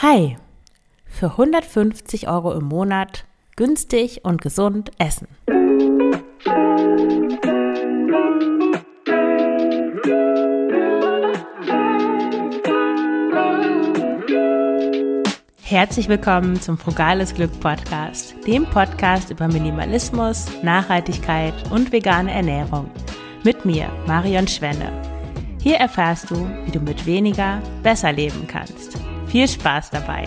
Hi, 0.00 0.36
für 1.06 1.32
150 1.32 2.28
Euro 2.28 2.52
im 2.52 2.66
Monat 2.66 3.24
günstig 3.56 4.24
und 4.24 4.40
gesund 4.40 4.92
essen. 4.98 5.26
Herzlich 15.62 16.08
willkommen 16.08 16.60
zum 16.60 16.78
Frugales 16.78 17.34
Glück 17.34 17.58
Podcast, 17.58 18.36
dem 18.46 18.66
Podcast 18.66 19.30
über 19.30 19.48
Minimalismus, 19.48 20.46
Nachhaltigkeit 20.62 21.54
und 21.72 21.90
vegane 21.90 22.30
Ernährung. 22.30 22.88
Mit 23.42 23.64
mir, 23.64 23.90
Marion 24.06 24.46
Schwenne. 24.46 24.92
Hier 25.60 25.78
erfährst 25.78 26.30
du, 26.30 26.48
wie 26.66 26.70
du 26.70 26.78
mit 26.78 27.04
weniger 27.04 27.60
besser 27.82 28.12
leben 28.12 28.46
kannst. 28.46 28.97
Viel 29.28 29.46
Spaß 29.46 29.90
dabei! 29.90 30.26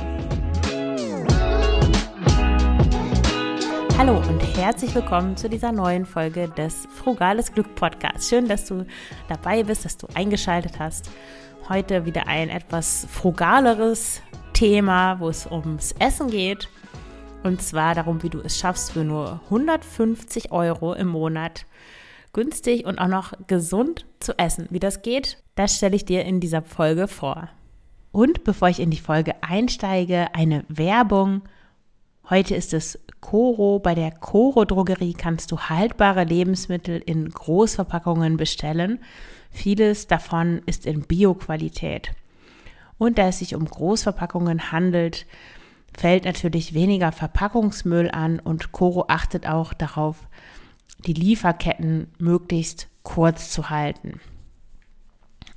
Hallo 3.98 4.18
und 4.18 4.40
herzlich 4.56 4.94
willkommen 4.94 5.36
zu 5.36 5.50
dieser 5.50 5.72
neuen 5.72 6.06
Folge 6.06 6.48
des 6.50 6.88
Frugales 6.94 7.52
Glück 7.52 7.74
Podcasts. 7.74 8.30
Schön, 8.30 8.48
dass 8.48 8.66
du 8.66 8.86
dabei 9.28 9.64
bist, 9.64 9.86
dass 9.86 9.98
du 9.98 10.06
eingeschaltet 10.14 10.78
hast. 10.78 11.10
Heute 11.68 12.06
wieder 12.06 12.28
ein 12.28 12.50
etwas 12.50 13.08
frugaleres 13.10 14.22
Thema, 14.54 15.20
wo 15.20 15.30
es 15.30 15.48
ums 15.50 15.94
Essen 15.94 16.30
geht. 16.30 16.70
Und 17.42 17.60
zwar 17.64 17.96
darum, 17.96 18.22
wie 18.22 18.30
du 18.30 18.40
es 18.42 18.60
schaffst, 18.60 18.92
für 18.92 19.04
nur 19.04 19.42
150 19.46 20.52
Euro 20.52 20.94
im 20.94 21.08
Monat 21.08 21.66
günstig 22.34 22.86
und 22.86 23.00
auch 23.00 23.08
noch 23.08 23.34
gesund 23.48 24.06
zu 24.20 24.38
essen. 24.38 24.68
Wie 24.70 24.80
das 24.80 25.02
geht, 25.02 25.42
das 25.56 25.76
stelle 25.76 25.96
ich 25.96 26.06
dir 26.06 26.24
in 26.24 26.40
dieser 26.40 26.62
Folge 26.62 27.08
vor. 27.08 27.50
Und 28.12 28.44
bevor 28.44 28.68
ich 28.70 28.80
in 28.80 28.92
die 28.92 29.00
Folge 29.00 29.42
einsteige, 29.42 30.36
eine 30.36 30.66
Werbung. 30.68 31.44
Heute 32.30 32.56
ist 32.56 32.74
es 32.74 33.00
Coro. 33.22 33.80
Bei 33.80 33.96
der 33.96 34.12
Coro 34.12 34.66
Drogerie 34.66 35.14
kannst 35.14 35.52
du 35.52 35.60
haltbare 35.60 36.26
Lebensmittel 36.26 37.02
in 37.06 37.30
Großverpackungen 37.30 38.36
bestellen. 38.36 39.00
Vieles 39.50 40.08
davon 40.08 40.62
ist 40.66 40.86
in 40.86 41.04
Bioqualität. 41.04 42.12
Und 42.98 43.18
da 43.18 43.28
es 43.28 43.40
sich 43.40 43.56
um 43.56 43.66
Großverpackungen 43.66 44.72
handelt, 44.72 45.26
fällt 45.98 46.26
natürlich 46.26 46.74
weniger 46.74 47.12
Verpackungsmüll 47.12 48.12
an 48.12 48.40
und 48.40 48.72
Coro 48.72 49.06
achtet 49.08 49.48
auch 49.48 49.74
darauf, 49.74 50.28
die 51.06 51.14
Lieferketten 51.14 52.12
möglichst 52.20 52.88
kurz 53.04 53.52
zu 53.52 53.70
halten. 53.70 54.20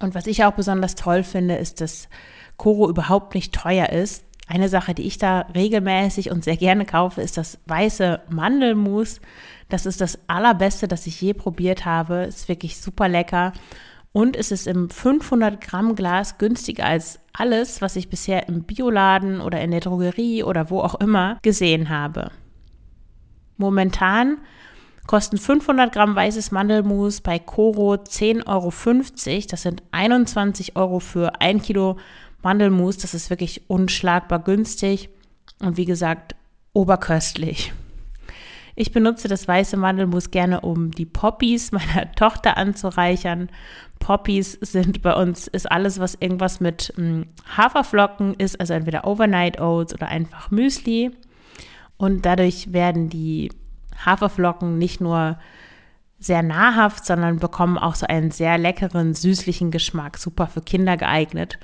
Und 0.01 0.15
was 0.15 0.27
ich 0.27 0.45
auch 0.45 0.53
besonders 0.53 0.95
toll 0.95 1.23
finde, 1.23 1.57
ist, 1.57 1.81
dass 1.81 2.09
Koro 2.57 2.89
überhaupt 2.89 3.35
nicht 3.35 3.55
teuer 3.55 3.91
ist. 3.91 4.25
Eine 4.47 4.69
Sache, 4.69 4.95
die 4.95 5.07
ich 5.07 5.19
da 5.19 5.47
regelmäßig 5.55 6.31
und 6.31 6.45
sehr 6.45 6.57
gerne 6.57 6.85
kaufe, 6.85 7.23
ist 7.23 7.39
das 7.39 7.59
weiße 7.67 8.21
Mandelmus. 8.29 9.21
Das 9.71 9.87
ist 9.87 10.01
das 10.01 10.19
allerbeste, 10.29 10.87
das 10.87 11.07
ich 11.07 11.21
je 11.21 11.33
probiert 11.33 11.87
habe. 11.87 12.25
Ist 12.25 12.49
wirklich 12.49 12.77
super 12.77 13.09
lecker. 13.09 13.53
Und 14.13 14.37
es 14.37 14.53
ist 14.53 14.67
im 14.67 14.91
500 14.91 15.61
Gramm 15.61 15.97
Glas 15.97 16.39
günstiger 16.39 16.85
als 16.85 17.19
alles, 17.33 17.83
was 17.83 17.97
ich 17.97 18.09
bisher 18.09 18.49
im 18.49 18.63
Bioladen 18.63 19.41
oder 19.41 19.61
in 19.61 19.73
der 19.73 19.81
Drogerie 19.81 20.45
oder 20.45 20.71
wo 20.71 20.81
auch 20.81 20.95
immer 20.97 21.39
gesehen 21.43 21.89
habe. 21.89 22.31
Momentan 23.57 24.39
kosten 25.07 25.37
500 25.37 25.93
Gramm 25.93 26.15
weißes 26.15 26.51
Mandelmus 26.51 27.21
bei 27.21 27.39
Coro 27.39 27.95
10,50 27.95 28.47
Euro. 28.47 29.47
Das 29.51 29.63
sind 29.63 29.83
21 29.91 30.77
Euro 30.77 31.01
für 31.01 31.41
ein 31.41 31.61
Kilo 31.61 31.97
Mandelmus, 32.45 32.99
das 32.99 33.15
ist 33.15 33.31
wirklich 33.31 33.69
unschlagbar 33.69 34.39
günstig 34.39 35.09
und 35.61 35.77
wie 35.77 35.87
gesagt, 35.87 36.37
oberköstlich. 36.73 37.73
Ich 38.77 38.93
benutze 38.93 39.29
das 39.29 39.47
weiße 39.47 39.77
Mandelmus 39.77 40.31
gerne, 40.31 40.61
um 40.61 40.91
die 40.91 41.07
Poppies 41.07 41.73
meiner 41.73 42.13
Tochter 42.17 42.57
anzureichern. 42.57 43.49
Poppies 44.01 44.59
sind 44.61 45.01
bei 45.01 45.15
uns, 45.15 45.47
ist 45.47 45.71
alles, 45.71 46.01
was 46.01 46.17
irgendwas 46.17 46.61
mit 46.61 46.93
hm, 46.97 47.27
Haferflocken 47.57 48.35
ist, 48.35 48.59
also 48.61 48.75
entweder 48.75 49.07
Overnight 49.07 49.61
Oats 49.61 49.95
oder 49.95 50.09
einfach 50.09 50.51
Müsli. 50.51 51.13
Und 51.97 52.27
dadurch 52.27 52.73
werden 52.73 53.09
die 53.09 53.53
Haferflocken 54.05 54.77
nicht 54.77 55.01
nur 55.01 55.39
sehr 56.19 56.43
nahrhaft, 56.43 57.07
sondern 57.07 57.39
bekommen 57.39 57.79
auch 57.79 57.95
so 57.95 58.07
einen 58.07 58.33
sehr 58.33 58.59
leckeren, 58.59 59.15
süßlichen 59.15 59.71
Geschmack. 59.71 60.19
Super 60.19 60.49
für 60.49 60.63
Kinder 60.63 60.97
geeignet. 60.97 61.59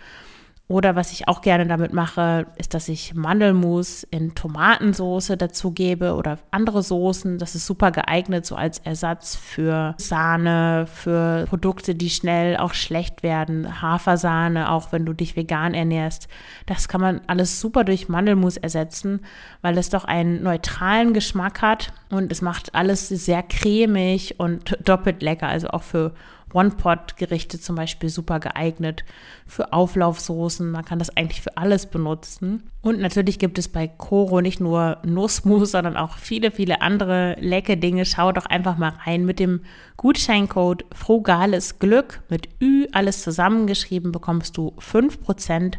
Oder 0.70 0.94
was 0.94 1.10
ich 1.10 1.26
auch 1.26 1.40
gerne 1.40 1.66
damit 1.66 1.92
mache, 1.92 2.46
ist, 2.56 2.74
dass 2.74 2.88
ich 2.88 3.12
Mandelmus 3.12 4.04
in 4.04 4.36
Tomatensoße 4.36 5.36
dazu 5.36 5.72
gebe 5.72 6.14
oder 6.14 6.38
andere 6.52 6.84
Soßen. 6.84 7.38
Das 7.38 7.56
ist 7.56 7.66
super 7.66 7.90
geeignet, 7.90 8.46
so 8.46 8.54
als 8.54 8.78
Ersatz 8.78 9.34
für 9.34 9.96
Sahne, 9.98 10.86
für 10.86 11.46
Produkte, 11.48 11.96
die 11.96 12.08
schnell 12.08 12.56
auch 12.56 12.72
schlecht 12.72 13.24
werden. 13.24 13.82
Hafersahne, 13.82 14.70
auch 14.70 14.92
wenn 14.92 15.04
du 15.04 15.12
dich 15.12 15.34
vegan 15.34 15.74
ernährst. 15.74 16.28
Das 16.66 16.86
kann 16.86 17.00
man 17.00 17.20
alles 17.26 17.60
super 17.60 17.82
durch 17.82 18.08
Mandelmus 18.08 18.56
ersetzen, 18.56 19.22
weil 19.62 19.76
es 19.76 19.90
doch 19.90 20.04
einen 20.04 20.40
neutralen 20.44 21.14
Geschmack 21.14 21.62
hat 21.62 21.92
und 22.10 22.30
es 22.30 22.42
macht 22.42 22.76
alles 22.76 23.08
sehr 23.08 23.42
cremig 23.42 24.38
und 24.38 24.78
doppelt 24.84 25.20
lecker. 25.20 25.48
Also 25.48 25.70
auch 25.70 25.82
für 25.82 26.12
One-Pot-Gerichte 26.52 27.60
zum 27.60 27.76
Beispiel 27.76 28.08
super 28.08 28.40
geeignet 28.40 29.04
für 29.46 29.72
Auflaufsoßen. 29.72 30.70
Man 30.70 30.84
kann 30.84 30.98
das 30.98 31.16
eigentlich 31.16 31.40
für 31.40 31.56
alles 31.56 31.86
benutzen. 31.86 32.70
Und 32.82 33.00
natürlich 33.00 33.38
gibt 33.38 33.58
es 33.58 33.68
bei 33.68 33.88
Coro 33.88 34.40
nicht 34.40 34.60
nur 34.60 34.98
Nussmus, 35.04 35.70
sondern 35.72 35.96
auch 35.96 36.16
viele, 36.16 36.50
viele 36.50 36.82
andere 36.82 37.36
leckere 37.40 37.76
Dinge. 37.76 38.04
Schau 38.04 38.32
doch 38.32 38.46
einfach 38.46 38.76
mal 38.76 38.94
rein 39.04 39.24
mit 39.24 39.38
dem 39.38 39.60
Gutscheincode 39.96 40.84
Frugales 40.92 41.78
Glück 41.78 42.22
mit 42.28 42.48
Ü, 42.60 42.86
alles 42.92 43.22
zusammengeschrieben, 43.22 44.12
bekommst 44.12 44.56
du 44.56 44.72
5% 44.78 45.74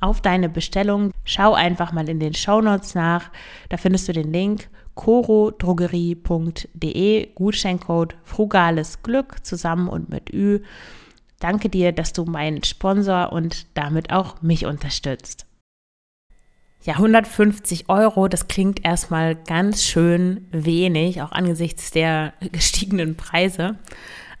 auf 0.00 0.20
deine 0.20 0.48
Bestellung. 0.48 1.12
Schau 1.24 1.54
einfach 1.54 1.92
mal 1.92 2.08
in 2.08 2.20
den 2.20 2.34
Shownotes 2.34 2.94
nach. 2.94 3.30
Da 3.68 3.76
findest 3.76 4.08
du 4.08 4.12
den 4.12 4.32
Link 4.32 4.68
corodrogerie.de, 4.98 7.28
Gutscheincode 7.36 8.16
Frugales 8.24 9.04
Glück 9.04 9.46
zusammen 9.46 9.88
und 9.88 10.08
mit 10.08 10.32
Ü. 10.32 10.58
Danke 11.38 11.68
dir, 11.68 11.92
dass 11.92 12.12
du 12.12 12.24
mein 12.24 12.64
Sponsor 12.64 13.32
und 13.32 13.68
damit 13.74 14.12
auch 14.12 14.42
mich 14.42 14.66
unterstützt. 14.66 15.46
Ja, 16.82 16.94
150 16.94 17.88
Euro, 17.88 18.26
das 18.26 18.48
klingt 18.48 18.84
erstmal 18.84 19.36
ganz 19.36 19.84
schön 19.84 20.48
wenig, 20.50 21.22
auch 21.22 21.30
angesichts 21.30 21.92
der 21.92 22.32
gestiegenen 22.50 23.14
Preise. 23.14 23.76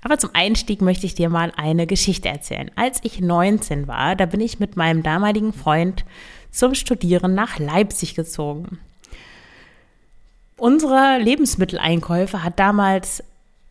Aber 0.02 0.18
zum 0.18 0.30
Einstieg 0.32 0.82
möchte 0.82 1.06
ich 1.06 1.14
dir 1.14 1.28
mal 1.28 1.52
eine 1.56 1.86
Geschichte 1.86 2.28
erzählen. 2.28 2.72
Als 2.74 2.98
ich 3.04 3.20
19 3.20 3.86
war, 3.86 4.16
da 4.16 4.26
bin 4.26 4.40
ich 4.40 4.58
mit 4.58 4.76
meinem 4.76 5.04
damaligen 5.04 5.52
Freund 5.52 6.04
zum 6.50 6.74
Studieren 6.74 7.36
nach 7.36 7.60
Leipzig 7.60 8.16
gezogen. 8.16 8.80
Unsere 10.58 11.18
Lebensmitteleinkäufe 11.18 12.42
hat 12.42 12.58
damals 12.58 13.22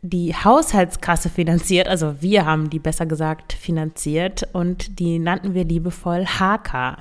die 0.01 0.33
Haushaltskasse 0.33 1.29
finanziert, 1.29 1.89
also 1.89 2.21
wir 2.21 2.45
haben 2.45 2.69
die 2.69 2.79
besser 2.79 3.05
gesagt 3.05 3.51
finanziert 3.51 4.47
und 4.53 4.99
die 4.99 5.19
nannten 5.19 5.53
wir 5.53 5.65
liebevoll 5.65 6.25
HK. 6.25 6.97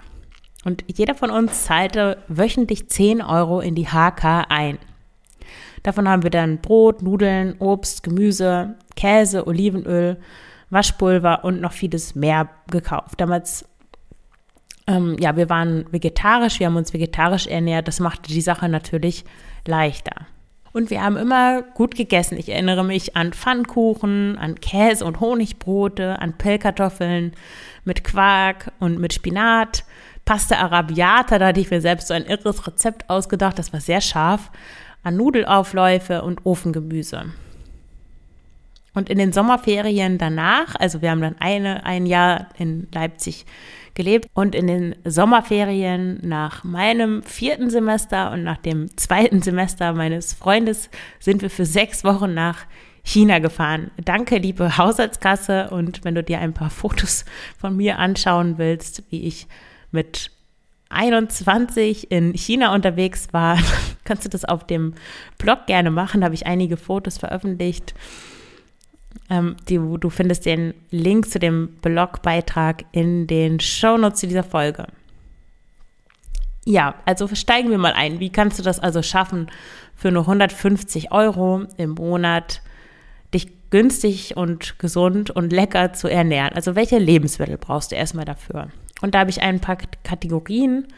Und 0.65 0.85
jeder 0.93 1.15
von 1.15 1.31
uns 1.31 1.65
zahlte 1.65 2.19
wöchentlich 2.27 2.89
10 2.89 3.23
Euro 3.23 3.61
in 3.61 3.77
die 3.77 3.87
HK 3.87 4.47
ein. 4.49 4.79
Davon 5.85 6.09
haben 6.09 6.25
wir 6.25 6.31
dann 6.31 6.59
Brot, 6.59 7.03
Nudeln, 7.03 7.55
Obst, 7.61 8.03
Gemüse, 8.03 8.75
Käse, 8.97 9.47
Olivenöl, 9.47 10.17
Waschpulver 10.71 11.45
und 11.45 11.61
noch 11.61 11.73
vieles 11.73 12.17
mehr 12.17 12.49
gekauft. 12.69 13.21
Damals 13.21 13.65
ähm, 14.89 15.17
ja, 15.19 15.37
wir 15.37 15.49
waren 15.49 15.85
vegetarisch, 15.93 16.61
wir 16.61 16.67
haben 16.67 16.77
uns 16.77 16.93
vegetarisch 16.93 17.47
ernährt. 17.47 17.89
Das 17.89 18.01
machte 18.01 18.33
die 18.33 18.41
Sache 18.41 18.69
natürlich 18.69 19.25
leichter. 19.69 20.27
Und 20.73 20.91
wir 20.91 21.03
haben 21.03 21.17
immer 21.17 21.63
gut 21.63 21.95
gegessen. 21.95 22.37
Ich 22.37 22.51
erinnere 22.51 22.85
mich 22.85 23.17
an 23.17 23.33
Pfannkuchen, 23.33 24.37
an 24.37 24.57
Käse 24.61 25.07
und 25.07 25.21
Honigbrote, 25.21 26.21
an 26.21 26.37
Pellkartoffeln 26.37 27.33
mit 27.85 28.05
Quark 28.05 28.73
und 28.79 28.99
mit 28.99 29.15
Spinat. 29.15 29.85
Pasta 30.27 30.57
Arabiata, 30.57 31.39
da 31.39 31.47
hatte 31.47 31.61
ich 31.61 31.71
mir 31.71 31.81
selbst 31.81 32.09
so 32.09 32.15
ein 32.15 32.27
irres 32.27 32.67
Rezept 32.67 33.09
ausgedacht. 33.09 33.59
Das 33.59 33.73
war 33.73 33.81
sehr 33.81 34.03
scharf. 34.03 34.51
An 35.03 35.17
Nudelaufläufe 35.17 36.21
und 36.21 36.45
Ofengemüse. 36.45 37.27
Und 38.93 39.09
in 39.09 39.19
den 39.19 39.33
Sommerferien 39.33 40.19
danach, 40.19 40.75
also 40.75 41.01
wir 41.01 41.11
haben 41.11 41.21
dann 41.21 41.37
eine, 41.39 41.87
ein 41.87 42.07
Jahr 42.07 42.49
in 42.59 42.89
Leipzig 42.93 43.47
gelebt. 43.97 44.29
Und 44.35 44.55
in 44.55 44.69
den 44.69 44.95
Sommerferien 45.05 46.21
nach 46.23 46.63
meinem 46.63 47.25
vierten 47.25 47.71
Semester 47.71 48.31
und 48.31 48.45
nach 48.45 48.59
dem 48.59 48.97
zweiten 48.97 49.43
Semester 49.43 49.93
meines 49.93 50.33
Freundes 50.33 50.89
sind 51.19 51.43
wir 51.43 51.51
für 51.51 51.67
sechs 51.67 52.05
Wochen 52.05 52.33
nach 52.33 52.67
China 53.03 53.39
gefahren. 53.39 53.91
Danke, 54.05 54.39
liebe 54.39 54.79
Haushaltskasse. 54.79 55.71
Und 55.71 56.05
wenn 56.05 56.15
du 56.15 56.23
dir 56.23 56.39
ein 56.39 56.55
paar 56.55 56.71
Fotos 56.71 57.25
von 57.59 57.77
mir 57.77 57.99
anschauen 57.99 58.59
willst, 58.59 59.03
wie 59.11 59.25
ich 59.25 59.47
mit 59.91 60.31
21 60.89 62.11
in 62.11 62.35
China 62.35 62.75
unterwegs 62.75 63.29
war, 63.33 63.59
kannst 64.05 64.25
du 64.25 64.29
das 64.29 64.45
auf 64.45 64.67
dem 64.67 64.95
Blog 65.39 65.67
gerne 65.67 65.91
machen. 65.91 66.21
Da 66.21 66.27
habe 66.27 66.35
ich 66.35 66.47
einige 66.47 66.77
Fotos 66.77 67.19
veröffentlicht. 67.19 67.95
Ähm, 69.29 69.57
die, 69.69 69.77
du 69.77 70.11
findest 70.11 70.47
den 70.47 70.75
Link 70.91 71.29
zu 71.31 71.39
dem 71.39 71.69
Blogbeitrag 71.83 72.85
in 72.93 73.27
den 73.27 73.61
Shownotes 73.61 74.21
zu 74.21 74.27
dieser 74.27 74.45
Folge. 74.45 74.87
Ja, 76.65 76.95
also 77.05 77.29
steigen 77.35 77.71
wir 77.71 77.79
mal 77.79 77.93
ein. 77.93 78.21
Wie 78.21 78.31
kannst 78.31 78.59
du 78.59 78.63
das 78.63 78.81
also 78.81 79.03
schaffen, 79.03 79.49
für 79.95 80.11
nur 80.11 80.23
150 80.23 81.13
Euro 81.13 81.65
im 81.77 81.91
Monat 81.91 82.61
dich 83.33 83.49
günstig 83.71 84.37
und 84.37 84.79
gesund 84.79 85.31
und 85.31 85.53
lecker 85.53 85.93
zu 85.93 86.09
ernähren? 86.09 86.53
Also 86.55 86.75
welche 86.75 86.99
Lebensmittel 86.99 87.57
brauchst 87.57 87.93
du 87.93 87.97
erstmal 87.97 88.25
dafür? 88.25 88.69
Und 89.01 89.15
da 89.15 89.21
habe 89.21 89.31
ich 89.31 89.43
ein 89.43 89.61
paar 89.61 89.77
Kategorien 90.03 90.89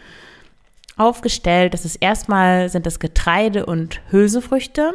aufgestellt. 0.96 1.74
Das 1.74 1.84
ist 1.84 1.96
erstmal 1.96 2.68
sind 2.68 2.86
das 2.86 2.98
Getreide 2.98 3.66
und 3.66 4.00
Hülsefrüchte. 4.10 4.94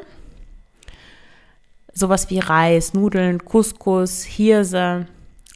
Sowas 1.93 2.29
wie 2.29 2.39
Reis, 2.39 2.93
Nudeln, 2.93 3.45
Couscous, 3.45 4.23
Hirse, 4.23 5.07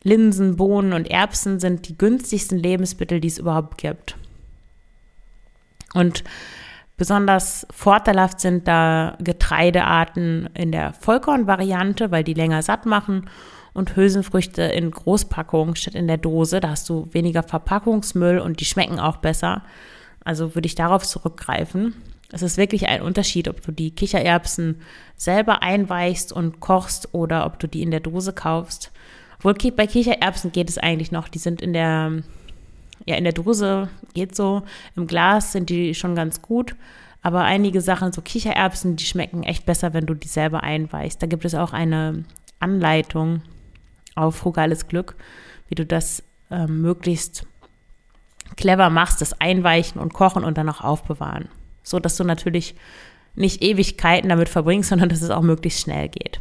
Linsen, 0.03 0.55
Bohnen 0.55 0.93
und 0.93 1.09
Erbsen 1.09 1.59
sind 1.59 1.89
die 1.89 1.97
günstigsten 1.97 2.57
Lebensmittel, 2.57 3.19
die 3.19 3.27
es 3.27 3.39
überhaupt 3.39 3.77
gibt. 3.77 4.15
Und 5.93 6.23
besonders 6.95 7.65
vorteilhaft 7.71 8.39
sind 8.39 8.67
da 8.67 9.17
Getreidearten 9.19 10.49
in 10.53 10.71
der 10.71 10.93
Vollkornvariante, 10.93 12.11
weil 12.11 12.23
die 12.23 12.35
länger 12.35 12.61
satt 12.61 12.85
machen 12.85 13.29
und 13.73 13.95
Hülsenfrüchte 13.95 14.63
in 14.63 14.91
Großpackung 14.91 15.75
statt 15.75 15.95
in 15.95 16.07
der 16.07 16.17
Dose. 16.17 16.59
Da 16.59 16.69
hast 16.69 16.89
du 16.89 17.07
weniger 17.11 17.43
Verpackungsmüll 17.43 18.39
und 18.39 18.59
die 18.59 18.65
schmecken 18.65 18.99
auch 18.99 19.17
besser. 19.17 19.63
Also 20.23 20.55
würde 20.55 20.65
ich 20.67 20.75
darauf 20.75 21.03
zurückgreifen. 21.05 21.93
Es 22.31 22.41
ist 22.41 22.57
wirklich 22.57 22.87
ein 22.87 23.01
Unterschied, 23.01 23.47
ob 23.47 23.61
du 23.61 23.71
die 23.71 23.91
Kichererbsen 23.91 24.81
selber 25.15 25.63
einweichst 25.63 26.33
und 26.33 26.59
kochst 26.59 27.13
oder 27.13 27.45
ob 27.45 27.59
du 27.59 27.67
die 27.67 27.81
in 27.81 27.91
der 27.91 28.01
Dose 28.01 28.33
kaufst. 28.33 28.91
Obwohl 29.37 29.53
bei 29.71 29.87
Kichererbsen 29.87 30.51
geht 30.51 30.69
es 30.69 30.77
eigentlich 30.77 31.11
noch. 31.11 31.29
Die 31.29 31.39
sind 31.39 31.61
in 31.61 31.73
der, 31.73 32.23
ja, 33.05 33.15
in 33.15 33.23
der 33.23 33.33
Dose 33.33 33.89
geht 34.13 34.35
so. 34.35 34.63
Im 34.95 35.07
Glas 35.07 35.53
sind 35.53 35.69
die 35.69 35.95
schon 35.95 36.15
ganz 36.15 36.41
gut. 36.41 36.75
Aber 37.21 37.43
einige 37.43 37.81
Sachen, 37.81 38.11
so 38.11 38.21
Kichererbsen, 38.21 38.95
die 38.95 39.05
schmecken 39.05 39.43
echt 39.43 39.65
besser, 39.65 39.93
wenn 39.93 40.05
du 40.05 40.13
die 40.13 40.27
selber 40.27 40.63
einweichst. 40.63 41.21
Da 41.21 41.27
gibt 41.27 41.45
es 41.45 41.55
auch 41.55 41.73
eine 41.73 42.25
Anleitung, 42.59 43.41
auf 44.15 44.35
frugales 44.35 44.87
Glück, 44.87 45.15
wie 45.69 45.75
du 45.75 45.85
das 45.85 46.23
äh, 46.49 46.67
möglichst 46.67 47.45
clever 48.55 48.89
machst, 48.89 49.21
das 49.21 49.39
Einweichen 49.39 50.01
und 50.01 50.13
Kochen 50.13 50.43
und 50.43 50.57
dann 50.57 50.69
auch 50.69 50.81
aufbewahren. 50.81 51.49
So 51.89 51.99
dass 51.99 52.17
du 52.17 52.23
natürlich 52.23 52.75
nicht 53.35 53.61
Ewigkeiten 53.63 54.29
damit 54.29 54.49
verbringst, 54.49 54.89
sondern 54.89 55.09
dass 55.09 55.21
es 55.21 55.29
auch 55.29 55.41
möglichst 55.41 55.81
schnell 55.81 56.09
geht. 56.09 56.39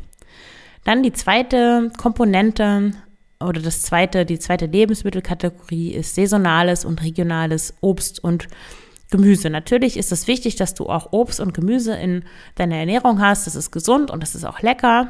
Dann 0.84 1.02
die 1.02 1.12
zweite 1.12 1.90
Komponente 1.98 2.92
oder 3.40 3.60
das 3.60 3.82
zweite, 3.82 4.24
die 4.24 4.38
zweite 4.38 4.66
Lebensmittelkategorie 4.66 5.90
ist 5.92 6.14
saisonales 6.14 6.84
und 6.84 7.02
regionales 7.02 7.74
Obst 7.80 8.22
und 8.22 8.48
Gemüse. 9.10 9.50
Natürlich 9.50 9.96
ist 9.96 10.10
es 10.10 10.26
wichtig, 10.26 10.56
dass 10.56 10.74
du 10.74 10.86
auch 10.86 11.12
Obst 11.12 11.38
und 11.40 11.54
Gemüse 11.54 11.94
in 11.94 12.24
deiner 12.56 12.76
Ernährung 12.76 13.20
hast. 13.20 13.46
Das 13.46 13.54
ist 13.54 13.70
gesund 13.70 14.10
und 14.10 14.22
das 14.22 14.34
ist 14.34 14.44
auch 14.44 14.62
lecker. 14.62 15.08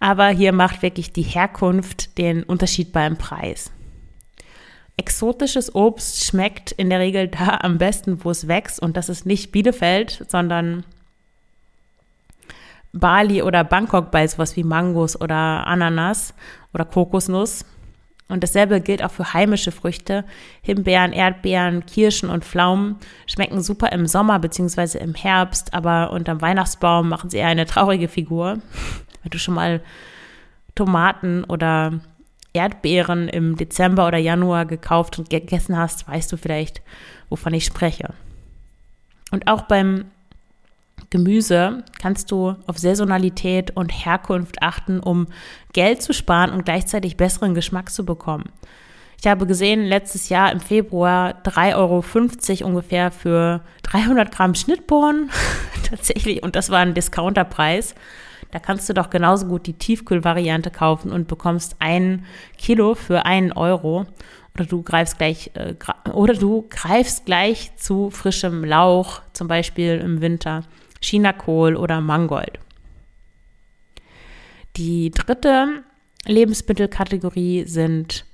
Aber 0.00 0.28
hier 0.28 0.52
macht 0.52 0.82
wirklich 0.82 1.12
die 1.12 1.22
Herkunft 1.22 2.16
den 2.18 2.42
Unterschied 2.42 2.92
beim 2.92 3.16
Preis. 3.16 3.70
Exotisches 4.96 5.74
Obst 5.74 6.24
schmeckt 6.24 6.72
in 6.72 6.90
der 6.90 7.00
Regel 7.00 7.28
da 7.28 7.58
am 7.62 7.78
besten, 7.78 8.24
wo 8.24 8.30
es 8.30 8.48
wächst. 8.48 8.80
Und 8.80 8.96
das 8.96 9.08
ist 9.08 9.26
nicht 9.26 9.52
Bielefeld, 9.52 10.24
sondern 10.28 10.84
Bali 12.92 13.42
oder 13.42 13.64
Bangkok 13.64 14.10
bei 14.10 14.26
sowas 14.26 14.56
wie 14.56 14.64
Mangos 14.64 15.18
oder 15.20 15.66
Ananas 15.66 16.34
oder 16.74 16.84
Kokosnuss. 16.84 17.64
Und 18.28 18.42
dasselbe 18.42 18.80
gilt 18.80 19.02
auch 19.02 19.10
für 19.10 19.34
heimische 19.34 19.72
Früchte. 19.72 20.24
Himbeeren, 20.62 21.12
Erdbeeren, 21.12 21.84
Kirschen 21.84 22.30
und 22.30 22.44
Pflaumen 22.44 22.96
schmecken 23.26 23.60
super 23.62 23.92
im 23.92 24.06
Sommer 24.06 24.38
bzw. 24.38 24.98
im 24.98 25.14
Herbst, 25.14 25.74
aber 25.74 26.12
unterm 26.12 26.40
Weihnachtsbaum 26.40 27.08
machen 27.08 27.28
sie 27.28 27.38
eher 27.38 27.48
eine 27.48 27.66
traurige 27.66 28.08
Figur. 28.08 28.58
Wenn 29.22 29.30
du 29.30 29.38
schon 29.38 29.54
mal 29.54 29.82
Tomaten 30.74 31.44
oder 31.44 32.00
Erdbeeren 32.52 33.28
im 33.28 33.56
Dezember 33.56 34.06
oder 34.06 34.18
Januar 34.18 34.66
gekauft 34.66 35.18
und 35.18 35.30
gegessen 35.30 35.76
hast, 35.76 36.06
weißt 36.08 36.30
du 36.30 36.36
vielleicht, 36.36 36.82
wovon 37.28 37.54
ich 37.54 37.64
spreche. 37.64 38.14
Und 39.30 39.48
auch 39.48 39.62
beim 39.62 40.04
Gemüse 41.10 41.84
kannst 42.00 42.30
du 42.30 42.56
auf 42.66 42.78
Saisonalität 42.78 43.70
und 43.76 43.90
Herkunft 43.90 44.62
achten, 44.62 45.00
um 45.00 45.26
Geld 45.72 46.02
zu 46.02 46.12
sparen 46.12 46.50
und 46.50 46.64
gleichzeitig 46.64 47.16
besseren 47.16 47.54
Geschmack 47.54 47.90
zu 47.90 48.04
bekommen. 48.04 48.50
Ich 49.20 49.26
habe 49.28 49.46
gesehen, 49.46 49.84
letztes 49.84 50.30
Jahr 50.30 50.50
im 50.50 50.58
Februar 50.58 51.34
3,50 51.44 51.76
Euro 52.62 52.68
ungefähr 52.68 53.12
für 53.12 53.60
300 53.84 54.32
Gramm 54.32 54.54
Schnittbohnen. 54.54 55.30
Tatsächlich, 55.88 56.42
und 56.42 56.56
das 56.56 56.70
war 56.70 56.80
ein 56.80 56.94
Discounterpreis. 56.94 57.94
Da 58.52 58.58
kannst 58.58 58.88
du 58.88 58.92
doch 58.92 59.10
genauso 59.10 59.46
gut 59.46 59.66
die 59.66 59.72
Tiefkühlvariante 59.72 60.70
kaufen 60.70 61.10
und 61.10 61.26
bekommst 61.26 61.76
ein 61.78 62.26
Kilo 62.58 62.94
für 62.94 63.24
einen 63.24 63.50
Euro. 63.50 64.06
Oder 64.54 64.66
du 64.66 64.82
greifst 64.82 65.16
gleich, 65.16 65.50
äh, 65.54 65.74
oder 66.12 66.34
du 66.34 66.66
greifst 66.68 67.24
gleich 67.24 67.74
zu 67.76 68.10
frischem 68.10 68.62
Lauch, 68.62 69.22
zum 69.32 69.48
Beispiel 69.48 69.98
im 69.98 70.20
Winter, 70.20 70.64
Chinakohl 71.00 71.76
oder 71.76 72.02
Mangold. 72.02 72.58
Die 74.76 75.10
dritte 75.10 75.82
Lebensmittelkategorie 76.26 77.64
sind 77.64 78.26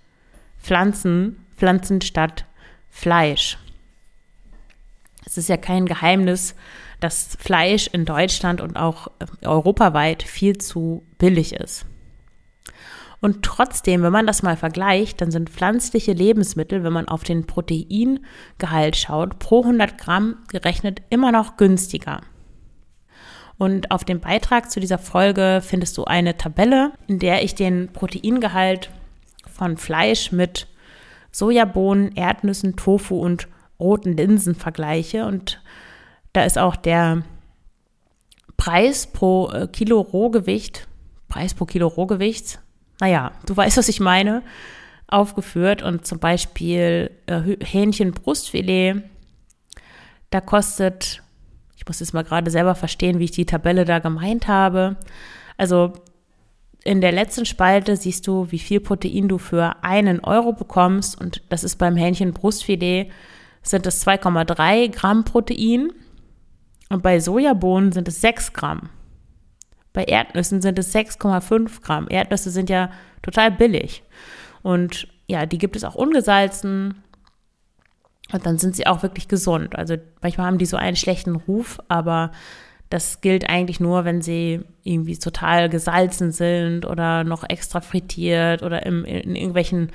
Pflanzen, 0.59 1.47
Pflanzen 1.57 2.01
statt 2.01 2.45
Fleisch. 2.91 3.57
Es 5.25 5.39
ist 5.39 5.49
ja 5.49 5.57
kein 5.57 5.87
Geheimnis, 5.87 6.57
dass 7.01 7.37
Fleisch 7.39 7.89
in 7.89 8.05
Deutschland 8.05 8.61
und 8.61 8.77
auch 8.77 9.09
äh, 9.19 9.47
europaweit 9.47 10.23
viel 10.23 10.59
zu 10.59 11.05
billig 11.19 11.55
ist. 11.55 11.87
Und 13.21 13.43
trotzdem, 13.43 14.03
wenn 14.03 14.13
man 14.13 14.27
das 14.27 14.43
mal 14.43 14.57
vergleicht, 14.57 15.21
dann 15.21 15.31
sind 15.31 15.51
pflanzliche 15.51 16.13
Lebensmittel, 16.13 16.85
wenn 16.85 16.93
man 16.93 17.09
auf 17.09 17.25
den 17.25 17.47
Proteingehalt 17.47 18.97
schaut, 18.97 19.39
pro 19.41 19.63
100 19.63 19.99
Gramm 19.99 20.37
gerechnet 20.49 21.03
immer 21.11 21.33
noch 21.33 21.57
günstiger. 21.57 22.21
Und 23.59 23.91
auf 23.91 24.05
dem 24.05 24.21
Beitrag 24.21 24.71
zu 24.71 24.79
dieser 24.79 24.99
Folge 24.99 25.61
findest 25.65 25.99
du 25.99 26.05
eine 26.05 26.37
Tabelle, 26.37 26.93
in 27.09 27.19
der 27.19 27.43
ich 27.43 27.57
den 27.57 27.93
Proteingehalt 27.93 28.91
von 29.53 29.77
Fleisch 29.77 30.31
mit 30.31 30.69
Sojabohnen, 31.33 32.13
Erdnüssen, 32.15 32.77
Tofu 32.77 33.19
und 33.19 33.49
roten 33.81 34.17
Linsen 34.17 34.55
vergleiche. 34.55 35.27
Und 35.27 35.61
da 36.39 36.45
ist 36.45 36.57
auch 36.57 36.77
der 36.77 37.25
Preis 38.57 39.09
pro 39.09 39.51
äh, 39.51 39.67
Kilo 39.67 40.01
Rohgewicht, 40.01 40.87
Preis 41.29 41.53
pro 41.53 41.65
Kilo 41.65 41.89
Rohgewicht, 41.89 42.61
naja, 43.01 43.33
du 43.45 43.57
weißt, 43.57 43.77
was 43.77 43.89
ich 43.89 43.99
meine, 43.99 44.43
aufgeführt. 45.09 45.83
Und 45.83 46.07
zum 46.07 46.21
Beispiel 46.21 47.11
äh, 47.27 47.57
Hähnchenbrustfilet, 47.61 49.03
da 50.31 50.41
kostet, 50.41 51.25
ich 51.77 51.85
muss 51.89 51.99
jetzt 51.99 52.15
mal 52.15 52.23
gerade 52.23 52.53
selber 52.53 52.77
verstehen, 52.77 53.19
wie 53.19 53.25
ich 53.25 53.33
die 53.33 53.47
Tabelle 53.47 53.85
da 53.85 53.99
gemeint 53.99 54.47
habe. 54.47 54.97
Also 55.57 55.93
in 56.85 57.01
der 57.01 57.11
letzten 57.11 57.47
Spalte 57.47 57.97
siehst 57.97 58.29
du, 58.29 58.53
wie 58.53 58.61
viel 58.61 58.79
Protein 58.79 59.27
du 59.27 59.39
für 59.39 59.83
einen 59.83 60.21
Euro 60.21 60.53
bekommst. 60.53 61.21
Und 61.21 61.43
das 61.49 61.65
ist 61.65 61.79
beim 61.79 61.97
Hähnchenbrustfilet 61.97 63.11
sind 63.63 63.87
es 63.87 64.07
2,3 64.07 64.89
Gramm 64.93 65.25
Protein. 65.25 65.93
Und 66.89 67.03
bei 67.03 67.21
Sojabohnen 67.21 67.93
sind 67.93 68.09
es 68.09 68.21
6 68.21 68.53
Gramm. 68.53 68.89
Bei 69.93 70.05
Erdnüssen 70.05 70.63
sind 70.63 70.79
es 70.79 70.95
6,5 70.95 71.83
Gramm. 71.83 72.07
Erdnüsse 72.09 72.51
sind 72.51 72.71
ja 72.71 72.91
total 73.23 73.51
billig. 73.51 74.03
Und 74.63 75.09
ja, 75.27 75.47
die 75.47 75.59
gibt 75.59 75.77
es 75.77 75.85
auch 75.85 75.95
ungesalzen. 75.95 77.03
Und 78.33 78.47
dann 78.47 78.59
sind 78.59 78.77
sie 78.77 78.87
auch 78.87 79.03
wirklich 79.03 79.29
gesund. 79.29 79.77
Also 79.77 79.97
manchmal 80.23 80.47
haben 80.47 80.59
die 80.59 80.67
so 80.67 80.77
einen 80.77 80.97
schlechten 80.97 81.37
Ruf, 81.37 81.79
aber 81.89 82.33
das 82.91 83.21
gilt 83.21 83.49
eigentlich 83.49 83.81
nur, 83.81 84.05
wenn 84.05 84.23
sie 84.23 84.61
irgendwie 84.83 85.19
total 85.19 85.69
gesalzen 85.69 86.33
sind 86.33 86.87
oder 86.87 87.25
noch 87.25 87.49
extra 87.49 87.81
frittiert 87.81 88.63
oder 88.63 88.85
im, 88.87 89.05
in 89.05 89.37
irgendwelchen 89.37 89.91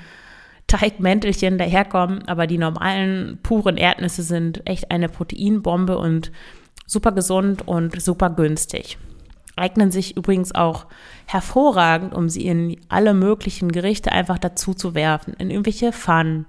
Teigmäntelchen 0.66 1.58
daherkommen. 1.58 2.26
Aber 2.28 2.46
die 2.46 2.58
normalen 2.58 3.38
puren 3.42 3.76
Erdnüsse 3.76 4.22
sind 4.22 4.68
echt 4.68 4.90
eine 4.90 5.08
Proteinbombe 5.08 5.98
und 5.98 6.30
super 6.86 7.12
gesund 7.12 7.66
und 7.66 8.00
super 8.00 8.30
günstig. 8.30 8.98
Eignen 9.56 9.90
sich 9.90 10.16
übrigens 10.16 10.54
auch 10.54 10.86
hervorragend, 11.26 12.12
um 12.12 12.28
sie 12.28 12.46
in 12.46 12.76
alle 12.88 13.14
möglichen 13.14 13.70
Gerichte 13.70 14.10
einfach 14.12 14.38
dazu 14.38 14.74
zu 14.74 14.94
werfen, 14.94 15.34
in 15.34 15.50
irgendwelche 15.50 15.92
Pfannen, 15.92 16.46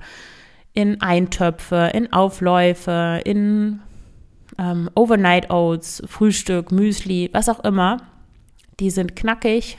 in 0.74 1.01
Eintöpfe, 1.01 1.92
in 1.94 2.12
Aufläufe, 2.12 3.22
in 3.24 3.80
ähm, 4.58 4.89
Overnight 4.96 5.51
Oats, 5.51 6.04
Frühstück, 6.08 6.72
Müsli, 6.72 7.30
was 7.32 7.50
auch 7.50 7.63
immer. 7.63 8.01
Die 8.80 8.89
sind 8.89 9.15
knackig, 9.15 9.77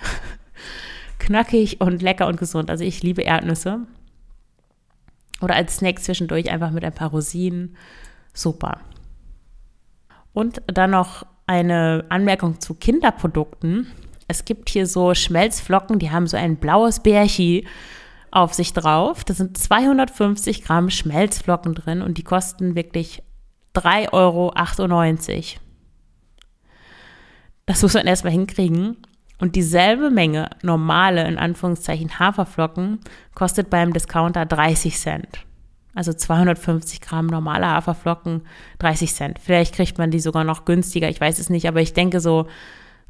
knackig 1.19 1.81
und 1.81 2.03
lecker 2.03 2.29
und 2.29 2.39
gesund. 2.39 2.71
Also 2.71 2.85
ich 2.85 3.03
liebe 3.03 3.23
Erdnüsse. 3.23 3.81
Oder 5.41 5.55
als 5.55 5.77
Snack 5.77 5.99
zwischendurch 5.99 6.51
einfach 6.51 6.71
mit 6.71 6.85
ein 6.85 6.95
paar 6.95 7.11
Rosinen. 7.11 7.77
Super. 8.33 8.81
Und 10.37 10.61
dann 10.66 10.90
noch 10.90 11.25
eine 11.47 12.05
Anmerkung 12.11 12.61
zu 12.61 12.75
Kinderprodukten. 12.75 13.87
Es 14.28 14.45
gibt 14.45 14.69
hier 14.69 14.87
so 14.87 15.14
Schmelzflocken, 15.14 15.99
die 15.99 16.11
haben 16.11 16.26
so 16.26 16.37
ein 16.37 16.57
blaues 16.57 17.00
Bärchi 17.00 17.66
auf 18.31 18.52
sich 18.52 18.75
drauf. 18.75 19.25
Da 19.25 19.33
sind 19.33 19.57
250 19.57 20.62
Gramm 20.62 20.90
Schmelzflocken 20.90 21.75
drin 21.75 22.02
und 22.02 22.19
die 22.19 22.23
kosten 22.23 22.75
wirklich 22.75 23.23
3,98 23.75 24.12
Euro. 24.12 24.52
Das 27.64 27.81
muss 27.81 27.95
man 27.95 28.07
erstmal 28.07 28.35
hinkriegen. 28.35 28.99
Und 29.38 29.57
dieselbe 29.57 30.11
Menge 30.11 30.50
normale, 30.61 31.26
in 31.26 31.38
Anführungszeichen, 31.38 32.19
Haferflocken 32.19 33.00
kostet 33.35 33.71
beim 33.71 33.95
Discounter 33.95 34.45
30 34.45 34.99
Cent. 34.99 35.46
Also 35.97 36.12
250 36.12 37.00
Gramm 37.00 37.26
normale 37.26 37.67
Haferflocken, 37.67 38.43
30 38.81 39.15
Cent. 39.15 39.38
Vielleicht 39.38 39.75
kriegt 39.75 39.97
man 39.97 40.11
die 40.11 40.21
sogar 40.21 40.45
noch 40.45 40.67
günstiger, 40.67 41.09
ich 41.09 41.21
weiß 41.21 41.38
es 41.38 41.49
nicht, 41.49 41.67
aber 41.67 41.81
ich 41.81 41.95
denke 41.95 42.21
so, 42.21 42.47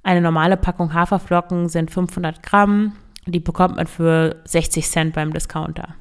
eine 0.05 0.21
normale 0.21 0.57
Packung 0.57 0.95
Haferflocken 0.95 1.69
sind 1.69 1.91
500 1.91 2.45
Gramm. 2.45 2.93
Die 3.27 3.41
bekommt 3.41 3.75
man 3.75 3.89
für 3.89 4.41
60 4.45 4.89
Cent 4.89 5.15
beim 5.15 5.33
Discounter. 5.33 5.97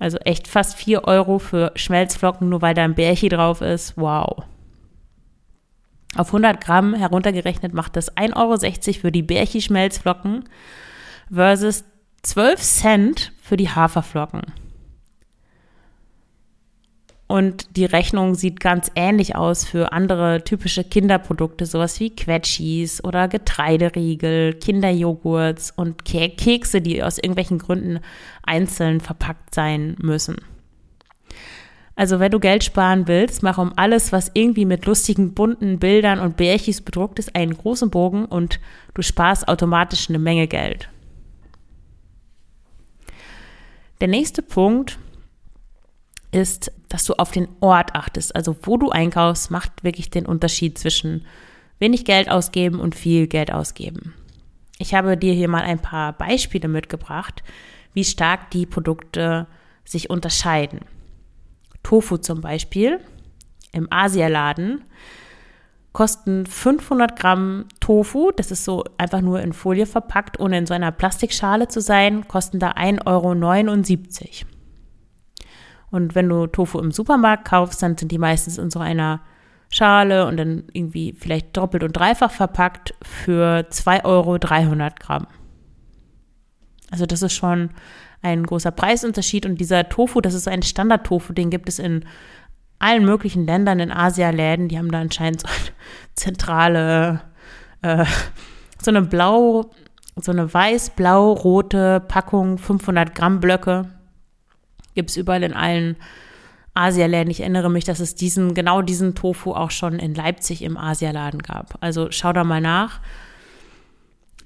Also 0.00 0.18
echt 0.18 0.48
fast 0.48 0.76
4 0.76 1.04
Euro 1.04 1.38
für 1.38 1.70
Schmelzflocken, 1.76 2.48
nur 2.48 2.60
weil 2.60 2.74
da 2.74 2.82
ein 2.82 2.96
Bärchi 2.96 3.28
drauf 3.28 3.60
ist. 3.60 3.96
Wow. 3.96 4.42
Auf 6.16 6.28
100 6.28 6.60
Gramm 6.60 6.92
heruntergerechnet 6.94 7.72
macht 7.72 7.94
das 7.94 8.16
1,60 8.16 8.34
Euro 8.34 9.00
für 9.00 9.12
die 9.12 9.22
Bärchi-Schmelzflocken 9.22 10.48
versus 11.32 11.84
12 12.22 12.60
Cent 12.60 13.32
für 13.40 13.56
die 13.56 13.68
Haferflocken. 13.68 14.42
Und 17.30 17.76
die 17.76 17.84
Rechnung 17.84 18.34
sieht 18.34 18.58
ganz 18.58 18.90
ähnlich 18.96 19.36
aus 19.36 19.64
für 19.64 19.92
andere 19.92 20.42
typische 20.42 20.82
Kinderprodukte, 20.82 21.64
sowas 21.64 22.00
wie 22.00 22.10
Quetschis 22.10 23.04
oder 23.04 23.28
Getreideriegel, 23.28 24.54
Kinderjoghurts 24.54 25.70
und 25.70 26.04
Kekse, 26.04 26.80
die 26.80 27.04
aus 27.04 27.18
irgendwelchen 27.18 27.58
Gründen 27.58 28.00
einzeln 28.42 28.98
verpackt 28.98 29.54
sein 29.54 29.94
müssen. 30.00 30.38
Also 31.94 32.18
wenn 32.18 32.32
du 32.32 32.40
Geld 32.40 32.64
sparen 32.64 33.06
willst, 33.06 33.44
mach 33.44 33.58
um 33.58 33.74
alles, 33.76 34.10
was 34.10 34.32
irgendwie 34.34 34.64
mit 34.64 34.84
lustigen, 34.86 35.32
bunten 35.32 35.78
Bildern 35.78 36.18
und 36.18 36.36
Bärchis 36.36 36.80
bedruckt 36.80 37.20
ist, 37.20 37.36
einen 37.36 37.56
großen 37.56 37.90
Bogen 37.90 38.24
und 38.24 38.58
du 38.94 39.02
sparst 39.02 39.46
automatisch 39.46 40.08
eine 40.08 40.18
Menge 40.18 40.48
Geld. 40.48 40.88
Der 44.00 44.08
nächste 44.08 44.42
Punkt 44.42 44.98
ist, 46.32 46.72
dass 46.88 47.04
du 47.04 47.14
auf 47.14 47.30
den 47.30 47.48
Ort 47.60 47.94
achtest. 47.94 48.34
Also 48.34 48.56
wo 48.62 48.76
du 48.76 48.90
einkaufst, 48.90 49.50
macht 49.50 49.84
wirklich 49.84 50.10
den 50.10 50.26
Unterschied 50.26 50.78
zwischen 50.78 51.26
wenig 51.78 52.04
Geld 52.04 52.30
ausgeben 52.30 52.80
und 52.80 52.94
viel 52.94 53.26
Geld 53.26 53.52
ausgeben. 53.52 54.14
Ich 54.78 54.94
habe 54.94 55.16
dir 55.16 55.34
hier 55.34 55.48
mal 55.48 55.62
ein 55.62 55.80
paar 55.80 56.12
Beispiele 56.12 56.68
mitgebracht, 56.68 57.42
wie 57.92 58.04
stark 58.04 58.50
die 58.50 58.66
Produkte 58.66 59.46
sich 59.84 60.10
unterscheiden. 60.10 60.80
Tofu 61.82 62.18
zum 62.18 62.40
Beispiel 62.40 63.00
im 63.72 63.88
Asialaden 63.90 64.84
kosten 65.92 66.46
500 66.46 67.18
Gramm 67.18 67.66
Tofu, 67.80 68.30
das 68.36 68.50
ist 68.50 68.64
so 68.64 68.84
einfach 68.96 69.20
nur 69.20 69.40
in 69.40 69.52
Folie 69.52 69.86
verpackt, 69.86 70.38
ohne 70.38 70.58
in 70.58 70.66
so 70.66 70.74
einer 70.74 70.92
Plastikschale 70.92 71.68
zu 71.68 71.80
sein, 71.80 72.28
kosten 72.28 72.60
da 72.60 72.72
1,79 72.72 73.04
Euro. 73.06 74.49
Und 75.90 76.14
wenn 76.14 76.28
du 76.28 76.46
Tofu 76.46 76.78
im 76.78 76.92
Supermarkt 76.92 77.46
kaufst, 77.46 77.82
dann 77.82 77.96
sind 77.96 78.12
die 78.12 78.18
meistens 78.18 78.58
in 78.58 78.70
so 78.70 78.78
einer 78.78 79.20
Schale 79.70 80.26
und 80.26 80.36
dann 80.36 80.64
irgendwie 80.72 81.14
vielleicht 81.18 81.56
doppelt 81.56 81.82
und 81.82 81.96
dreifach 81.96 82.30
verpackt 82.30 82.94
für 83.02 83.66
2 83.70 84.04
Euro 84.04 84.38
300 84.38 84.98
Gramm. 84.98 85.26
Also 86.90 87.06
das 87.06 87.22
ist 87.22 87.34
schon 87.34 87.70
ein 88.22 88.44
großer 88.44 88.70
Preisunterschied. 88.70 89.46
Und 89.46 89.60
dieser 89.60 89.88
Tofu, 89.88 90.20
das 90.20 90.34
ist 90.34 90.48
ein 90.48 90.62
Standard-Tofu, 90.62 91.32
den 91.32 91.50
gibt 91.50 91.68
es 91.68 91.78
in 91.78 92.04
allen 92.78 93.04
möglichen 93.04 93.46
Ländern 93.46 93.78
in 93.78 93.92
Asialäden, 93.92 94.68
die 94.68 94.78
haben 94.78 94.90
da 94.90 95.00
anscheinend 95.00 95.42
so 95.42 95.48
eine 95.48 95.74
zentrale, 96.14 97.20
äh, 97.82 98.06
so 98.82 98.90
eine 98.90 99.02
blau, 99.02 99.70
so 100.16 100.32
eine 100.32 100.52
weiß-blau-rote 100.52 102.00
Packung, 102.00 102.58
500 102.58 103.14
Gramm 103.14 103.40
Blöcke, 103.40 103.90
Gibt 104.94 105.10
es 105.10 105.16
überall 105.16 105.42
in 105.42 105.54
allen 105.54 105.96
Asialäden. 106.74 107.30
Ich 107.30 107.40
erinnere 107.40 107.70
mich, 107.70 107.84
dass 107.84 108.00
es 108.00 108.14
diesen, 108.14 108.54
genau 108.54 108.82
diesen 108.82 109.14
Tofu 109.14 109.52
auch 109.52 109.70
schon 109.70 109.98
in 109.98 110.14
Leipzig 110.14 110.62
im 110.62 110.76
Asialaden 110.76 111.42
gab. 111.42 111.76
Also 111.80 112.08
schau 112.10 112.32
da 112.32 112.44
mal 112.44 112.60
nach. 112.60 113.00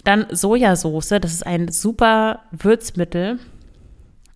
Dann 0.05 0.27
Sojasauce, 0.31 1.21
das 1.21 1.33
ist 1.33 1.47
ein 1.47 1.69
super 1.69 2.41
Würzmittel. 2.51 3.39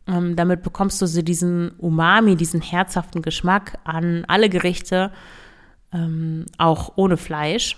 Ähm, 0.07 0.37
damit 0.37 0.63
bekommst 0.63 1.01
du 1.03 1.07
so 1.07 1.23
diesen 1.23 1.73
Umami, 1.79 2.37
diesen 2.37 2.63
herzhaften 2.63 3.21
Geschmack 3.21 3.79
an 3.85 4.25
alle 4.29 4.49
Gerichte, 4.49 5.13
ähm, 5.93 6.47
auch 6.57 6.93
ohne 6.97 7.17
Fleisch. 7.17 7.77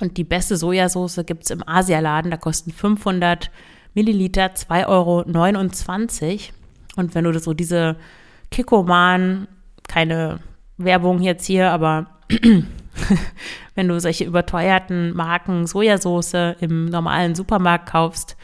Und 0.00 0.16
die 0.16 0.24
beste 0.24 0.56
Sojasauce 0.56 1.20
gibt 1.26 1.44
es 1.44 1.50
im 1.50 1.66
Asialaden. 1.66 2.30
Da 2.30 2.36
kosten 2.36 2.72
500 2.72 3.50
Milliliter 3.94 4.46
2,29 4.46 4.86
Euro. 4.88 6.59
Und 7.00 7.14
wenn 7.14 7.24
du 7.24 7.36
so 7.38 7.54
diese 7.54 7.96
Kikoman, 8.50 9.48
keine 9.88 10.40
Werbung 10.76 11.20
jetzt 11.20 11.46
hier, 11.46 11.70
aber 11.70 12.06
wenn 13.74 13.88
du 13.88 13.98
solche 13.98 14.24
überteuerten 14.24 15.16
Marken 15.16 15.66
Sojasauce 15.66 16.56
im 16.60 16.86
normalen 16.86 17.34
Supermarkt 17.34 17.88
kaufst, 17.88 18.36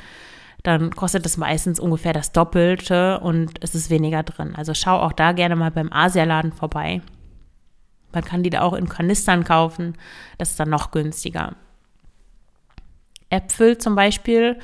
dann 0.62 0.90
kostet 0.90 1.24
das 1.24 1.36
meistens 1.36 1.78
ungefähr 1.78 2.12
das 2.12 2.32
Doppelte 2.32 3.20
und 3.20 3.52
es 3.60 3.76
ist 3.76 3.90
weniger 3.90 4.24
drin. 4.24 4.54
Also 4.56 4.74
schau 4.74 4.98
auch 4.98 5.12
da 5.12 5.30
gerne 5.32 5.54
mal 5.54 5.70
beim 5.70 5.92
Asialaden 5.92 6.52
vorbei. 6.52 7.02
Man 8.12 8.24
kann 8.24 8.42
die 8.42 8.50
da 8.50 8.62
auch 8.62 8.72
in 8.72 8.88
Kanistern 8.88 9.44
kaufen. 9.44 9.96
Das 10.38 10.50
ist 10.50 10.58
dann 10.58 10.70
noch 10.70 10.90
günstiger. 10.90 11.54
Äpfel 13.30 13.78
zum 13.78 13.94
Beispiel 13.94 14.58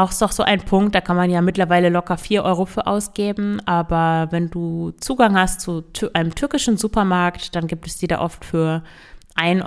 auch 0.00 0.10
ist 0.10 0.22
doch 0.22 0.32
so 0.32 0.42
ein 0.42 0.60
Punkt, 0.60 0.94
da 0.94 1.00
kann 1.00 1.16
man 1.16 1.30
ja 1.30 1.40
mittlerweile 1.40 1.88
locker 1.88 2.16
4 2.16 2.44
Euro 2.44 2.64
für 2.64 2.86
ausgeben, 2.86 3.60
aber 3.66 4.28
wenn 4.30 4.50
du 4.50 4.92
Zugang 5.00 5.36
hast 5.36 5.60
zu 5.60 5.84
einem 6.14 6.34
türkischen 6.34 6.76
Supermarkt, 6.76 7.54
dann 7.54 7.66
gibt 7.66 7.86
es 7.86 7.98
die 7.98 8.06
da 8.06 8.20
oft 8.20 8.44
für 8.44 8.82
1,50 9.36 9.66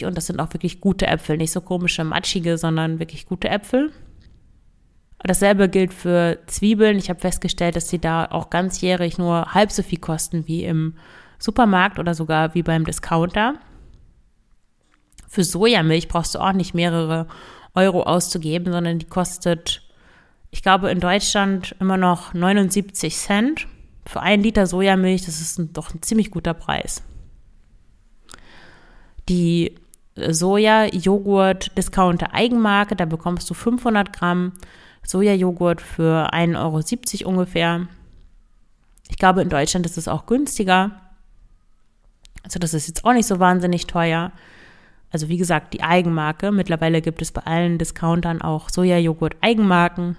Euro 0.00 0.08
und 0.08 0.16
das 0.16 0.26
sind 0.26 0.40
auch 0.40 0.52
wirklich 0.52 0.80
gute 0.80 1.06
Äpfel, 1.06 1.36
nicht 1.36 1.52
so 1.52 1.60
komische, 1.60 2.04
matschige, 2.04 2.58
sondern 2.58 2.98
wirklich 2.98 3.26
gute 3.26 3.48
Äpfel. 3.48 3.92
Dasselbe 5.26 5.70
gilt 5.70 5.94
für 5.94 6.38
Zwiebeln. 6.46 6.98
Ich 6.98 7.08
habe 7.08 7.18
festgestellt, 7.18 7.76
dass 7.76 7.88
sie 7.88 7.98
da 7.98 8.26
auch 8.26 8.50
ganzjährig 8.50 9.16
nur 9.16 9.54
halb 9.54 9.72
so 9.72 9.82
viel 9.82 9.98
kosten 9.98 10.46
wie 10.46 10.64
im 10.64 10.96
Supermarkt 11.38 11.98
oder 11.98 12.14
sogar 12.14 12.54
wie 12.54 12.62
beim 12.62 12.84
Discounter. 12.84 13.54
Für 15.28 15.42
Sojamilch 15.42 16.08
brauchst 16.08 16.34
du 16.34 16.40
auch 16.40 16.52
nicht 16.52 16.74
mehrere 16.74 17.26
Euro 17.74 18.02
auszugeben, 18.02 18.72
sondern 18.72 18.98
die 18.98 19.06
kostet, 19.06 19.82
ich 20.50 20.62
glaube, 20.62 20.90
in 20.90 21.00
Deutschland 21.00 21.74
immer 21.80 21.96
noch 21.96 22.34
79 22.34 23.16
Cent 23.16 23.66
für 24.06 24.20
ein 24.20 24.42
Liter 24.42 24.66
Sojamilch. 24.66 25.24
Das 25.26 25.40
ist 25.40 25.58
ein, 25.58 25.72
doch 25.72 25.94
ein 25.94 26.02
ziemlich 26.02 26.30
guter 26.30 26.52
Preis. 26.54 27.02
Die 29.28 29.74
Soja-Joghurt-Discounter 30.16 32.32
Eigenmarke, 32.32 32.94
da 32.94 33.04
bekommst 33.04 33.50
du 33.50 33.54
500 33.54 34.12
Gramm 34.12 34.52
Sojajoghurt 35.04 35.80
für 35.80 36.32
1,70 36.32 37.22
Euro 37.22 37.30
ungefähr. 37.30 37.88
Ich 39.08 39.18
glaube, 39.18 39.42
in 39.42 39.48
Deutschland 39.48 39.86
ist 39.86 39.98
es 39.98 40.08
auch 40.08 40.26
günstiger. 40.26 41.00
Also 42.42 42.58
das 42.58 42.74
ist 42.74 42.88
jetzt 42.88 43.04
auch 43.04 43.12
nicht 43.12 43.26
so 43.26 43.40
wahnsinnig 43.40 43.86
teuer. 43.86 44.32
Also 45.14 45.28
wie 45.28 45.36
gesagt, 45.36 45.74
die 45.74 45.82
Eigenmarke. 45.84 46.50
Mittlerweile 46.50 47.00
gibt 47.00 47.22
es 47.22 47.30
bei 47.30 47.42
allen 47.42 47.78
Discountern 47.78 48.42
auch 48.42 48.68
Sojajoghurt-Eigenmarken. 48.68 50.16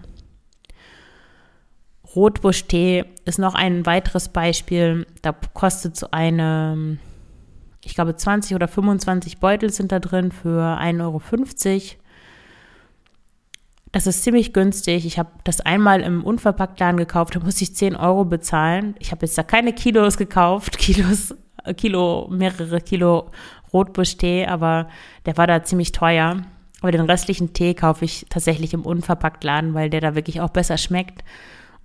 Rotbuschtee 2.15 3.03
ist 3.25 3.37
noch 3.37 3.55
ein 3.55 3.85
weiteres 3.85 4.29
Beispiel. 4.29 5.05
Da 5.21 5.33
kostet 5.53 5.97
so 5.97 6.11
eine, 6.11 6.97
ich 7.83 7.93
glaube 7.93 8.15
20 8.15 8.55
oder 8.55 8.69
25 8.69 9.39
Beutel 9.39 9.69
sind 9.69 9.91
da 9.91 9.99
drin 9.99 10.31
für 10.31 10.61
1,50 10.79 11.01
Euro. 11.01 11.21
Es 13.91 14.07
ist 14.07 14.23
ziemlich 14.23 14.53
günstig. 14.53 15.05
Ich 15.05 15.19
habe 15.19 15.31
das 15.43 15.59
einmal 15.59 15.99
im 16.03 16.23
Unverpacktladen 16.23 16.95
gekauft, 16.95 17.35
da 17.35 17.41
musste 17.41 17.65
ich 17.65 17.75
10 17.75 17.97
Euro 17.97 18.23
bezahlen. 18.23 18.95
Ich 18.99 19.11
habe 19.11 19.25
jetzt 19.25 19.37
da 19.37 19.43
keine 19.43 19.73
Kilos 19.73 20.15
gekauft, 20.15 20.77
Kilos, 20.77 21.35
Kilo, 21.75 22.29
mehrere 22.31 22.79
Kilo 22.79 23.31
Rotbusch-Tee, 23.75 24.47
aber 24.47 24.89
der 25.27 25.37
war 25.37 25.45
da 25.45 25.63
ziemlich 25.63 25.91
teuer. 25.91 26.41
Aber 26.81 26.91
den 26.91 27.01
restlichen 27.01 27.53
Tee 27.53 27.73
kaufe 27.73 28.05
ich 28.05 28.25
tatsächlich 28.29 28.73
im 28.73 28.85
Unverpacktladen, 28.85 29.73
weil 29.73 29.89
der 29.89 30.01
da 30.01 30.15
wirklich 30.15 30.41
auch 30.41 30.49
besser 30.49 30.77
schmeckt 30.77 31.23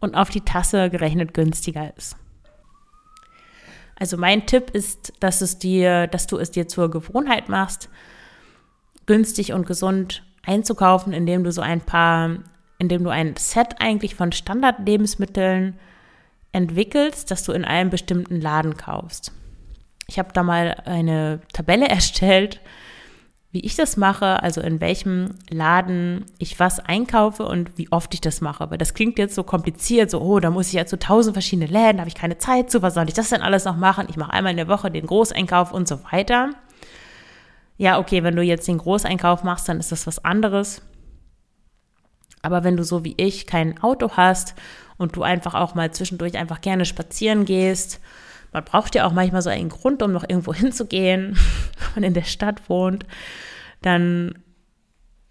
und 0.01 0.15
auf 0.15 0.31
die 0.31 0.41
Tasse 0.41 0.91
gerechnet 0.91 1.35
günstiger 1.35 1.93
ist. 1.97 2.17
Also 3.97 4.17
mein 4.17 4.47
Tipp 4.47 4.71
ist, 4.71 5.13
dass 5.21 5.43
es 5.43 5.59
dir, 5.59 6.07
dass 6.07 6.27
du 6.27 6.39
es 6.39 6.51
dir 6.51 6.67
zur 6.69 6.91
Gewohnheit 6.91 7.49
machst, 7.49 7.91
günstig 9.07 9.53
und 9.53 9.67
gesund 9.67 10.23
einzukaufen, 10.45 11.13
indem 11.13 11.45
du 11.45 11.53
so 11.53 11.61
ein 11.61 11.83
paar, 11.83 12.37
indem 12.79 13.05
du 13.05 13.11
ein 13.11 13.37
Set 13.37 13.77
eigentlich 13.81 14.15
von 14.15 14.33
Standardlebensmitteln 14.33 15.79
entwickelst, 16.53 17.31
das 17.31 17.45
du 17.45 17.53
in 17.53 17.65
einem 17.65 17.91
bestimmten 17.91 18.41
Laden 18.41 18.77
kaufst. 18.77 19.33
Ich 20.11 20.19
habe 20.19 20.33
da 20.33 20.43
mal 20.43 20.77
eine 20.87 21.41
Tabelle 21.53 21.89
erstellt, 21.89 22.61
wie 23.53 23.61
ich 23.61 23.77
das 23.77 23.97
mache, 23.97 24.43
also 24.43 24.61
in 24.61 24.81
welchem 24.81 25.37
Laden 25.49 26.25
ich 26.39 26.59
was 26.59 26.81
einkaufe 26.81 27.45
und 27.45 27.79
wie 27.79 27.91
oft 27.93 28.13
ich 28.15 28.21
das 28.21 28.41
mache. 28.41 28.71
Weil 28.71 28.79
das 28.79 28.95
klingt 28.95 29.19
jetzt 29.19 29.37
so 29.37 29.45
kompliziert, 29.45 30.11
so, 30.11 30.21
oh, 30.21 30.41
da 30.41 30.51
muss 30.51 30.67
ich 30.69 30.73
ja 30.75 30.87
zu 30.87 30.99
tausend 30.99 31.35
verschiedene 31.35 31.67
Läden, 31.67 32.01
habe 32.01 32.09
ich 32.09 32.17
keine 32.17 32.39
Zeit 32.39 32.73
zu, 32.73 32.83
was 32.83 32.95
soll 32.95 33.09
ich 33.09 33.15
das 33.15 33.31
denn 33.31 33.41
alles 33.41 33.65
noch 33.65 33.77
machen? 33.77 34.07
Ich 34.09 34.17
mache 34.17 34.33
einmal 34.33 34.51
in 34.51 34.57
der 34.57 34.69
Woche 34.69 34.91
den 34.91 35.07
Großeinkauf 35.07 35.73
und 35.73 35.87
so 35.87 36.03
weiter. 36.11 36.51
Ja, 37.77 37.99
okay, 38.01 38.25
wenn 38.25 38.35
du 38.35 38.43
jetzt 38.43 38.67
den 38.67 38.79
Großeinkauf 38.79 39.45
machst, 39.45 39.69
dann 39.69 39.79
ist 39.79 39.93
das 39.93 40.09
was 40.09 40.25
anderes. 40.25 40.83
Aber 42.43 42.65
wenn 42.65 42.77
du 42.77 42.83
so 42.83 43.05
wie 43.05 43.15
ich 43.17 43.47
kein 43.47 43.81
Auto 43.81 44.11
hast 44.17 44.57
und 44.97 45.15
du 45.15 45.23
einfach 45.23 45.55
auch 45.55 45.77
mal 45.77 45.93
zwischendurch 45.93 46.37
einfach 46.37 46.61
gerne 46.61 46.85
spazieren 46.85 47.45
gehst, 47.45 48.01
man 48.53 48.65
braucht 48.65 48.95
ja 48.95 49.07
auch 49.07 49.13
manchmal 49.13 49.43
so 49.43 49.51
einen 49.51 49.69
Grund, 49.69 50.03
um 50.03 50.13
noch 50.13 50.25
irgendwo 50.29 50.53
hinzugehen, 50.55 51.37
wenn 51.37 51.95
man 51.95 52.05
in 52.05 52.15
der 52.15 52.25
Stadt 52.25 52.69
wohnt, 52.69 53.07
dann 53.83 54.35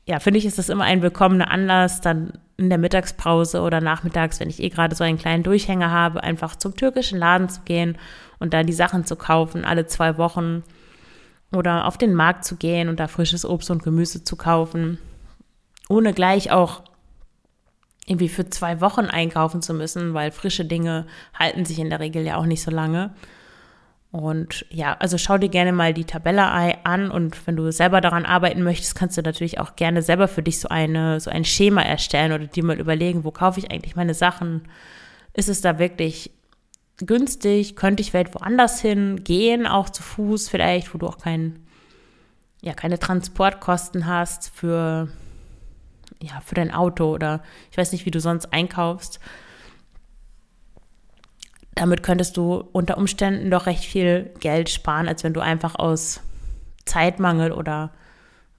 ja, 0.06 0.20
finde 0.20 0.40
ich, 0.40 0.46
ist 0.46 0.58
das 0.58 0.70
immer 0.70 0.86
ein 0.86 1.04
willkommener 1.04 1.52
Anlass, 1.52 2.02
dann 2.02 2.34
in 2.58 2.70
der 2.70 2.80
Mittagspause 2.80 3.62
oder 3.62 3.80
nachmittags, 3.80 4.40
wenn 4.40 4.50
ich 4.50 4.62
eh 4.62 4.70
gerade 4.70 4.96
so 4.96 5.04
einen 5.04 5.20
kleinen 5.20 5.44
Durchhänger 5.44 5.92
habe, 5.92 6.24
einfach 6.24 6.56
zum 6.56 6.76
türkischen 6.76 7.20
Laden 7.20 7.48
zu 7.48 7.62
gehen 7.62 7.96
und 8.40 8.54
da 8.54 8.64
die 8.64 8.74
Sachen 8.74 9.06
zu 9.06 9.16
kaufen, 9.16 9.66
alle 9.66 9.86
zwei 9.86 10.18
Wochen. 10.18 10.64
Oder 11.56 11.86
auf 11.86 11.98
den 11.98 12.14
Markt 12.14 12.44
zu 12.44 12.58
gehen 12.58 12.90
und 12.90 13.00
da 13.00 13.08
frisches 13.08 13.46
Obst 13.46 13.72
und 13.72 13.84
Gemüse 13.84 14.24
zu 14.24 14.36
kaufen, 14.36 15.00
ohne 15.90 16.14
gleich 16.14 16.52
auch 16.52 16.84
irgendwie 18.10 18.30
für 18.30 18.50
zwei 18.50 18.82
Wochen 18.82 19.06
einkaufen 19.06 19.62
zu 19.62 19.74
müssen, 19.74 20.14
weil 20.14 20.32
frische 20.32 20.66
Dinge 20.66 21.06
halten 21.34 21.64
sich 21.64 21.78
in 21.78 21.92
der 21.92 22.00
Regel 22.00 22.26
ja 22.26 22.38
auch 22.38 22.46
nicht 22.46 22.64
so 22.64 22.72
lange. 22.72 23.14
Und 24.12 24.66
ja, 24.72 24.98
also 24.98 25.20
schau 25.20 25.38
dir 25.38 25.50
gerne 25.50 25.72
mal 25.72 25.94
die 25.94 26.06
Tabelle 26.06 26.48
an 26.84 27.12
und 27.12 27.46
wenn 27.46 27.56
du 27.56 27.72
selber 27.72 28.02
daran 28.02 28.26
arbeiten 28.26 28.64
möchtest, 28.64 28.96
kannst 28.96 29.18
du 29.18 29.22
natürlich 29.22 29.60
auch 29.60 29.76
gerne 29.76 30.02
selber 30.02 30.28
für 30.28 30.42
dich 30.42 30.60
so 30.60 30.68
eine 30.70 31.20
so 31.20 31.30
ein 31.30 31.46
Schema 31.46 31.84
erstellen 31.84 32.32
oder 32.32 32.48
dir 32.48 32.64
mal 32.64 32.80
überlegen, 32.80 33.24
wo 33.24 33.30
kaufe 33.30 33.60
ich 33.60 33.70
eigentlich 33.70 33.96
meine 33.96 34.16
Sachen? 34.16 34.64
Ist 35.34 35.48
es 35.48 35.62
da 35.62 35.78
wirklich 35.78 36.32
günstig? 36.98 37.76
Könnte 37.76 38.02
ich 38.02 38.10
vielleicht 38.10 38.34
woanders 38.34 38.82
hin 38.82 39.24
gehen, 39.24 39.68
auch 39.68 39.92
zu 39.92 40.02
Fuß 40.02 40.50
vielleicht, 40.50 40.92
wo 40.96 40.98
du 40.98 41.06
auch 41.06 41.20
kein, 41.20 41.60
ja, 42.64 42.74
keine 42.74 42.98
Transportkosten 42.98 44.08
hast 44.08 44.50
für, 44.50 45.10
ja, 46.22 46.42
für 46.46 46.56
dein 46.56 46.74
Auto 46.74 47.14
oder 47.14 47.42
ich 47.72 47.78
weiß 47.78 47.92
nicht, 47.92 48.06
wie 48.06 48.12
du 48.12 48.20
sonst 48.20 48.52
einkaufst. 48.54 49.20
Damit 51.76 52.04
könntest 52.04 52.36
du 52.36 52.56
unter 52.74 52.98
Umständen 52.98 53.50
doch 53.52 53.66
recht 53.66 53.86
viel 53.86 54.34
Geld 54.40 54.70
sparen, 54.70 55.08
als 55.08 55.24
wenn 55.24 55.34
du 55.34 55.40
einfach 55.40 55.76
aus 55.76 56.22
Zeitmangel 56.86 57.54
oder 57.54 57.92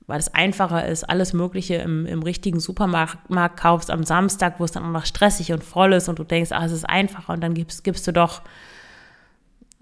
weil 0.07 0.19
es 0.19 0.35
einfacher 0.35 0.89
ist, 0.89 1.05
alles 1.05 1.33
Mögliche 1.35 1.77
im, 1.77 2.05
im 2.05 2.23
richtigen 2.23 2.59
Supermarkt 2.59 3.57
kaufst 3.57 3.91
am 3.91 4.03
Samstag, 4.03 4.59
wo 4.59 4.65
es 4.65 4.73
dann 4.73 4.85
auch 4.85 4.91
noch 4.91 5.07
stressig 5.07 5.53
und 5.53 5.63
voll 5.63 5.93
ist 5.93 6.09
und 6.09 6.19
du 6.19 6.25
denkst, 6.25 6.51
ah, 6.51 6.65
es 6.65 6.73
ist 6.73 6.89
einfacher 6.89 7.33
und 7.33 7.41
dann 7.43 7.55
gibst, 7.55 7.85
gibst 7.85 8.09
du 8.09 8.13
doch, 8.13 8.43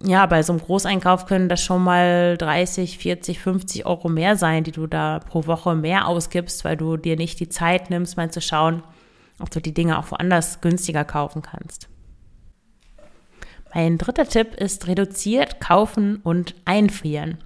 ja, 0.03 0.27
bei 0.27 0.43
so 0.43 0.53
einem 0.53 0.63
Großeinkauf 0.63 1.27
können 1.27 1.49
das 1.49 1.61
schon 1.61 1.83
mal 1.83 2.37
30, 2.37 2.99
40, 2.99 3.41
50 3.41 3.87
Euro 3.87 4.09
mehr 4.09 4.37
sein, 4.37 4.63
die 4.63 4.71
du 4.71 4.87
da 4.87 5.19
pro 5.19 5.47
Woche 5.47 5.75
mehr 5.75 6.07
ausgibst, 6.07 6.65
weil 6.65 6.77
du 6.77 6.97
dir 6.97 7.17
nicht 7.17 7.41
die 7.41 7.49
Zeit 7.49 7.91
nimmst, 7.91 8.17
mal 8.17 8.31
zu 8.31 8.41
schauen, 8.41 8.85
ob 9.41 9.51
du 9.51 9.61
die 9.61 9.75
Dinge 9.75 9.99
auch 9.99 10.11
woanders 10.13 10.61
günstiger 10.61 11.05
kaufen 11.05 11.43
kannst. 11.43 11.89
Mein 13.75 13.99
dritter 13.99 14.27
Tipp 14.27 14.55
ist 14.55 14.87
reduziert 14.87 15.61
kaufen 15.61 16.17
und 16.23 16.55
einfrieren. 16.65 17.39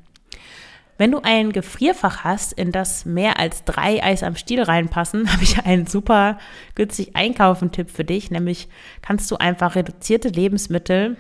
Wenn 0.99 1.11
du 1.11 1.21
ein 1.23 1.53
Gefrierfach 1.53 2.23
hast, 2.23 2.53
in 2.53 2.71
das 2.71 3.07
mehr 3.07 3.39
als 3.39 3.65
drei 3.65 4.03
Eis 4.05 4.23
am 4.23 4.37
Stiel 4.37 4.63
reinpassen, 4.63 5.33
habe 5.33 5.43
ich 5.43 5.65
einen 5.65 5.87
super 5.87 6.39
günstig 6.75 7.17
Einkaufen-Tipp 7.17 7.91
für 7.91 8.05
dich. 8.05 8.31
Nämlich 8.31 8.69
kannst 9.01 9.31
du 9.31 9.37
einfach 9.37 9.75
reduzierte 9.75 10.29
Lebensmittel 10.29 11.17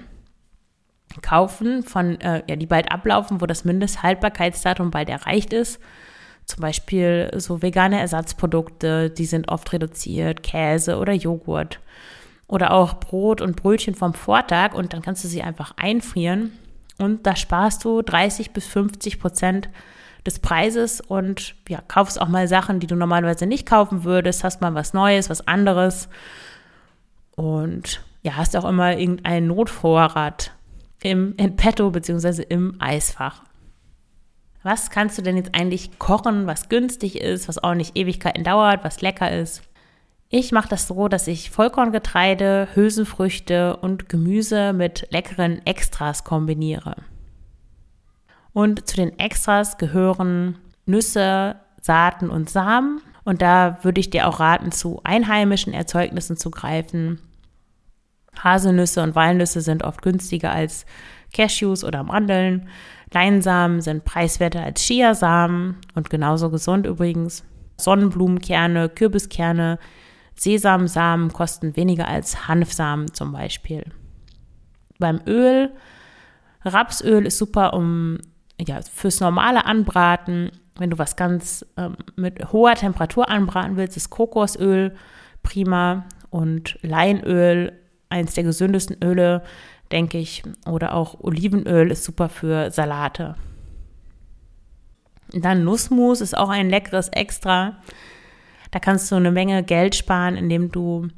kaufen, 1.20 1.82
von, 1.82 2.20
äh, 2.20 2.42
ja, 2.48 2.56
die 2.56 2.66
bald 2.66 2.90
ablaufen, 2.90 3.40
wo 3.40 3.46
das 3.46 3.64
Mindesthaltbarkeitsdatum 3.64 4.90
bald 4.90 5.08
erreicht 5.08 5.52
ist. 5.52 5.80
Zum 6.46 6.60
Beispiel 6.60 7.30
so 7.36 7.62
vegane 7.62 8.00
Ersatzprodukte, 8.00 9.10
die 9.10 9.26
sind 9.26 9.48
oft 9.48 9.72
reduziert, 9.72 10.42
Käse 10.42 10.98
oder 10.98 11.12
Joghurt. 11.12 11.80
Oder 12.46 12.72
auch 12.72 12.94
Brot 12.94 13.40
und 13.40 13.56
Brötchen 13.56 13.94
vom 13.94 14.14
Vortag 14.14 14.74
und 14.74 14.92
dann 14.92 15.02
kannst 15.02 15.24
du 15.24 15.28
sie 15.28 15.42
einfach 15.42 15.74
einfrieren 15.76 16.52
und 16.98 17.26
da 17.26 17.34
sparst 17.36 17.84
du 17.84 18.02
30 18.02 18.52
bis 18.52 18.66
50 18.66 19.18
Prozent 19.18 19.68
des 20.26 20.38
Preises 20.38 21.00
und 21.00 21.54
ja, 21.68 21.80
kaufst 21.88 22.20
auch 22.20 22.28
mal 22.28 22.46
Sachen, 22.46 22.78
die 22.78 22.86
du 22.86 22.94
normalerweise 22.94 23.46
nicht 23.46 23.66
kaufen 23.66 24.04
würdest, 24.04 24.44
hast 24.44 24.60
mal 24.60 24.74
was 24.74 24.94
Neues, 24.94 25.30
was 25.30 25.46
anderes 25.48 26.08
und 27.34 28.02
ja, 28.22 28.36
hast 28.36 28.56
auch 28.56 28.64
immer 28.64 28.96
irgendeinen 28.96 29.48
Notvorrat 29.48 30.52
im 31.04 31.34
in 31.36 31.56
petto 31.56 31.90
beziehungsweise 31.90 32.42
im 32.42 32.76
Eisfach. 32.80 33.42
Was 34.62 34.90
kannst 34.90 35.18
du 35.18 35.22
denn 35.22 35.36
jetzt 35.36 35.54
eigentlich 35.54 35.98
kochen, 35.98 36.46
was 36.46 36.68
günstig 36.68 37.20
ist, 37.20 37.48
was 37.48 37.62
auch 37.62 37.74
nicht 37.74 37.96
Ewigkeiten 37.96 38.44
dauert, 38.44 38.84
was 38.84 39.00
lecker 39.00 39.30
ist? 39.30 39.62
Ich 40.28 40.52
mache 40.52 40.68
das 40.68 40.86
so, 40.86 41.08
dass 41.08 41.26
ich 41.26 41.50
Vollkorngetreide, 41.50 42.68
Hülsenfrüchte 42.74 43.76
und 43.76 44.08
Gemüse 44.08 44.72
mit 44.72 45.06
leckeren 45.10 45.64
Extras 45.66 46.24
kombiniere. 46.24 46.96
Und 48.52 48.88
zu 48.88 48.96
den 48.96 49.18
Extras 49.18 49.78
gehören 49.78 50.58
Nüsse, 50.86 51.56
Saaten 51.80 52.30
und 52.30 52.48
Samen. 52.48 53.02
Und 53.24 53.42
da 53.42 53.78
würde 53.82 54.00
ich 54.00 54.10
dir 54.10 54.26
auch 54.28 54.40
raten, 54.40 54.72
zu 54.72 55.00
einheimischen 55.04 55.74
Erzeugnissen 55.74 56.36
zu 56.36 56.50
greifen. 56.50 57.20
Haselnüsse 58.38 59.02
und 59.02 59.14
Walnüsse 59.14 59.60
sind 59.60 59.84
oft 59.84 60.02
günstiger 60.02 60.52
als 60.52 60.86
Cashews 61.32 61.84
oder 61.84 62.02
Mandeln. 62.02 62.68
Leinsamen 63.12 63.80
sind 63.80 64.04
preiswerter 64.04 64.62
als 64.62 64.80
Chiasamen 64.80 65.76
und 65.94 66.10
genauso 66.10 66.50
gesund 66.50 66.86
übrigens. 66.86 67.44
Sonnenblumenkerne, 67.78 68.88
Kürbiskerne, 68.88 69.78
Sesamsamen 70.36 71.32
kosten 71.32 71.76
weniger 71.76 72.08
als 72.08 72.48
Hanfsamen 72.48 73.12
zum 73.12 73.32
Beispiel. 73.32 73.84
Beim 74.98 75.20
Öl, 75.26 75.72
Rapsöl 76.64 77.26
ist 77.26 77.38
super, 77.38 77.74
um 77.74 78.18
ja, 78.60 78.80
fürs 78.82 79.20
normale 79.20 79.66
Anbraten, 79.66 80.52
wenn 80.76 80.90
du 80.90 80.98
was 80.98 81.16
ganz 81.16 81.66
ähm, 81.76 81.96
mit 82.16 82.52
hoher 82.52 82.74
Temperatur 82.74 83.28
anbraten 83.28 83.76
willst, 83.76 83.96
ist 83.96 84.10
Kokosöl 84.10 84.94
prima 85.42 86.04
und 86.30 86.78
Leinöl, 86.82 87.72
eins 88.12 88.34
der 88.34 88.44
gesündesten 88.44 88.96
Öle, 89.02 89.42
denke 89.90 90.18
ich, 90.18 90.42
oder 90.66 90.94
auch 90.94 91.20
Olivenöl 91.20 91.90
ist 91.90 92.04
super 92.04 92.28
für 92.28 92.70
Salate. 92.70 93.34
Dann 95.32 95.64
Nussmus 95.64 96.20
ist 96.20 96.36
auch 96.36 96.50
ein 96.50 96.70
leckeres 96.70 97.08
Extra. 97.08 97.78
Da 98.70 98.78
kannst 98.78 99.10
du 99.10 99.16
eine 99.16 99.32
Menge 99.32 99.62
Geld 99.62 99.94
sparen, 99.94 100.36
indem 100.36 100.70
du 100.70 101.08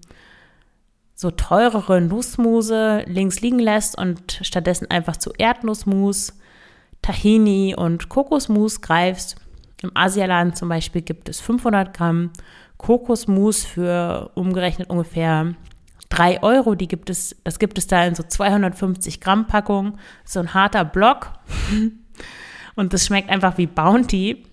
so 1.14 1.30
teurere 1.30 2.00
Nussmuse 2.00 3.04
links 3.06 3.40
liegen 3.40 3.58
lässt 3.58 3.96
und 3.96 4.40
stattdessen 4.42 4.90
einfach 4.90 5.16
zu 5.16 5.32
Erdnussmus, 5.36 6.38
Tahini 7.02 7.74
und 7.76 8.08
Kokosmus 8.08 8.80
greifst. 8.80 9.36
Im 9.82 9.92
Asialaden 9.94 10.54
zum 10.54 10.68
Beispiel 10.68 11.02
gibt 11.02 11.28
es 11.28 11.40
500 11.40 11.96
Gramm 11.96 12.30
Kokosmus 12.78 13.64
für 13.64 14.30
umgerechnet 14.34 14.90
ungefähr 14.90 15.54
3 16.14 16.42
Euro. 16.42 16.74
Die 16.74 16.88
gibt 16.88 17.10
es, 17.10 17.36
das 17.44 17.58
gibt 17.58 17.76
es 17.78 17.86
da 17.86 18.04
in 18.04 18.14
so 18.14 18.22
250 18.22 19.20
Gramm 19.20 19.46
Packung. 19.46 19.98
So 20.24 20.40
ein 20.40 20.54
harter 20.54 20.84
Block. 20.84 21.32
Und 22.76 22.92
das 22.92 23.06
schmeckt 23.06 23.30
einfach 23.30 23.58
wie 23.58 23.66
Bounty 23.66 24.44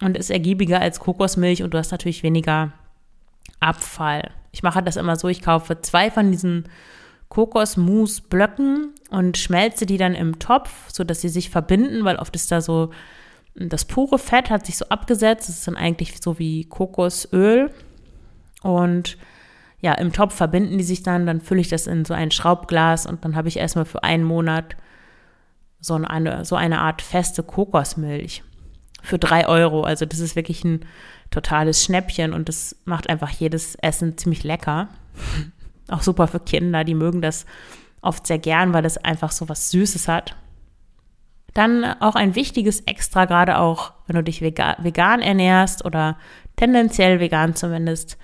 und 0.00 0.16
ist 0.16 0.30
ergiebiger 0.30 0.80
als 0.80 1.00
Kokosmilch 1.00 1.62
und 1.62 1.74
du 1.74 1.78
hast 1.78 1.90
natürlich 1.90 2.22
weniger 2.22 2.72
Abfall. 3.60 4.30
Ich 4.52 4.62
mache 4.62 4.82
das 4.82 4.96
immer 4.96 5.16
so, 5.16 5.28
ich 5.28 5.42
kaufe 5.42 5.80
zwei 5.80 6.10
von 6.10 6.30
diesen 6.30 6.68
Kokosmus-Blöcken 7.28 8.94
und 9.10 9.36
schmelze 9.36 9.86
die 9.86 9.96
dann 9.96 10.14
im 10.14 10.38
Topf, 10.38 10.70
sodass 10.92 11.20
sie 11.20 11.28
sich 11.28 11.50
verbinden, 11.50 12.04
weil 12.04 12.16
oft 12.16 12.34
ist 12.34 12.50
da 12.50 12.60
so, 12.60 12.90
das 13.54 13.84
pure 13.84 14.18
Fett 14.18 14.50
hat 14.50 14.66
sich 14.66 14.76
so 14.76 14.86
abgesetzt. 14.86 15.48
Das 15.48 15.56
ist 15.56 15.66
dann 15.66 15.76
eigentlich 15.76 16.20
so 16.22 16.38
wie 16.38 16.64
Kokosöl. 16.64 17.72
Und 18.62 19.18
ja, 19.80 19.94
im 19.94 20.12
Topf 20.12 20.34
verbinden 20.34 20.78
die 20.78 20.84
sich 20.84 21.02
dann, 21.02 21.26
dann 21.26 21.40
fülle 21.40 21.60
ich 21.60 21.68
das 21.68 21.86
in 21.86 22.04
so 22.04 22.14
ein 22.14 22.30
Schraubglas 22.30 23.06
und 23.06 23.24
dann 23.24 23.36
habe 23.36 23.48
ich 23.48 23.58
erstmal 23.58 23.84
für 23.84 24.02
einen 24.02 24.24
Monat 24.24 24.76
so 25.80 25.94
eine, 25.94 26.44
so 26.44 26.56
eine 26.56 26.80
Art 26.80 27.02
feste 27.02 27.42
Kokosmilch 27.42 28.42
für 29.02 29.18
drei 29.18 29.46
Euro. 29.46 29.84
Also 29.84 30.04
das 30.04 30.18
ist 30.18 30.34
wirklich 30.34 30.64
ein 30.64 30.84
totales 31.30 31.84
Schnäppchen 31.84 32.32
und 32.32 32.48
das 32.48 32.76
macht 32.84 33.08
einfach 33.08 33.30
jedes 33.30 33.76
Essen 33.76 34.18
ziemlich 34.18 34.42
lecker. 34.42 34.88
Auch 35.88 36.02
super 36.02 36.26
für 36.26 36.40
Kinder, 36.40 36.84
die 36.84 36.94
mögen 36.94 37.22
das 37.22 37.46
oft 38.02 38.26
sehr 38.26 38.38
gern, 38.38 38.72
weil 38.72 38.84
es 38.84 38.98
einfach 38.98 39.30
so 39.30 39.48
was 39.48 39.70
Süßes 39.70 40.06
hat. 40.08 40.36
Dann 41.54 41.84
auch 42.00 42.14
ein 42.14 42.34
wichtiges 42.34 42.80
Extra, 42.80 43.24
gerade 43.24 43.58
auch 43.58 43.92
wenn 44.06 44.16
du 44.16 44.22
dich 44.22 44.42
vegan 44.42 45.22
ernährst 45.22 45.84
oder 45.84 46.18
tendenziell 46.56 47.20
vegan 47.20 47.56
zumindest, 47.56 48.18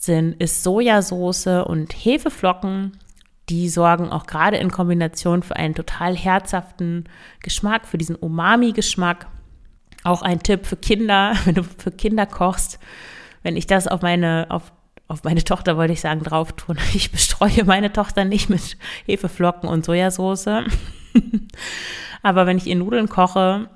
sind, 0.00 0.40
ist 0.40 0.62
Sojasauce 0.62 1.64
und 1.66 1.92
Hefeflocken. 1.92 2.98
Die 3.48 3.68
sorgen 3.68 4.10
auch 4.10 4.26
gerade 4.26 4.56
in 4.56 4.70
Kombination 4.70 5.42
für 5.42 5.56
einen 5.56 5.74
total 5.74 6.16
herzhaften 6.16 7.04
Geschmack, 7.42 7.86
für 7.86 7.98
diesen 7.98 8.16
Umami-Geschmack. 8.16 9.26
Auch 10.02 10.22
ein 10.22 10.42
Tipp 10.42 10.66
für 10.66 10.76
Kinder, 10.76 11.34
wenn 11.44 11.54
du 11.54 11.62
für 11.62 11.90
Kinder 11.90 12.26
kochst. 12.26 12.78
Wenn 13.42 13.56
ich 13.56 13.66
das 13.66 13.86
auf 13.86 14.02
meine, 14.02 14.46
auf, 14.48 14.72
auf 15.06 15.24
meine 15.24 15.44
Tochter, 15.44 15.76
wollte 15.76 15.92
ich 15.92 16.00
sagen, 16.00 16.22
drauf 16.22 16.52
tun. 16.52 16.78
Ich 16.94 17.12
bestreue 17.12 17.64
meine 17.64 17.92
Tochter 17.92 18.24
nicht 18.24 18.48
mit 18.48 18.78
Hefeflocken 19.06 19.68
und 19.68 19.84
Sojasauce. 19.84 20.46
Aber 22.22 22.46
wenn 22.46 22.56
ich 22.56 22.66
ihr 22.66 22.76
Nudeln 22.76 23.08
koche 23.08 23.68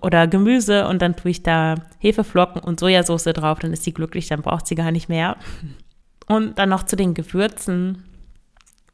oder 0.00 0.26
Gemüse 0.26 0.86
und 0.88 1.02
dann 1.02 1.16
tue 1.16 1.30
ich 1.30 1.42
da 1.42 1.76
Hefeflocken 1.98 2.62
und 2.62 2.80
Sojasauce 2.80 3.24
drauf, 3.24 3.60
dann 3.60 3.72
ist 3.72 3.84
sie 3.84 3.94
glücklich, 3.94 4.26
dann 4.28 4.42
braucht 4.42 4.66
sie 4.66 4.74
gar 4.74 4.90
nicht 4.90 5.08
mehr. 5.08 5.36
Und 6.26 6.58
dann 6.58 6.68
noch 6.68 6.82
zu 6.82 6.96
den 6.96 7.14
Gewürzen. 7.14 8.04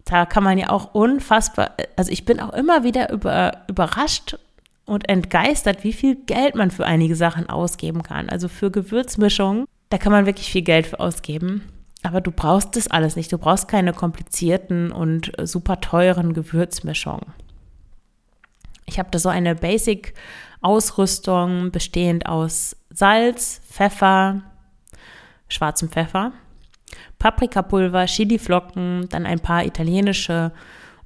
Da 0.04 0.26
kann 0.26 0.44
man 0.44 0.58
ja 0.58 0.68
auch 0.68 0.94
unfassbar, 0.94 1.70
also 1.96 2.12
ich 2.12 2.26
bin 2.26 2.38
auch 2.38 2.52
immer 2.52 2.84
wieder 2.84 3.10
über, 3.10 3.64
überrascht 3.68 4.36
und 4.84 5.08
entgeistert, 5.08 5.82
wie 5.82 5.94
viel 5.94 6.16
Geld 6.26 6.54
man 6.54 6.70
für 6.70 6.84
einige 6.84 7.16
Sachen 7.16 7.48
ausgeben 7.48 8.02
kann. 8.02 8.28
Also 8.28 8.48
für 8.48 8.70
Gewürzmischungen, 8.70 9.64
da 9.88 9.96
kann 9.96 10.12
man 10.12 10.26
wirklich 10.26 10.52
viel 10.52 10.62
Geld 10.62 10.86
für 10.86 11.00
ausgeben. 11.00 11.62
Aber 12.02 12.20
du 12.20 12.30
brauchst 12.30 12.76
das 12.76 12.88
alles 12.88 13.16
nicht. 13.16 13.32
Du 13.32 13.38
brauchst 13.38 13.66
keine 13.66 13.94
komplizierten 13.94 14.92
und 14.92 15.32
super 15.42 15.80
teuren 15.80 16.34
Gewürzmischungen. 16.34 17.32
Ich 18.86 18.98
habe 18.98 19.10
da 19.10 19.18
so 19.18 19.28
eine 19.28 19.54
Basic-Ausrüstung 19.54 21.70
bestehend 21.70 22.26
aus 22.26 22.76
Salz, 22.90 23.60
Pfeffer, 23.70 24.42
schwarzem 25.48 25.88
Pfeffer, 25.88 26.32
Paprikapulver, 27.18 28.06
Chiliflocken, 28.06 29.08
dann 29.08 29.26
ein 29.26 29.40
paar 29.40 29.64
italienische 29.64 30.52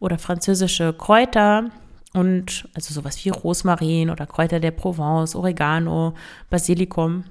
oder 0.00 0.18
französische 0.18 0.92
Kräuter 0.92 1.70
und 2.14 2.68
also 2.74 2.94
sowas 2.94 3.24
wie 3.24 3.30
Rosmarin 3.30 4.10
oder 4.10 4.26
Kräuter 4.26 4.60
der 4.60 4.70
Provence, 4.70 5.34
Oregano, 5.34 6.14
Basilikum 6.50 7.24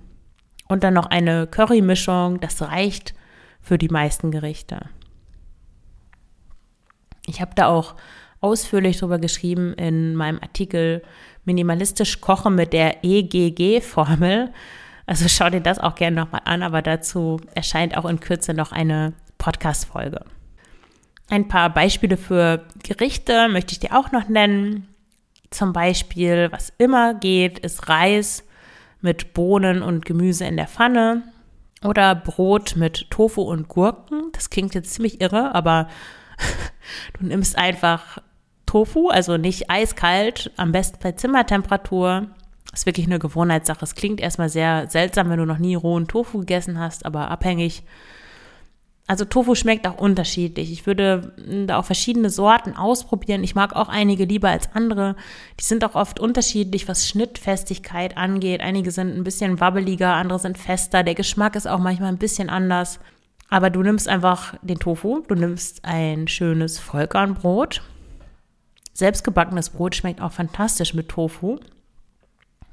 und 0.68 0.84
dann 0.84 0.94
noch 0.94 1.08
eine 1.08 1.48
Currymischung, 1.48 2.40
das 2.40 2.62
reicht 2.62 3.14
für 3.62 3.78
die 3.78 3.90
meisten 3.90 4.32
Gerichte. 4.32 4.90
Ich 7.26 7.42
habe 7.42 7.52
da 7.56 7.68
auch 7.68 7.96
ausführlich 8.42 8.98
darüber 8.98 9.20
geschrieben 9.20 9.74
in 9.74 10.16
meinem 10.16 10.40
Artikel 10.42 11.02
Minimalistisch 11.46 12.20
Kochen 12.20 12.56
mit 12.56 12.74
der 12.74 13.04
EGG-Formel. 13.04 14.52
Also 15.06 15.30
schau 15.30 15.50
dir 15.50 15.62
das 15.62 15.80
auch 15.80 15.96
gerne 15.96 16.18
nochmal 16.18 16.42
an, 16.44 16.62
aber 16.62 16.82
dazu 16.82 17.40
erscheint 17.56 17.96
auch 17.96 18.06
in 18.06 18.20
Kürze 18.20 18.54
noch 18.54 18.74
eine 18.74 19.14
Podcast-Folge. 19.38 20.26
Ein 21.30 21.48
paar 21.48 21.74
Beispiele 21.74 22.18
für 22.18 22.66
Gerichte 22.84 23.48
möchte 23.48 23.72
ich 23.72 23.80
dir 23.80 23.98
auch 23.98 24.12
noch 24.12 24.28
nennen. 24.28 24.88
Zum 25.50 25.72
Beispiel, 25.72 26.52
was 26.52 26.74
immer 26.78 27.14
geht, 27.14 27.60
ist 27.60 27.88
Reis 27.88 28.44
mit 29.02 29.34
Bohnen 29.34 29.82
und 29.82 30.06
Gemüse 30.06 30.46
in 30.46 30.58
der 30.58 30.68
Pfanne 30.68 31.24
oder 31.84 32.16
Brot 32.16 32.76
mit 32.76 33.10
Tofu 33.10 33.42
und 33.42 33.68
Gurken. 33.68 34.32
Das 34.34 34.50
klingt 34.50 34.76
jetzt 34.76 34.94
ziemlich 34.94 35.22
irre, 35.22 35.56
aber 35.56 35.88
du 37.20 37.26
nimmst 37.26 37.58
einfach 37.58 38.20
Tofu, 38.68 39.10
also 39.10 39.38
nicht 39.38 39.72
eiskalt, 39.72 40.52
am 40.58 40.72
besten 40.72 41.00
bei 41.02 41.14
Zimmertemperatur. 41.14 42.28
Ist 42.72 42.86
wirklich 42.86 43.08
eine 43.08 43.18
Gewohnheitssache. 43.18 43.84
Es 43.84 43.96
klingt 43.96 44.22
erstmal 44.22 44.50
sehr 44.50 44.88
seltsam, 44.90 45.32
wenn 45.32 45.40
du 45.40 45.46
noch 45.46 45.58
nie 45.58 45.74
rohen 45.74 46.08
Tofu 46.08 46.40
gegessen 46.40 46.78
hast, 46.78 47.06
aber 47.06 47.32
abhängig. 47.32 47.82
Also 49.08 49.24
Tofu 49.24 49.56
schmeckt 49.56 49.88
auch 49.88 49.98
unterschiedlich. 49.98 50.70
Ich 50.72 50.86
würde 50.86 51.34
da 51.66 51.78
auch 51.78 51.86
verschiedene 51.86 52.30
Sorten 52.30 52.76
ausprobieren. 52.76 53.42
Ich 53.42 53.56
mag 53.56 53.74
auch 53.74 53.88
einige 53.88 54.26
lieber 54.26 54.50
als 54.50 54.70
andere. 54.76 55.16
Die 55.60 55.64
sind 55.64 55.86
auch 55.86 55.96
oft 55.96 56.20
unterschiedlich, 56.20 56.90
was 56.90 57.08
Schnittfestigkeit 57.08 58.18
angeht. 58.18 58.60
Einige 58.60 58.92
sind 58.92 59.16
ein 59.16 59.24
bisschen 59.24 59.62
wabbeliger, 59.62 60.14
andere 60.14 60.40
sind 60.40 60.58
fester. 60.58 61.04
Der 61.04 61.16
Geschmack 61.16 61.56
ist 61.56 61.68
auch 61.68 61.80
manchmal 61.80 62.10
ein 62.10 62.18
bisschen 62.18 62.50
anders. 62.50 63.00
Aber 63.50 63.70
du 63.70 63.82
nimmst 63.82 64.10
einfach 64.10 64.56
den 64.62 64.78
Tofu, 64.78 65.24
du 65.26 65.36
nimmst 65.36 65.86
ein 65.86 66.28
schönes 66.28 66.78
Vollkornbrot, 66.78 67.82
Selbstgebackenes 68.98 69.70
Brot 69.70 69.94
schmeckt 69.94 70.22
auch 70.22 70.32
fantastisch 70.32 70.96
mit 70.96 71.08
Tofu. 71.08 71.60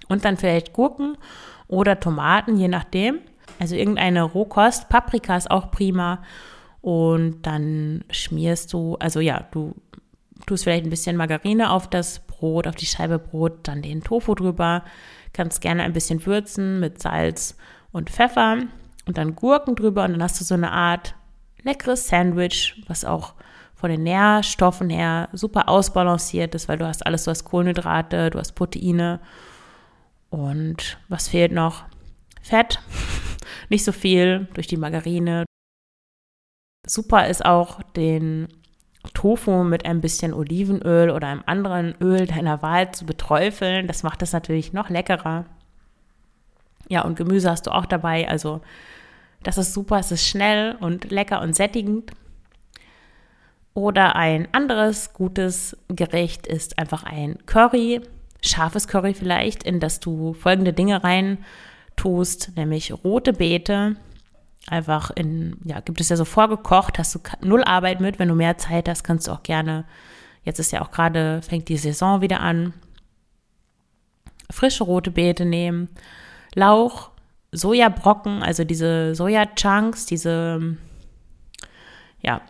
Und 0.09 0.25
dann 0.25 0.39
vielleicht 0.39 0.73
Gurken 0.73 1.19
oder 1.69 2.01
Tomaten, 2.01 2.57
je 2.57 2.69
nachdem. 2.69 3.19
Also 3.59 3.75
irgendeine 3.75 4.23
Rohkost. 4.23 4.89
Paprika 4.89 5.37
ist 5.37 5.51
auch 5.51 5.71
prima. 5.71 6.23
Und 6.81 7.43
dann 7.43 8.05
schmierst 8.11 8.73
du, 8.73 8.97
also 9.01 9.21
ja, 9.21 9.45
du 9.51 9.75
tust 10.47 10.65
vielleicht 10.65 10.85
ein 10.85 10.91
bisschen 10.91 11.19
Margarine 11.19 11.71
auf 11.71 11.91
das 11.91 12.21
Brot, 12.21 12.67
auf 12.67 12.75
die 12.75 12.87
Scheibe 12.87 13.19
Brot, 13.19 13.59
dann 13.65 13.83
den 13.83 14.03
Tofu 14.03 14.35
drüber. 14.35 14.83
Kannst 15.35 15.61
gerne 15.61 15.83
ein 15.83 15.93
bisschen 15.93 16.25
würzen 16.25 16.81
mit 16.81 17.03
Salz 17.03 17.55
und 17.93 18.09
Pfeffer 18.09 18.63
und 19.05 19.19
dann 19.19 19.37
Gurken 19.37 19.75
drüber 19.75 20.05
und 20.05 20.13
dann 20.13 20.23
hast 20.23 20.41
du 20.41 20.45
so 20.45 20.55
eine 20.55 20.73
Art 20.73 21.17
leckeres 21.63 22.09
Sandwich, 22.09 22.83
was 22.89 23.05
auch 23.05 23.35
von 23.85 23.91
den 23.91 24.05
Nährstoffen 24.05 24.89
her 24.89 25.29
super 25.35 25.69
ausbalanciert 25.69 26.55
ist, 26.55 26.71
weil 26.71 26.79
du 26.79 26.87
hast 26.87 27.05
alles, 27.05 27.25
du 27.25 27.31
hast 27.31 27.45
Kohlenhydrate, 27.45 28.31
du 28.31 28.39
hast 28.39 28.53
Proteine 28.53 29.21
und 30.31 30.97
was 31.11 31.29
fehlt 31.29 31.53
noch? 31.53 31.85
Fett, 32.41 32.81
nicht 33.69 33.85
so 33.85 33.93
viel 33.93 34.49
durch 34.55 34.69
die 34.69 34.79
Margarine. 34.79 35.45
Super 36.87 37.27
ist 37.27 37.45
auch 37.45 37.83
den 37.95 38.49
Tofu 39.13 39.65
mit 39.65 39.85
ein 39.85 40.01
bisschen 40.01 40.33
Olivenöl 40.33 41.11
oder 41.11 41.29
einem 41.29 41.43
anderen 41.45 41.95
Öl 42.01 42.27
deiner 42.27 42.63
Wahl 42.63 42.91
zu 42.93 43.05
beträufeln. 43.05 43.87
Das 43.87 44.03
macht 44.03 44.23
es 44.23 44.33
natürlich 44.33 44.73
noch 44.73 44.89
leckerer. 44.89 45.45
Ja, 46.89 47.03
und 47.03 47.17
Gemüse 47.17 47.51
hast 47.51 47.67
du 47.67 47.71
auch 47.71 47.85
dabei. 47.85 48.31
Also 48.31 48.63
das 49.43 49.59
ist 49.59 49.75
super, 49.75 49.99
es 49.99 50.11
ist 50.11 50.27
schnell 50.27 50.75
und 50.81 51.11
lecker 51.11 51.43
und 51.43 51.55
sättigend. 51.55 52.13
Oder 53.75 54.15
ein 54.15 54.47
anderes 54.53 55.13
gutes 55.13 55.77
Gericht 55.89 56.47
ist 56.47 56.79
einfach 56.79 57.03
ein 57.03 57.39
Curry, 57.47 58.01
scharfes 58.41 58.87
Curry 58.87 59.15
vielleicht, 59.15 59.65
in 59.65 59.81
das 59.81 59.99
du 59.99 60.33
folgende 60.35 60.73
Dinge 60.73 61.03
rein 61.03 61.39
tust, 61.97 62.53
nämlich 62.57 62.93
rote 63.05 63.33
Beete. 63.33 63.97
Einfach 64.69 65.11
in, 65.11 65.57
ja, 65.65 65.81
gibt 65.81 66.01
es 66.01 66.09
ja 66.09 66.17
so 66.17 66.25
vorgekocht, 66.25 66.99
hast 66.99 67.17
du 67.17 67.21
null 67.43 67.65
Arbeit 67.65 68.01
mit. 68.01 68.19
Wenn 68.19 68.29
du 68.29 68.35
mehr 68.35 68.57
Zeit 68.59 68.89
hast, 68.89 69.03
kannst 69.03 69.27
du 69.27 69.33
auch 69.33 69.43
gerne, 69.43 69.85
jetzt 70.45 70.61
ist 70.61 70.73
ja 70.73 70.81
auch 70.81 70.93
gerade, 70.93 71.43
fängt 71.43 71.69
die 71.69 71.77
Saison 71.77 72.21
wieder 72.21 72.41
an, 72.41 72.73
frische 74.51 74.85
rote 74.85 75.11
Beete 75.11 75.45
nehmen, 75.45 75.89
Lauch, 76.55 77.11
Sojabrocken, 77.51 78.43
also 78.43 78.65
diese 78.65 79.15
Soja-Chunks, 79.15 80.07
diese, 80.07 80.77
ja, 82.23 82.41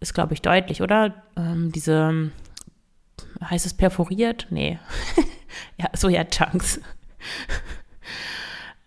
ist, 0.00 0.14
glaube 0.14 0.34
ich, 0.34 0.42
deutlich, 0.42 0.82
oder? 0.82 1.22
Ähm, 1.36 1.70
diese, 1.72 2.30
heißt 3.42 3.66
es 3.66 3.74
perforiert? 3.74 4.46
Nee. 4.50 4.78
ja, 5.78 5.88
Soja-Chunks. 5.92 6.80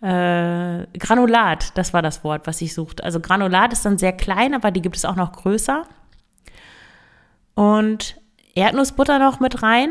äh, 0.02 0.86
Granulat, 0.98 1.76
das 1.78 1.94
war 1.94 2.02
das 2.02 2.24
Wort, 2.24 2.46
was 2.46 2.60
ich 2.60 2.74
suchte. 2.74 3.04
Also 3.04 3.20
Granulat 3.20 3.72
ist 3.72 3.84
dann 3.84 3.96
sehr 3.96 4.12
klein, 4.12 4.54
aber 4.54 4.70
die 4.70 4.82
gibt 4.82 4.96
es 4.96 5.04
auch 5.04 5.16
noch 5.16 5.32
größer. 5.32 5.86
Und 7.54 8.20
Erdnussbutter 8.54 9.18
noch 9.20 9.38
mit 9.38 9.62
rein. 9.62 9.90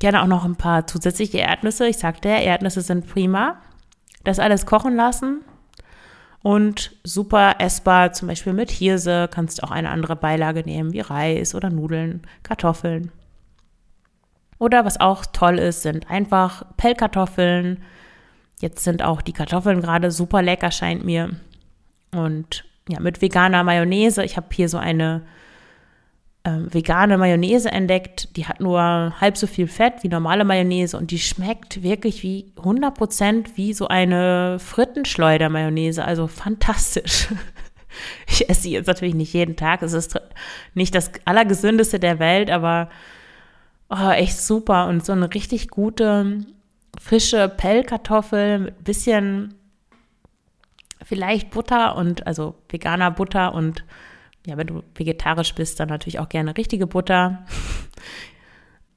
Gerne 0.00 0.22
auch 0.22 0.26
noch 0.26 0.44
ein 0.44 0.56
paar 0.56 0.86
zusätzliche 0.86 1.38
Erdnüsse. 1.38 1.88
Ich 1.88 1.98
sagte 1.98 2.28
ja, 2.28 2.38
Erdnüsse 2.38 2.82
sind 2.82 3.08
prima. 3.08 3.62
Das 4.24 4.38
alles 4.38 4.66
kochen 4.66 4.96
lassen 4.96 5.44
und 6.42 6.96
super 7.04 7.56
essbar, 7.58 8.12
zum 8.12 8.28
Beispiel 8.28 8.52
mit 8.52 8.70
Hirse. 8.70 9.28
Kannst 9.30 9.62
auch 9.62 9.70
eine 9.70 9.90
andere 9.90 10.16
Beilage 10.16 10.62
nehmen, 10.62 10.92
wie 10.92 11.00
Reis 11.00 11.54
oder 11.54 11.70
Nudeln, 11.70 12.22
Kartoffeln. 12.42 13.10
Oder 14.58 14.84
was 14.84 15.00
auch 15.00 15.24
toll 15.26 15.58
ist, 15.58 15.82
sind 15.82 16.10
einfach 16.10 16.64
Pellkartoffeln. 16.76 17.82
Jetzt 18.60 18.82
sind 18.82 19.02
auch 19.02 19.22
die 19.22 19.32
Kartoffeln 19.32 19.80
gerade 19.80 20.10
super 20.10 20.42
lecker, 20.42 20.70
scheint 20.70 21.04
mir. 21.04 21.30
Und 22.12 22.64
ja, 22.88 23.00
mit 23.00 23.22
veganer 23.22 23.62
Mayonnaise. 23.62 24.24
Ich 24.24 24.36
habe 24.36 24.48
hier 24.50 24.68
so 24.68 24.78
eine 24.78 25.22
äh, 26.44 26.50
vegane 26.72 27.18
Mayonnaise 27.18 27.70
entdeckt. 27.70 28.36
Die 28.36 28.46
hat 28.46 28.60
nur 28.60 28.80
halb 29.20 29.36
so 29.36 29.46
viel 29.46 29.66
Fett 29.66 30.02
wie 30.02 30.08
normale 30.08 30.44
Mayonnaise 30.44 30.96
und 30.96 31.10
die 31.10 31.18
schmeckt 31.18 31.82
wirklich 31.82 32.22
wie 32.22 32.52
100% 32.56 33.56
wie 33.56 33.72
so 33.72 33.88
eine 33.88 34.58
Frittenschleuder-Mayonnaise. 34.58 36.04
Also 36.04 36.26
fantastisch. 36.26 37.28
Ich 38.28 38.48
esse 38.48 38.62
sie 38.62 38.72
jetzt 38.72 38.86
natürlich 38.86 39.14
nicht 39.14 39.32
jeden 39.32 39.56
Tag. 39.56 39.82
Es 39.82 39.92
ist 39.92 40.20
nicht 40.74 40.94
das 40.94 41.10
allergesündeste 41.24 41.98
der 41.98 42.20
Welt, 42.20 42.48
aber 42.48 42.90
oh, 43.88 44.10
echt 44.10 44.38
super. 44.40 44.86
Und 44.86 45.04
so 45.04 45.12
eine 45.12 45.34
richtig 45.34 45.68
gute, 45.68 46.44
frische 47.00 47.48
Pellkartoffel 47.48 48.58
mit 48.60 48.84
bisschen 48.84 49.54
vielleicht 51.02 51.50
Butter 51.50 51.96
und 51.96 52.26
also 52.26 52.54
veganer 52.68 53.10
Butter 53.10 53.54
und 53.54 53.82
ja, 54.46 54.56
wenn 54.56 54.66
du 54.66 54.82
vegetarisch 54.94 55.54
bist, 55.54 55.80
dann 55.80 55.88
natürlich 55.88 56.18
auch 56.18 56.28
gerne 56.28 56.56
richtige 56.56 56.86
Butter. 56.86 57.44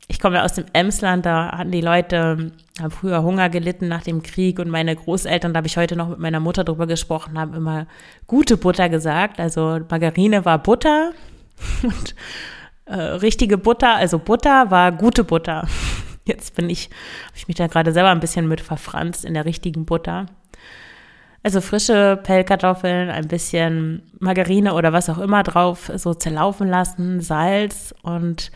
Ich 0.08 0.20
komme 0.20 0.38
ja 0.38 0.44
aus 0.44 0.54
dem 0.54 0.66
Emsland, 0.74 1.26
da 1.26 1.58
hatten 1.58 1.72
die 1.72 1.82
Leute, 1.82 2.52
haben 2.80 2.92
früher 2.92 3.24
Hunger 3.24 3.50
gelitten 3.50 3.88
nach 3.88 4.04
dem 4.04 4.24
Krieg 4.24 4.60
und 4.60 4.70
meine 4.70 4.96
Großeltern, 4.96 5.54
da 5.54 5.60
habe 5.60 5.68
ich 5.68 5.78
heute 5.78 5.96
noch 5.96 6.10
mit 6.10 6.20
meiner 6.20 6.40
Mutter 6.40 6.64
drüber 6.64 6.86
gesprochen, 6.86 7.40
haben 7.40 7.54
immer 7.54 7.88
gute 8.28 8.58
Butter 8.58 8.90
gesagt. 8.90 9.40
Also 9.40 9.80
Margarine 9.90 10.44
war 10.44 10.58
Butter 10.58 11.12
und 11.84 12.16
äh, 12.86 12.96
richtige 12.96 13.58
Butter, 13.58 13.96
also 13.96 14.20
Butter 14.20 14.70
war 14.70 14.92
gute 14.92 15.24
Butter. 15.24 15.68
Jetzt 16.26 16.56
bin 16.56 16.70
ich, 16.70 16.90
habe 17.28 17.38
ich 17.38 17.48
mich 17.48 17.58
da 17.58 17.68
gerade 17.68 17.94
selber 17.94 18.10
ein 18.10 18.20
bisschen 18.20 18.48
mit 18.48 18.62
verfranst 18.62 19.24
in 19.24 19.34
der 19.34 19.46
richtigen 19.46 19.86
Butter. 19.86 20.28
Also 21.44 21.60
frische 21.60 22.20
Pellkartoffeln, 22.22 23.10
ein 23.10 23.28
bisschen 23.28 24.04
Margarine 24.20 24.74
oder 24.76 24.94
was 24.94 25.10
auch 25.10 25.18
immer 25.18 25.42
drauf, 25.42 25.92
so 25.96 26.14
zerlaufen 26.14 26.68
lassen, 26.68 27.20
Salz 27.20 27.96
und 28.04 28.52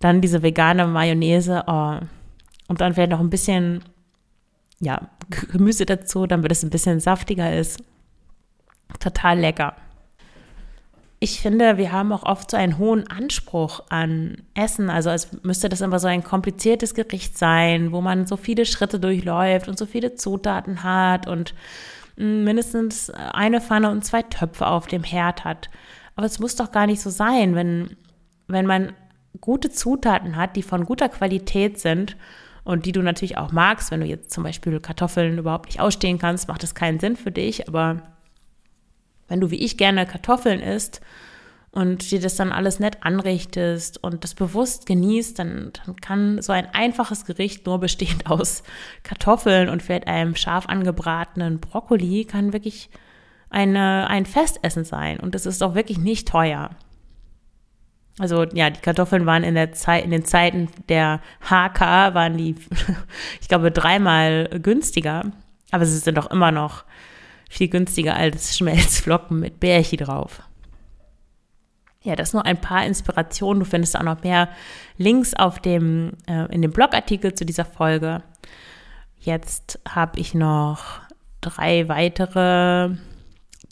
dann 0.00 0.20
diese 0.20 0.42
vegane 0.42 0.86
Mayonnaise. 0.86 1.62
Oh. 1.66 1.98
Und 2.66 2.80
dann 2.80 2.94
vielleicht 2.94 3.10
noch 3.10 3.20
ein 3.20 3.30
bisschen 3.30 3.84
ja, 4.80 5.02
Gemüse 5.52 5.86
dazu, 5.86 6.26
damit 6.26 6.50
es 6.50 6.62
ein 6.62 6.70
bisschen 6.70 7.00
saftiger 7.00 7.56
ist. 7.56 7.82
Total 9.00 9.38
lecker. 9.38 9.76
Ich 11.20 11.40
finde, 11.40 11.78
wir 11.78 11.90
haben 11.92 12.12
auch 12.12 12.24
oft 12.24 12.50
so 12.50 12.56
einen 12.56 12.76
hohen 12.76 13.08
Anspruch 13.08 13.80
an 13.88 14.42
Essen. 14.54 14.90
Also 14.90 15.08
als 15.08 15.42
müsste 15.42 15.68
das 15.68 15.80
immer 15.80 15.98
so 15.98 16.08
ein 16.08 16.22
kompliziertes 16.22 16.94
Gericht 16.94 17.38
sein, 17.38 17.92
wo 17.92 18.00
man 18.00 18.26
so 18.26 18.36
viele 18.36 18.66
Schritte 18.66 19.00
durchläuft 19.00 19.68
und 19.68 19.78
so 19.78 19.86
viele 19.86 20.16
Zutaten 20.16 20.82
hat 20.82 21.26
und 21.26 21.54
mindestens 22.16 23.10
eine 23.10 23.60
Pfanne 23.60 23.90
und 23.90 24.04
zwei 24.04 24.22
Töpfe 24.22 24.66
auf 24.66 24.86
dem 24.86 25.02
Herd 25.02 25.44
hat. 25.44 25.70
Aber 26.16 26.26
es 26.26 26.38
muss 26.38 26.56
doch 26.56 26.70
gar 26.70 26.86
nicht 26.86 27.00
so 27.00 27.10
sein, 27.10 27.54
wenn, 27.54 27.96
wenn 28.46 28.66
man 28.66 28.92
gute 29.40 29.70
Zutaten 29.70 30.36
hat, 30.36 30.56
die 30.56 30.62
von 30.62 30.84
guter 30.84 31.08
Qualität 31.08 31.80
sind 31.80 32.16
und 32.62 32.86
die 32.86 32.92
du 32.92 33.02
natürlich 33.02 33.36
auch 33.36 33.52
magst. 33.52 33.90
Wenn 33.90 34.00
du 34.00 34.06
jetzt 34.06 34.30
zum 34.30 34.44
Beispiel 34.44 34.78
Kartoffeln 34.80 35.38
überhaupt 35.38 35.66
nicht 35.66 35.80
ausstehen 35.80 36.18
kannst, 36.18 36.48
macht 36.48 36.62
das 36.62 36.74
keinen 36.74 37.00
Sinn 37.00 37.16
für 37.16 37.32
dich. 37.32 37.68
Aber 37.68 38.02
wenn 39.28 39.40
du 39.40 39.50
wie 39.50 39.56
ich 39.56 39.76
gerne 39.76 40.06
Kartoffeln 40.06 40.60
isst 40.60 41.00
und 41.74 42.08
dir 42.12 42.20
das 42.20 42.36
dann 42.36 42.52
alles 42.52 42.78
nett 42.78 42.98
anrichtest 43.00 44.02
und 44.02 44.22
das 44.22 44.34
bewusst 44.34 44.86
genießt, 44.86 45.38
dann, 45.38 45.72
dann 45.84 45.96
kann 45.96 46.40
so 46.40 46.52
ein 46.52 46.72
einfaches 46.72 47.24
Gericht 47.24 47.66
nur 47.66 47.80
bestehend 47.80 48.26
aus 48.30 48.62
Kartoffeln 49.02 49.68
und 49.68 49.82
vielleicht 49.82 50.06
einem 50.06 50.36
scharf 50.36 50.68
angebratenen 50.68 51.58
Brokkoli 51.58 52.26
kann 52.26 52.52
wirklich 52.52 52.90
eine, 53.50 54.08
ein 54.08 54.24
Festessen 54.24 54.84
sein. 54.84 55.18
Und 55.18 55.34
das 55.34 55.46
ist 55.46 55.62
auch 55.62 55.74
wirklich 55.74 55.98
nicht 55.98 56.28
teuer. 56.28 56.70
Also 58.20 58.44
ja, 58.44 58.70
die 58.70 58.80
Kartoffeln 58.80 59.26
waren 59.26 59.42
in 59.42 59.56
der 59.56 59.72
Zeit, 59.72 60.04
in 60.04 60.12
den 60.12 60.24
Zeiten 60.24 60.68
der 60.88 61.20
HK 61.40 62.14
waren 62.14 62.36
die, 62.36 62.54
ich 63.40 63.48
glaube, 63.48 63.72
dreimal 63.72 64.48
günstiger. 64.62 65.32
Aber 65.72 65.86
sie 65.86 65.98
sind 65.98 66.16
doch 66.16 66.30
immer 66.30 66.52
noch 66.52 66.84
viel 67.50 67.66
günstiger 67.66 68.14
als 68.14 68.56
Schmelzflocken 68.56 69.40
mit 69.40 69.58
Bärchi 69.58 69.96
drauf. 69.96 70.40
Ja, 72.04 72.16
das 72.16 72.34
nur 72.34 72.44
ein 72.44 72.60
paar 72.60 72.84
Inspirationen. 72.84 73.60
Du 73.60 73.66
findest 73.66 73.98
auch 73.98 74.02
noch 74.02 74.22
mehr 74.22 74.50
Links 74.98 75.32
auf 75.32 75.58
dem, 75.58 76.12
äh, 76.28 76.52
in 76.54 76.60
dem 76.60 76.70
Blogartikel 76.70 77.34
zu 77.34 77.46
dieser 77.46 77.64
Folge. 77.64 78.22
Jetzt 79.18 79.80
habe 79.88 80.20
ich 80.20 80.34
noch 80.34 81.00
drei 81.40 81.88
weitere 81.88 82.90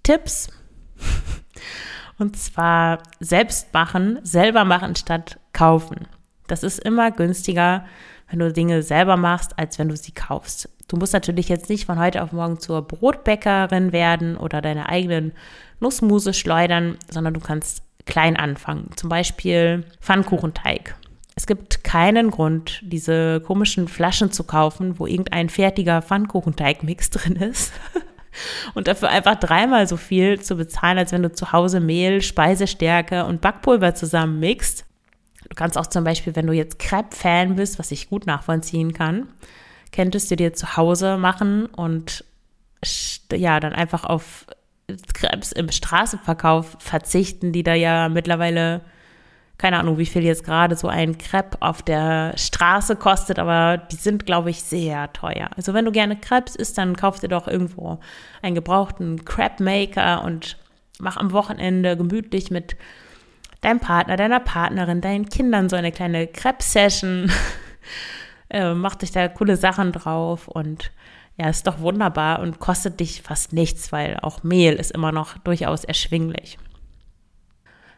Tipps. 0.02 0.48
Und 2.18 2.38
zwar 2.38 3.02
selbst 3.20 3.74
machen, 3.74 4.18
selber 4.22 4.64
machen 4.64 4.96
statt 4.96 5.38
kaufen. 5.52 6.08
Das 6.46 6.62
ist 6.62 6.78
immer 6.78 7.10
günstiger, 7.10 7.84
wenn 8.30 8.38
du 8.38 8.50
Dinge 8.50 8.82
selber 8.82 9.18
machst, 9.18 9.58
als 9.58 9.78
wenn 9.78 9.90
du 9.90 9.96
sie 9.96 10.12
kaufst. 10.12 10.70
Du 10.88 10.96
musst 10.96 11.12
natürlich 11.12 11.50
jetzt 11.50 11.68
nicht 11.68 11.84
von 11.84 11.98
heute 11.98 12.22
auf 12.22 12.32
morgen 12.32 12.58
zur 12.60 12.80
Brotbäckerin 12.80 13.92
werden 13.92 14.38
oder 14.38 14.62
deine 14.62 14.88
eigenen 14.88 15.32
Nussmuse 15.80 16.32
schleudern, 16.32 16.96
sondern 17.10 17.34
du 17.34 17.40
kannst 17.40 17.82
klein 18.06 18.36
anfangen. 18.36 18.90
Zum 18.96 19.08
Beispiel 19.08 19.84
Pfannkuchenteig. 20.00 20.94
Es 21.34 21.46
gibt 21.46 21.82
keinen 21.82 22.30
Grund, 22.30 22.80
diese 22.82 23.40
komischen 23.40 23.88
Flaschen 23.88 24.30
zu 24.30 24.44
kaufen, 24.44 24.98
wo 24.98 25.06
irgendein 25.06 25.48
fertiger 25.48 26.02
Pfannkuchenteigmix 26.02 27.10
drin 27.10 27.36
ist. 27.36 27.72
Und 28.74 28.88
dafür 28.88 29.10
einfach 29.10 29.36
dreimal 29.36 29.86
so 29.86 29.96
viel 29.96 30.40
zu 30.40 30.56
bezahlen, 30.56 30.98
als 30.98 31.12
wenn 31.12 31.22
du 31.22 31.32
zu 31.32 31.52
Hause 31.52 31.80
Mehl, 31.80 32.22
Speisestärke 32.22 33.26
und 33.26 33.40
Backpulver 33.40 33.94
zusammen 33.94 34.40
mixt. 34.40 34.86
Du 35.48 35.54
kannst 35.54 35.76
auch 35.76 35.86
zum 35.86 36.04
Beispiel, 36.04 36.34
wenn 36.34 36.46
du 36.46 36.54
jetzt 36.54 36.78
Crepe-Fan 36.78 37.56
bist, 37.56 37.78
was 37.78 37.90
ich 37.90 38.08
gut 38.08 38.26
nachvollziehen 38.26 38.94
kann, 38.94 39.28
könntest 39.92 40.30
du 40.30 40.36
dir 40.36 40.54
zu 40.54 40.76
Hause 40.76 41.18
machen 41.18 41.66
und 41.66 42.24
ja, 43.30 43.60
dann 43.60 43.72
einfach 43.72 44.04
auf 44.04 44.46
Krebs 45.14 45.52
im 45.52 45.70
Straßenverkauf 45.70 46.76
verzichten, 46.78 47.52
die 47.52 47.62
da 47.62 47.74
ja 47.74 48.08
mittlerweile, 48.08 48.82
keine 49.58 49.78
Ahnung, 49.78 49.98
wie 49.98 50.06
viel 50.06 50.24
jetzt 50.24 50.44
gerade 50.44 50.76
so 50.76 50.88
ein 50.88 51.18
Crepe 51.18 51.58
auf 51.60 51.82
der 51.82 52.34
Straße 52.36 52.96
kostet, 52.96 53.38
aber 53.38 53.76
die 53.76 53.96
sind, 53.96 54.26
glaube 54.26 54.50
ich, 54.50 54.62
sehr 54.62 55.12
teuer. 55.12 55.50
Also 55.56 55.74
wenn 55.74 55.84
du 55.84 55.92
gerne 55.92 56.16
Krebs 56.16 56.56
isst, 56.56 56.78
dann 56.78 56.96
kauf 56.96 57.20
dir 57.20 57.28
doch 57.28 57.48
irgendwo 57.48 58.00
einen 58.42 58.54
gebrauchten 58.54 59.24
Crepe 59.24 59.62
Maker 59.62 60.24
und 60.24 60.58
mach 60.98 61.16
am 61.16 61.32
Wochenende 61.32 61.96
gemütlich 61.96 62.50
mit 62.50 62.76
deinem 63.62 63.80
Partner, 63.80 64.16
deiner 64.16 64.40
Partnerin, 64.40 65.00
deinen 65.00 65.28
Kindern 65.28 65.68
so 65.68 65.76
eine 65.76 65.92
kleine 65.92 66.26
Crepe-Session. 66.26 67.30
äh, 68.50 68.74
mach 68.74 68.96
dich 68.96 69.12
da 69.12 69.28
coole 69.28 69.56
Sachen 69.56 69.92
drauf 69.92 70.48
und 70.48 70.90
ja, 71.38 71.48
ist 71.48 71.66
doch 71.66 71.80
wunderbar 71.80 72.40
und 72.40 72.60
kostet 72.60 73.00
dich 73.00 73.22
fast 73.22 73.52
nichts, 73.52 73.90
weil 73.92 74.18
auch 74.20 74.42
Mehl 74.42 74.74
ist 74.74 74.90
immer 74.90 75.12
noch 75.12 75.38
durchaus 75.38 75.84
erschwinglich. 75.84 76.58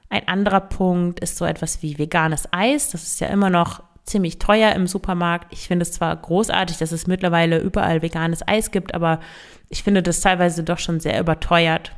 Ein 0.08 0.28
anderer 0.28 0.60
Punkt 0.60 1.20
ist 1.20 1.36
so 1.36 1.44
etwas 1.44 1.82
wie 1.82 1.98
veganes 1.98 2.48
Eis. 2.52 2.90
Das 2.90 3.02
ist 3.02 3.20
ja 3.20 3.28
immer 3.28 3.50
noch 3.50 3.82
ziemlich 4.04 4.38
teuer 4.38 4.72
im 4.72 4.86
Supermarkt. 4.86 5.52
Ich 5.52 5.66
finde 5.66 5.82
es 5.82 5.92
zwar 5.92 6.14
großartig, 6.14 6.76
dass 6.76 6.92
es 6.92 7.06
mittlerweile 7.06 7.58
überall 7.58 8.02
veganes 8.02 8.46
Eis 8.46 8.70
gibt, 8.70 8.94
aber 8.94 9.18
ich 9.68 9.82
finde 9.82 10.02
das 10.02 10.20
teilweise 10.20 10.62
doch 10.62 10.78
schon 10.78 11.00
sehr 11.00 11.18
überteuert. 11.18 11.92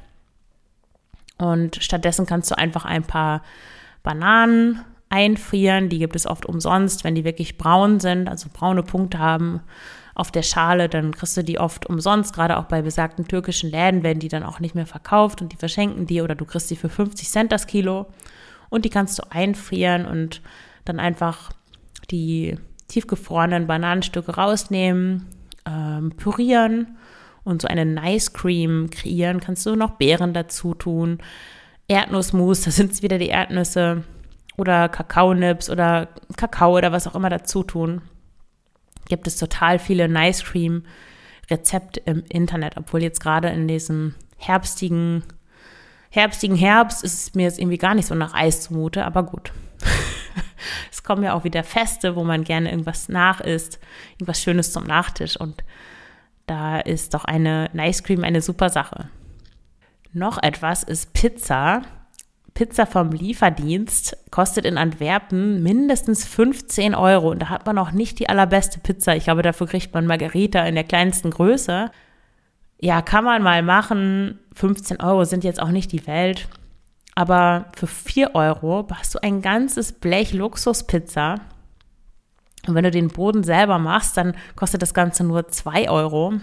Und 1.37 1.77
stattdessen 1.83 2.25
kannst 2.25 2.51
du 2.51 2.57
einfach 2.57 2.87
ein 2.87 3.03
paar 3.03 3.43
Bananen 4.03 4.81
einfrieren. 5.11 5.91
Die 5.91 5.99
gibt 5.99 6.17
es 6.17 6.27
oft 6.27 6.47
umsonst, 6.47 7.05
wenn 7.05 7.15
die 7.15 7.25
wirklich 7.25 7.59
braun 7.59 8.01
sind, 8.01 8.29
also 8.29 8.49
braune 8.53 8.83
Punkte 8.83 9.19
haben 9.19 9.61
auf 10.17 10.31
der 10.31 10.43
Schale, 10.43 10.89
dann 10.89 11.13
kriegst 11.13 11.37
du 11.37 11.45
die 11.45 11.59
oft 11.59 11.85
umsonst, 11.85 12.35
gerade 12.35 12.57
auch 12.57 12.65
bei 12.65 12.81
besagten 12.81 13.29
türkischen 13.29 13.71
Läden 13.71 14.03
werden 14.03 14.19
die 14.19 14.29
dann 14.29 14.45
auch 14.45 14.61
nicht 14.61 14.75
mehr 14.75 14.87
verkauft 14.87 15.43
und 15.43 15.53
die 15.53 15.59
verschenken 15.59 16.07
die 16.07 16.23
oder 16.23 16.35
du 16.35 16.47
kriegst 16.47 16.71
die 16.71 16.77
für 16.77 16.89
50 16.89 17.29
Cent 17.29 17.53
das 17.53 17.67
Kilo. 17.67 18.07
Und 18.71 18.87
die 18.87 18.91
kannst 18.91 19.19
du 19.19 19.25
einfrieren 19.31 20.07
und 20.07 20.41
dann 20.87 21.01
einfach 21.01 21.53
die 22.11 22.57
tiefgefrorenen 22.89 23.67
Bananenstücke 23.67 24.35
rausnehmen, 24.35 25.27
ähm, 25.67 26.13
pürieren 26.17 26.97
und 27.45 27.61
so 27.61 27.69
eine 27.69 27.85
Nice 27.85 28.33
Cream 28.33 28.89
kreieren. 28.89 29.41
Kannst 29.41 29.67
du 29.67 29.77
noch 29.77 29.91
Beeren 29.91 30.33
dazu 30.33 30.73
tun, 30.73 31.19
Erdnussmus, 31.89 32.61
da 32.65 32.71
sind 32.71 32.91
es 32.91 33.03
wieder 33.03 33.19
die 33.19 33.29
Erdnüsse 33.29 34.03
oder 34.57 34.89
Kakaonips 34.89 35.69
oder 35.69 36.09
Kakao 36.39 36.75
oder 36.79 36.91
was 36.91 37.07
auch 37.07 37.15
immer 37.15 37.29
dazu 37.29 37.63
tun 37.63 38.01
gibt 39.09 39.27
es 39.27 39.37
total 39.37 39.79
viele 39.79 40.09
Nice 40.09 40.45
Cream 40.45 40.85
Rezepte 41.51 42.01
im 42.01 42.25
Internet, 42.29 42.77
obwohl 42.77 43.03
jetzt 43.03 43.21
gerade 43.21 43.49
in 43.49 43.69
diesem 43.69 44.15
herbstigen, 44.37 45.23
herbstigen 46.11 46.57
Herbst 46.57 47.05
ist 47.05 47.15
es 47.15 47.35
mir 47.35 47.45
jetzt 47.45 47.59
irgendwie 47.59 47.79
gar 47.79 47.95
nicht 47.95 48.07
so 48.07 48.15
nach 48.15 48.35
Eis 48.35 48.63
zumute, 48.63 49.05
aber 49.05 49.23
gut. 49.23 49.53
es 50.91 51.03
kommen 51.03 51.23
ja 51.23 51.35
auch 51.35 51.45
wieder 51.45 51.63
Feste, 51.63 52.17
wo 52.17 52.25
man 52.25 52.45
gerne 52.45 52.71
irgendwas 52.71 53.09
nach 53.09 53.41
isst, 53.41 53.79
irgendwas 54.15 54.43
Schönes 54.43 54.73
zum 54.73 54.85
Nachtisch 54.85 55.37
und 55.37 55.63
da 56.47 56.79
ist 56.79 57.15
doch 57.15 57.25
eine 57.25 57.71
Ice 57.75 58.03
Cream 58.03 58.23
eine 58.25 58.41
super 58.41 58.71
Sache. 58.71 59.09
Noch 60.13 60.43
etwas 60.43 60.83
ist 60.83 61.13
Pizza. 61.13 61.83
Pizza 62.57 62.87
vom 62.87 63.13
Lieferdienst 63.13 64.17
kostet 64.31 64.65
in 64.65 64.79
Antwerpen 64.79 65.63
mindestens 65.63 66.25
15 66.27 66.95
Euro 66.95 67.31
und 67.31 67.43
da 67.43 67.51
hat 67.51 67.67
man 67.67 67.77
auch 67.77 67.93
nicht 67.93 68.19
die 68.19 68.31
allerbeste 68.31 68.81
Pizza. 68.81 69.15
Ich 69.15 69.25
glaube, 69.25 69.43
dafür 69.43 69.67
kriegt 69.67 69.93
man 69.93 70.07
Margarita 70.07 70.65
in 70.65 70.75
der 70.75 70.85
kleinsten 70.85 71.31
Größe. 71.31 71.91
Ja, 72.81 73.03
kann 73.03 73.25
man 73.25 73.43
mal 73.43 73.63
machen. 73.63 74.39
15 74.55 75.03
Euro 75.03 75.25
sind 75.25 75.45
jetzt 75.45 75.61
auch 75.61 75.69
nicht 75.69 75.93
die 75.93 76.07
Welt. 76.07 76.49
Aber 77.15 77.67
für 77.77 77.87
4 77.87 78.35
Euro 78.35 78.87
hast 78.91 79.15
du 79.15 79.23
ein 79.23 79.43
ganzes 79.43 79.93
Blech 79.93 80.33
Luxuspizza. 80.33 81.37
Und 82.67 82.75
wenn 82.75 82.85
du 82.85 82.91
den 82.91 83.09
Boden 83.09 83.45
selber 83.45 83.79
machst, 83.79 84.17
dann 84.17 84.35
kostet 84.57 84.83
das 84.83 84.95
Ganze 84.95 85.25
nur 85.25 85.49
2 85.49 85.89
Euro. 85.89 86.35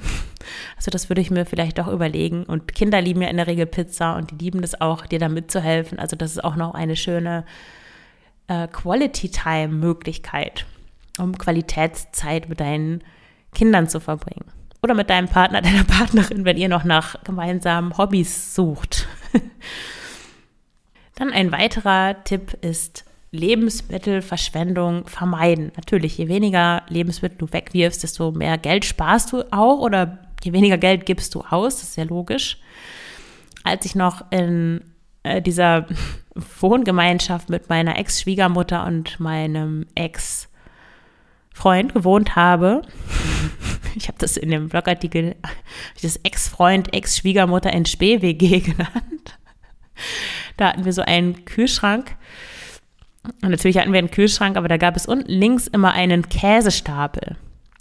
Also 0.76 0.92
das 0.92 1.10
würde 1.10 1.22
ich 1.22 1.32
mir 1.32 1.46
vielleicht 1.46 1.78
doch 1.78 1.88
überlegen. 1.88 2.44
Und 2.44 2.74
Kinder 2.74 3.02
lieben 3.02 3.22
ja 3.22 3.30
in 3.30 3.38
der 3.38 3.48
Regel 3.48 3.66
Pizza 3.66 4.16
und 4.16 4.32
die 4.32 4.36
lieben 4.36 4.62
das 4.62 4.80
auch, 4.80 5.06
dir 5.06 5.20
da 5.20 5.30
mitzuhelfen. 5.30 6.00
Also 6.00 6.16
das 6.16 6.32
ist 6.32 6.44
auch 6.44 6.56
noch 6.56 6.74
eine 6.74 6.96
schöne 6.96 7.46
äh, 8.48 8.68
Quality-Time-Möglichkeit, 8.68 10.66
um 11.20 11.38
Qualitätszeit 11.38 12.50
mit 12.50 12.60
deinen 12.60 13.04
Kindern 13.54 13.88
zu 13.88 14.00
verbringen. 14.00 14.46
Oder 14.82 14.94
mit 14.94 15.10
deinem 15.10 15.28
Partner, 15.28 15.62
deiner 15.64 15.84
Partnerin, 15.84 16.46
wenn 16.46 16.58
ihr 16.58 16.70
noch 16.70 16.84
nach 16.84 17.22
gemeinsamen 17.24 17.98
Hobbys 17.98 18.56
sucht. 18.56 19.08
Dann 21.16 21.32
ein 21.32 21.52
weiterer 21.52 22.24
Tipp 22.24 22.58
ist 22.62 23.06
Lebensmittelverschwendung 23.34 25.08
vermeiden. 25.08 25.72
Natürlich, 25.76 26.20
je 26.20 26.28
weniger 26.28 26.84
Lebensmittel 26.88 27.40
du 27.40 27.52
wegwirfst, 27.52 28.04
desto 28.04 28.32
mehr 28.32 28.60
Geld 28.60 28.86
sparst 28.86 29.34
du 29.34 29.44
auch 29.52 29.80
oder 29.80 30.20
je 30.44 30.54
weniger 30.54 30.78
Geld 30.78 31.08
gibst 31.08 31.34
du 31.34 31.42
aus, 31.42 31.80
das 31.80 31.90
ist 31.90 31.98
ja 31.98 32.04
logisch. 32.04 32.60
Als 33.64 33.86
ich 33.86 33.96
noch 33.96 34.24
in 34.30 34.82
äh, 35.24 35.42
dieser 35.42 35.88
Wohngemeinschaft 36.60 37.50
mit 37.50 37.70
meiner 37.70 37.98
Ex-Schwiegermutter 37.98 38.86
und 38.86 39.20
meinem 39.20 39.88
Ex-Freund 39.96 41.96
gewohnt 41.96 42.36
habe, 42.36 42.84
ich 43.96 44.10
habe 44.10 44.20
das 44.20 44.38
in 44.38 44.52
dem 44.52 44.70
Blogartikel, 44.70 45.36
das 46.04 46.18
Ex-Freund, 46.18 46.94
Ex-Schwiegermutter 46.94 47.74
in 47.74 47.88
Spee-WG 47.88 48.60
genannt. 48.60 49.40
Da 50.58 50.70
hatten 50.70 50.86
wir 50.86 50.94
so 50.94 51.02
einen 51.02 51.46
Kühlschrank. 51.46 52.16
Und 53.42 53.52
natürlich 53.52 53.78
hatten 53.78 53.94
wir 53.94 54.00
einen 54.00 54.12
Kühlschrank, 54.12 54.58
aber 54.58 54.68
da 54.68 54.78
gab 54.78 54.96
es 54.96 55.06
unten 55.06 55.32
links 55.32 55.68
immer 55.68 55.94
einen 55.94 56.28
Käsestapel. 56.28 57.38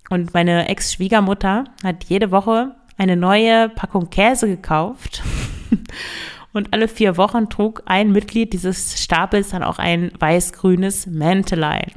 Und 0.09 0.35
meine 0.35 0.69
Ex-Schwiegermutter 0.69 1.65
hat 1.83 2.05
jede 2.05 2.31
Woche 2.31 2.75
eine 2.97 3.17
neue 3.17 3.69
Packung 3.71 4.11
Käse 4.11 4.47
gekauft. 4.47 5.23
Und 6.53 6.75
alle 6.75 6.87
vier 6.87 7.17
Wochen 7.17 7.49
trug 7.49 7.83
ein 7.87 8.13
Mitglied 8.13 8.53
dieses 8.53 9.03
Stapels 9.03 9.51
dann 9.51 9.63
auch 9.63 9.79
ein 9.79 10.13
weiß-grünes 10.19 11.07
Mäntelein. 11.07 11.93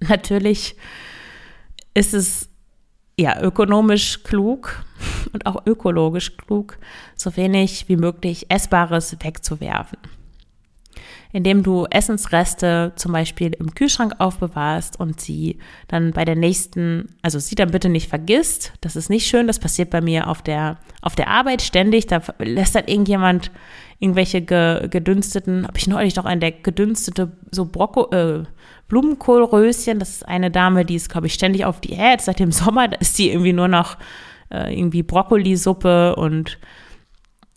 Natürlich 0.00 0.76
ist 1.94 2.12
es 2.12 2.50
ja 3.18 3.40
ökonomisch 3.40 4.22
klug 4.22 4.84
und 5.32 5.46
auch 5.46 5.64
ökologisch 5.64 6.36
klug, 6.36 6.76
so 7.16 7.34
wenig 7.36 7.88
wie 7.88 7.96
möglich 7.96 8.50
Essbares 8.50 9.16
wegzuwerfen 9.18 9.98
indem 11.34 11.64
du 11.64 11.84
Essensreste 11.90 12.92
zum 12.94 13.10
Beispiel 13.10 13.54
im 13.58 13.74
Kühlschrank 13.74 14.14
aufbewahrst 14.20 15.00
und 15.00 15.20
sie 15.20 15.58
dann 15.88 16.12
bei 16.12 16.24
der 16.24 16.36
nächsten, 16.36 17.08
also 17.22 17.40
sie 17.40 17.56
dann 17.56 17.72
bitte 17.72 17.88
nicht 17.88 18.08
vergisst. 18.08 18.72
Das 18.80 18.94
ist 18.94 19.10
nicht 19.10 19.26
schön, 19.26 19.48
das 19.48 19.58
passiert 19.58 19.90
bei 19.90 20.00
mir 20.00 20.28
auf 20.28 20.42
der, 20.42 20.78
auf 21.02 21.16
der 21.16 21.26
Arbeit 21.26 21.60
ständig. 21.60 22.06
Da 22.06 22.22
lässt 22.38 22.76
dann 22.76 22.86
irgendjemand 22.86 23.50
irgendwelche 23.98 24.42
ge, 24.42 24.86
gedünsteten, 24.88 25.66
habe 25.66 25.76
ich 25.76 25.88
neulich 25.88 26.14
noch 26.14 26.24
entdeckt, 26.24 26.62
gedünstete 26.62 27.32
so 27.50 27.64
Brocco, 27.64 28.12
äh, 28.12 28.44
Blumenkohlröschen. 28.86 29.98
Das 29.98 30.10
ist 30.10 30.28
eine 30.28 30.52
Dame, 30.52 30.84
die 30.84 30.94
ist, 30.94 31.10
glaube 31.10 31.26
ich, 31.26 31.34
ständig 31.34 31.64
auf 31.64 31.80
Diät. 31.80 32.20
Seit 32.20 32.38
dem 32.38 32.52
Sommer 32.52 32.86
da 32.86 32.96
ist 32.98 33.16
sie 33.16 33.30
irgendwie 33.30 33.52
nur 33.52 33.66
noch 33.66 33.96
äh, 34.52 34.72
irgendwie 34.72 35.02
Brokkolisuppe 35.02 36.14
und 36.14 36.60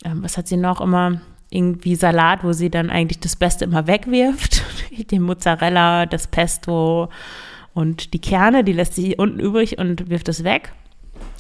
äh, 0.04 0.10
was 0.16 0.36
hat 0.36 0.48
sie 0.48 0.58
noch 0.58 0.82
immer? 0.82 1.22
Irgendwie 1.50 1.96
Salat, 1.96 2.44
wo 2.44 2.54
sie 2.54 2.70
dann 2.70 2.90
eigentlich 2.90 3.20
das 3.20 3.36
Beste 3.36 3.66
immer 3.66 3.88
wegwirft. 3.88 4.64
Den 5.12 5.22
Mozzarella, 5.22 6.06
das 6.06 6.28
Pesto 6.28 7.10
und 7.74 8.14
die 8.14 8.22
Kerne, 8.22 8.64
die 8.64 8.74
lässt 8.74 8.96
sie 8.96 9.16
unten 9.16 9.40
übrig 9.40 9.78
und 9.78 10.10
wirft 10.10 10.30
es 10.30 10.44
weg. 10.44 10.72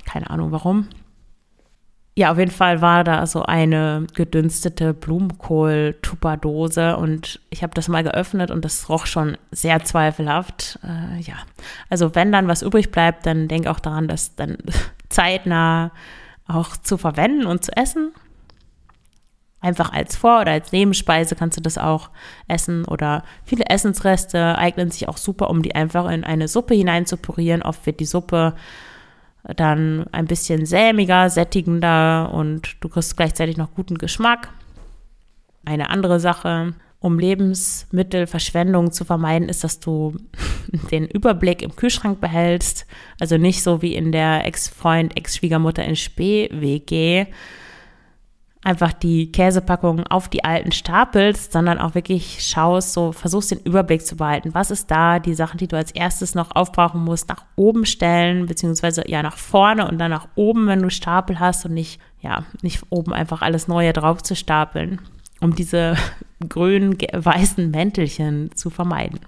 Keine 0.05 0.29
Ahnung 0.29 0.51
warum. 0.51 0.87
Ja, 2.17 2.31
auf 2.31 2.39
jeden 2.39 2.51
Fall 2.51 2.81
war 2.81 3.03
da 3.03 3.27
so 3.27 3.43
eine 3.43 4.07
gedünstete 4.15 4.95
Blumenkohl-Tupperdose 4.95 6.97
und 6.97 7.39
ich 7.51 7.61
habe 7.61 7.75
das 7.75 7.89
mal 7.89 8.03
geöffnet 8.03 8.49
und 8.49 8.65
das 8.65 8.89
roch 8.89 9.05
schon 9.05 9.37
sehr 9.51 9.83
zweifelhaft. 9.83 10.79
Äh, 10.83 11.21
ja, 11.21 11.35
also 11.91 12.15
wenn 12.15 12.31
dann 12.31 12.47
was 12.47 12.63
übrig 12.63 12.89
bleibt, 12.89 13.27
dann 13.27 13.47
denk 13.47 13.67
auch 13.67 13.79
daran, 13.79 14.07
das 14.07 14.35
dann 14.35 14.57
zeitnah 15.09 15.91
auch 16.47 16.75
zu 16.77 16.97
verwenden 16.97 17.45
und 17.45 17.63
zu 17.63 17.77
essen. 17.77 18.13
Einfach 19.59 19.91
als 19.91 20.15
Vor- 20.15 20.41
oder 20.41 20.51
als 20.51 20.71
Nebenspeise 20.71 21.35
kannst 21.35 21.57
du 21.57 21.61
das 21.61 21.77
auch 21.77 22.09
essen. 22.47 22.85
Oder 22.85 23.23
viele 23.43 23.65
Essensreste 23.65 24.57
eignen 24.57 24.91
sich 24.91 25.09
auch 25.09 25.17
super, 25.17 25.49
um 25.49 25.63
die 25.63 25.73
einfach 25.73 26.09
in 26.11 26.23
eine 26.23 26.47
Suppe 26.47 26.75
hineinzupurieren. 26.75 27.63
Oft 27.63 27.85
wird 27.85 27.99
die 27.99 28.05
Suppe 28.05 28.53
dann 29.55 30.05
ein 30.11 30.25
bisschen 30.25 30.65
sämiger, 30.65 31.29
sättigender 31.29 32.31
und 32.33 32.77
du 32.81 32.89
kriegst 32.89 33.17
gleichzeitig 33.17 33.57
noch 33.57 33.73
guten 33.73 33.97
Geschmack. 33.97 34.49
Eine 35.65 35.89
andere 35.89 36.19
Sache, 36.19 36.73
um 36.99 37.19
Lebensmittelverschwendung 37.19 38.91
zu 38.91 39.05
vermeiden, 39.05 39.49
ist, 39.49 39.63
dass 39.63 39.79
du 39.79 40.17
den 40.91 41.07
Überblick 41.07 41.61
im 41.61 41.75
Kühlschrank 41.75 42.19
behältst. 42.19 42.85
Also 43.19 43.37
nicht 43.37 43.63
so 43.63 43.81
wie 43.81 43.95
in 43.95 44.11
der 44.11 44.45
Ex-Freund, 44.45 45.17
Ex-Schwiegermutter 45.17 45.83
in 45.83 45.95
Spee-WG, 45.95 47.27
einfach 48.67 48.91
die 48.91 49.31
Käsepackungen 49.31 50.05
auf 50.07 50.27
die 50.27 50.43
alten 50.43 50.73
stapelst, 50.73 51.53
sondern 51.53 51.79
auch 51.79 51.95
wirklich 51.95 52.45
schaust, 52.45 52.91
so 52.91 53.13
versuchst 53.13 53.51
den 53.51 53.61
Überblick 53.61 54.05
zu 54.05 54.17
behalten. 54.17 54.53
Was 54.53 54.71
ist 54.71 54.91
da? 54.91 55.19
Die 55.19 55.35
Sachen, 55.35 55.57
die 55.57 55.69
du 55.69 55.77
als 55.77 55.91
erstes 55.91 56.35
noch 56.35 56.53
aufbrauchen 56.53 57.01
musst, 57.01 57.29
nach 57.29 57.45
oben 57.55 57.85
stellen, 57.85 58.45
beziehungsweise 58.45 59.09
ja 59.09 59.23
nach 59.23 59.37
vorne 59.37 59.87
und 59.87 59.97
dann 59.99 60.11
nach 60.11 60.27
oben, 60.35 60.67
wenn 60.67 60.81
du 60.81 60.89
Stapel 60.89 61.39
hast 61.39 61.65
und 61.65 61.75
nicht, 61.75 62.01
ja, 62.19 62.43
nicht 62.61 62.83
oben 62.89 63.13
einfach 63.13 63.41
alles 63.41 63.69
Neue 63.69 63.93
drauf 63.93 64.21
zu 64.21 64.35
stapeln, 64.35 64.99
um 65.39 65.55
diese 65.55 65.95
grünen, 66.49 66.97
weißen 67.13 67.71
Mäntelchen 67.71 68.53
zu 68.53 68.69
vermeiden. 68.69 69.21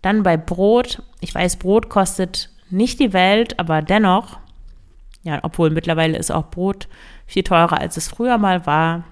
Dann 0.00 0.22
bei 0.22 0.38
Brot. 0.38 1.02
Ich 1.20 1.34
weiß, 1.34 1.56
Brot 1.56 1.90
kostet 1.90 2.48
nicht 2.70 3.00
die 3.00 3.12
Welt, 3.12 3.60
aber 3.60 3.82
dennoch, 3.82 4.38
ja, 5.24 5.40
obwohl 5.42 5.68
mittlerweile 5.68 6.16
ist 6.16 6.30
auch 6.30 6.50
Brot 6.50 6.88
viel 7.26 7.42
teurer, 7.42 7.80
als 7.80 7.96
es 7.96 8.08
früher 8.08 8.38
mal 8.38 8.66
war. 8.66 9.04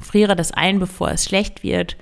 Friere 0.00 0.36
das 0.36 0.52
ein, 0.52 0.78
bevor 0.78 1.10
es 1.10 1.24
schlecht 1.24 1.62
wird. 1.62 1.96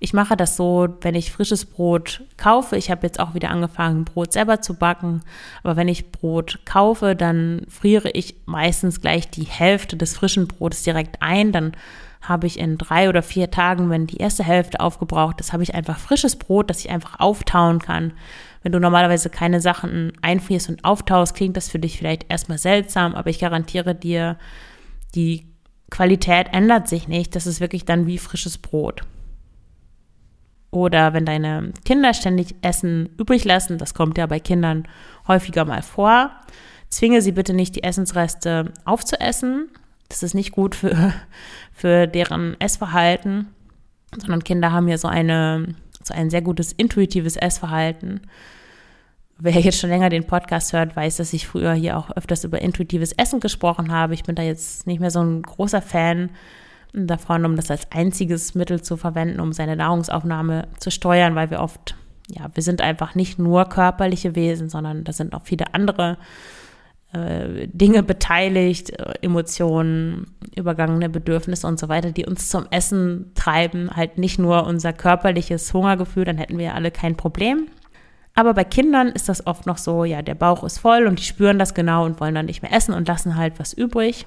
Ich 0.00 0.12
mache 0.12 0.36
das 0.36 0.56
so, 0.56 0.88
wenn 1.02 1.14
ich 1.14 1.30
frisches 1.30 1.64
Brot 1.64 2.22
kaufe. 2.36 2.76
Ich 2.76 2.90
habe 2.90 3.06
jetzt 3.06 3.20
auch 3.20 3.34
wieder 3.34 3.50
angefangen, 3.50 4.04
Brot 4.04 4.32
selber 4.32 4.60
zu 4.60 4.74
backen. 4.74 5.22
Aber 5.62 5.76
wenn 5.76 5.86
ich 5.86 6.10
Brot 6.10 6.58
kaufe, 6.64 7.14
dann 7.14 7.62
friere 7.68 8.10
ich 8.10 8.34
meistens 8.44 9.00
gleich 9.00 9.30
die 9.30 9.44
Hälfte 9.44 9.96
des 9.96 10.16
frischen 10.16 10.48
Brotes 10.48 10.82
direkt 10.82 11.22
ein. 11.22 11.52
Dann 11.52 11.72
habe 12.20 12.48
ich 12.48 12.58
in 12.58 12.78
drei 12.78 13.08
oder 13.08 13.22
vier 13.22 13.52
Tagen, 13.52 13.90
wenn 13.90 14.08
die 14.08 14.16
erste 14.16 14.42
Hälfte 14.42 14.80
aufgebraucht 14.80 15.40
ist, 15.40 15.52
habe 15.52 15.62
ich 15.62 15.74
einfach 15.74 16.00
frisches 16.00 16.34
Brot, 16.34 16.68
das 16.70 16.80
ich 16.80 16.90
einfach 16.90 17.20
auftauen 17.20 17.78
kann. 17.78 18.12
Wenn 18.62 18.72
du 18.72 18.80
normalerweise 18.80 19.28
keine 19.28 19.60
Sachen 19.60 20.12
einfrierst 20.22 20.68
und 20.68 20.84
auftaust, 20.84 21.34
klingt 21.34 21.56
das 21.56 21.68
für 21.68 21.78
dich 21.78 21.98
vielleicht 21.98 22.30
erstmal 22.30 22.58
seltsam, 22.58 23.14
aber 23.14 23.30
ich 23.30 23.40
garantiere 23.40 23.94
dir, 23.94 24.38
die 25.14 25.46
Qualität 25.90 26.48
ändert 26.52 26.88
sich 26.88 27.08
nicht. 27.08 27.36
Das 27.36 27.46
ist 27.46 27.60
wirklich 27.60 27.84
dann 27.84 28.06
wie 28.06 28.18
frisches 28.18 28.58
Brot. 28.58 29.02
Oder 30.70 31.12
wenn 31.12 31.26
deine 31.26 31.72
Kinder 31.84 32.14
ständig 32.14 32.54
Essen 32.62 33.10
übrig 33.18 33.44
lassen, 33.44 33.76
das 33.76 33.92
kommt 33.92 34.16
ja 34.16 34.26
bei 34.26 34.40
Kindern 34.40 34.88
häufiger 35.28 35.66
mal 35.66 35.82
vor, 35.82 36.30
zwinge 36.88 37.20
sie 37.20 37.32
bitte 37.32 37.52
nicht, 37.52 37.76
die 37.76 37.82
Essensreste 37.82 38.72
aufzuessen. 38.86 39.68
Das 40.08 40.22
ist 40.22 40.34
nicht 40.34 40.52
gut 40.52 40.74
für, 40.74 41.12
für 41.72 42.06
deren 42.06 42.58
Essverhalten, 42.58 43.48
sondern 44.18 44.44
Kinder 44.44 44.72
haben 44.72 44.88
ja 44.88 44.96
so 44.96 45.08
eine 45.08 45.74
so 46.06 46.14
ein 46.14 46.30
sehr 46.30 46.42
gutes 46.42 46.72
intuitives 46.72 47.36
Essverhalten. 47.36 48.20
Wer 49.38 49.60
jetzt 49.60 49.80
schon 49.80 49.90
länger 49.90 50.08
den 50.08 50.26
Podcast 50.26 50.72
hört, 50.72 50.94
weiß, 50.94 51.16
dass 51.16 51.32
ich 51.32 51.48
früher 51.48 51.72
hier 51.72 51.96
auch 51.96 52.10
öfters 52.10 52.44
über 52.44 52.60
intuitives 52.60 53.12
Essen 53.12 53.40
gesprochen 53.40 53.90
habe. 53.90 54.14
Ich 54.14 54.22
bin 54.22 54.34
da 54.34 54.42
jetzt 54.42 54.86
nicht 54.86 55.00
mehr 55.00 55.10
so 55.10 55.20
ein 55.20 55.42
großer 55.42 55.82
Fan 55.82 56.30
davon, 56.92 57.44
um 57.44 57.56
das 57.56 57.70
als 57.70 57.90
einziges 57.90 58.54
Mittel 58.54 58.82
zu 58.82 58.96
verwenden, 58.96 59.40
um 59.40 59.52
seine 59.52 59.76
Nahrungsaufnahme 59.76 60.68
zu 60.78 60.90
steuern, 60.90 61.34
weil 61.34 61.50
wir 61.50 61.60
oft, 61.60 61.96
ja, 62.28 62.50
wir 62.54 62.62
sind 62.62 62.80
einfach 62.80 63.14
nicht 63.14 63.38
nur 63.38 63.64
körperliche 63.64 64.36
Wesen, 64.36 64.68
sondern 64.68 65.04
da 65.04 65.12
sind 65.12 65.34
auch 65.34 65.42
viele 65.44 65.74
andere 65.74 66.12
äh, 66.12 66.61
Dinge 67.14 68.02
beteiligt, 68.02 68.90
äh, 68.90 69.14
Emotionen, 69.20 70.28
übergangene 70.56 71.10
Bedürfnisse 71.10 71.66
und 71.66 71.78
so 71.78 71.88
weiter, 71.88 72.10
die 72.10 72.24
uns 72.24 72.48
zum 72.48 72.66
Essen 72.70 73.32
treiben. 73.34 73.90
Halt 73.94 74.16
nicht 74.16 74.38
nur 74.38 74.66
unser 74.66 74.94
körperliches 74.94 75.72
Hungergefühl, 75.74 76.24
dann 76.24 76.38
hätten 76.38 76.56
wir 76.56 76.74
alle 76.74 76.90
kein 76.90 77.16
Problem. 77.16 77.68
Aber 78.34 78.54
bei 78.54 78.64
Kindern 78.64 79.08
ist 79.08 79.28
das 79.28 79.46
oft 79.46 79.66
noch 79.66 79.76
so, 79.76 80.04
ja, 80.04 80.22
der 80.22 80.34
Bauch 80.34 80.64
ist 80.64 80.78
voll 80.78 81.06
und 81.06 81.18
die 81.18 81.24
spüren 81.24 81.58
das 81.58 81.74
genau 81.74 82.06
und 82.06 82.18
wollen 82.18 82.34
dann 82.34 82.46
nicht 82.46 82.62
mehr 82.62 82.72
essen 82.72 82.94
und 82.94 83.06
lassen 83.06 83.36
halt 83.36 83.58
was 83.58 83.74
übrig. 83.74 84.26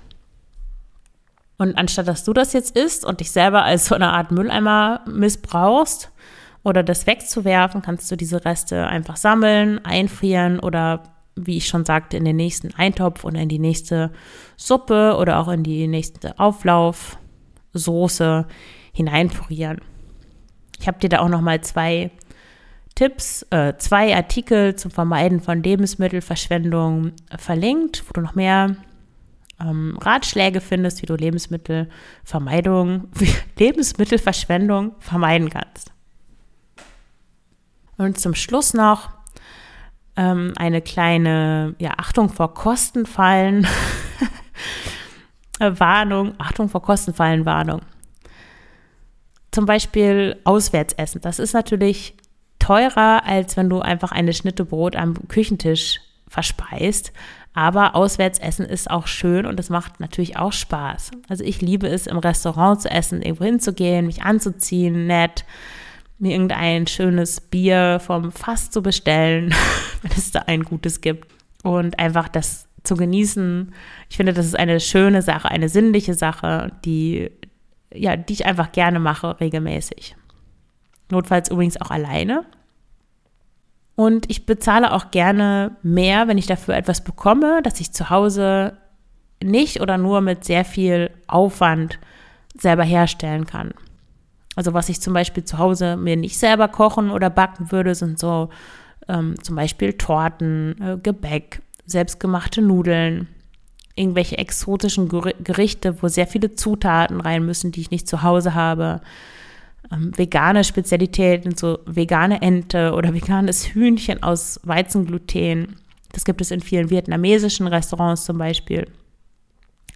Und 1.58 1.78
anstatt 1.78 2.08
dass 2.08 2.24
du 2.24 2.34
das 2.34 2.54
jetzt 2.54 2.78
isst 2.78 3.04
und 3.04 3.20
dich 3.20 3.32
selber 3.32 3.64
als 3.64 3.86
so 3.86 3.96
eine 3.96 4.12
Art 4.12 4.32
Mülleimer 4.32 5.02
missbrauchst 5.08 6.12
oder 6.64 6.84
das 6.84 7.08
wegzuwerfen, 7.08 7.82
kannst 7.82 8.12
du 8.12 8.16
diese 8.16 8.46
Reste 8.46 8.86
einfach 8.86 9.18
sammeln, 9.18 9.84
einfrieren 9.84 10.60
oder 10.60 11.15
wie 11.36 11.58
ich 11.58 11.68
schon 11.68 11.86
sagte, 11.86 12.18
in 12.18 12.26
den 12.26 12.38
nächsten 12.38 12.74
Eintopf 12.74 13.24
oder 13.24 13.40
in 13.40 13.50
die 13.50 13.60
nächste 13.60 14.12
Suppe 14.58 15.16
oder 15.20 15.40
auch 15.40 15.50
in 15.50 15.64
die 15.64 15.88
nächste 15.88 16.40
Auflaufsoße 16.40 18.48
hineinpurieren. 18.94 19.82
Ich 20.80 20.88
habe 20.88 21.00
dir 21.00 21.10
da 21.10 21.20
auch 21.20 21.30
noch 21.30 21.42
mal 21.42 21.62
zwei 21.62 22.12
Tipps, 22.96 23.46
äh, 23.50 23.74
zwei 23.78 24.16
Artikel 24.16 24.76
zum 24.76 24.92
Vermeiden 24.92 25.42
von 25.42 25.62
Lebensmittelverschwendung 25.62 27.12
verlinkt, 27.38 28.04
wo 28.08 28.14
du 28.14 28.22
noch 28.22 28.36
mehr 28.36 28.78
ähm, 29.60 29.98
Ratschläge 30.00 30.62
findest, 30.62 31.02
wie 31.02 31.06
du 31.06 31.16
Lebensmittelvermeidung, 31.16 33.10
Lebensmittelverschwendung 33.60 34.96
vermeiden 35.00 35.50
kannst. 35.50 35.92
Und 37.98 38.20
zum 38.20 38.36
Schluss 38.36 38.74
noch 38.74 39.10
ähm, 40.18 40.54
eine 40.58 40.82
kleine, 40.82 41.76
ja, 41.80 41.92
Achtung 41.98 42.30
vor 42.30 42.54
Kostenfallen, 42.54 43.68
Warnung, 45.60 46.34
Achtung 46.38 46.70
vor 46.70 46.82
Kostenfallen, 46.82 47.46
Warnung. 47.46 47.82
Zum 49.52 49.66
Beispiel 49.66 50.40
Auswärtsessen. 50.44 51.22
Das 51.22 51.40
ist 51.40 51.54
natürlich 51.54 52.16
teurer, 52.60 53.24
als 53.26 53.56
wenn 53.56 53.70
du 53.70 53.80
einfach 53.80 54.12
eine 54.12 54.34
Schnitte 54.34 54.66
Brot 54.66 54.96
am 54.96 55.28
Küchentisch 55.28 56.02
verspeist. 56.28 57.14
Aber 57.54 57.96
Auswärtsessen 57.96 58.66
ist 58.66 58.92
auch 58.92 59.08
schön 59.08 59.46
und 59.46 59.60
es 59.60 59.70
macht 59.70 60.02
natürlich 60.02 60.36
auch 60.38 60.52
Spaß. 60.52 61.12
Also 61.30 61.44
ich 61.46 61.62
liebe 61.62 61.88
es, 61.88 62.06
im 62.06 62.18
Restaurant 62.18 62.82
zu 62.82 62.92
essen, 62.92 63.22
irgendwo 63.22 63.46
hinzugehen, 63.46 64.08
mich 64.08 64.24
anzuziehen, 64.24 65.08
nett, 65.08 65.46
mir 66.18 66.32
irgendein 66.32 66.88
schönes 66.88 67.42
Bier 67.42 68.00
vom 68.00 68.32
Fass 68.32 68.72
zu 68.72 68.82
bestellen, 68.82 69.54
wenn 70.02 70.12
es 70.12 70.32
da 70.32 70.44
ein 70.48 70.64
gutes 70.64 71.02
gibt. 71.02 71.28
Und 71.64 72.00
einfach 72.00 72.28
das 72.30 72.68
zu 72.84 72.96
genießen. 72.96 73.74
Ich 74.10 74.18
finde, 74.18 74.34
das 74.34 74.46
ist 74.46 74.58
eine 74.58 74.80
schöne 74.80 75.22
Sache, 75.22 75.50
eine 75.50 75.70
sinnliche 75.70 76.14
Sache, 76.14 76.72
die, 76.86 77.32
ja, 77.94 78.16
die 78.16 78.34
ich 78.34 78.46
einfach 78.46 78.72
gerne 78.72 79.00
mache, 79.00 79.40
regelmäßig. 79.40 80.16
Notfalls 81.10 81.50
übrigens 81.50 81.82
auch 81.82 81.92
alleine. 81.92 82.46
Und 83.96 84.30
ich 84.30 84.46
bezahle 84.46 84.92
auch 84.92 85.12
gerne 85.12 85.78
mehr, 85.82 86.28
wenn 86.28 86.38
ich 86.38 86.48
dafür 86.48 86.76
etwas 86.76 87.04
bekomme, 87.04 87.62
dass 87.64 87.80
ich 87.80 87.94
zu 87.94 88.10
Hause 88.10 88.78
nicht 89.42 89.82
oder 89.82 89.98
nur 89.98 90.22
mit 90.22 90.44
sehr 90.44 90.66
viel 90.66 91.12
Aufwand 91.28 92.00
selber 92.58 92.84
herstellen 92.84 93.46
kann. 93.46 93.74
Also 94.56 94.74
was 94.74 94.90
ich 94.90 95.02
zum 95.02 95.14
Beispiel 95.14 95.44
zu 95.44 95.58
Hause 95.58 95.98
mir 95.98 96.16
nicht 96.16 96.38
selber 96.38 96.68
kochen 96.68 97.12
oder 97.12 97.30
backen 97.30 97.72
würde, 97.72 97.94
sind 97.96 98.20
so 98.20 98.50
ähm, 99.08 99.36
zum 99.42 99.56
Beispiel 99.56 99.94
Torten, 99.94 100.82
äh, 100.82 100.98
Gebäck, 101.02 101.62
selbstgemachte 101.86 102.62
Nudeln, 102.62 103.28
irgendwelche 103.96 104.38
exotischen 104.38 105.10
Gerichte, 105.10 106.02
wo 106.02 106.08
sehr 106.08 106.28
viele 106.28 106.56
Zutaten 106.56 107.22
rein 107.22 107.46
müssen, 107.46 107.72
die 107.72 107.82
ich 107.82 107.92
nicht 107.92 108.08
zu 108.08 108.24
Hause 108.24 108.56
habe 108.56 109.02
ähm, 109.92 110.12
vegane 110.18 110.64
Spezialitäten, 110.64 111.56
so 111.56 111.80
vegane 111.86 112.42
Ente 112.42 112.94
oder 112.94 113.14
veganes 113.14 113.68
Hühnchen 113.68 114.24
aus 114.24 114.60
Weizengluten. 114.64 115.76
Das 116.12 116.26
gibt 116.26 116.42
es 116.42 116.52
in 116.52 116.62
vielen 116.62 116.90
vietnamesischen 116.90 117.68
Restaurants 117.68 118.26
zum 118.26 118.38
Beispiel. 118.38 118.88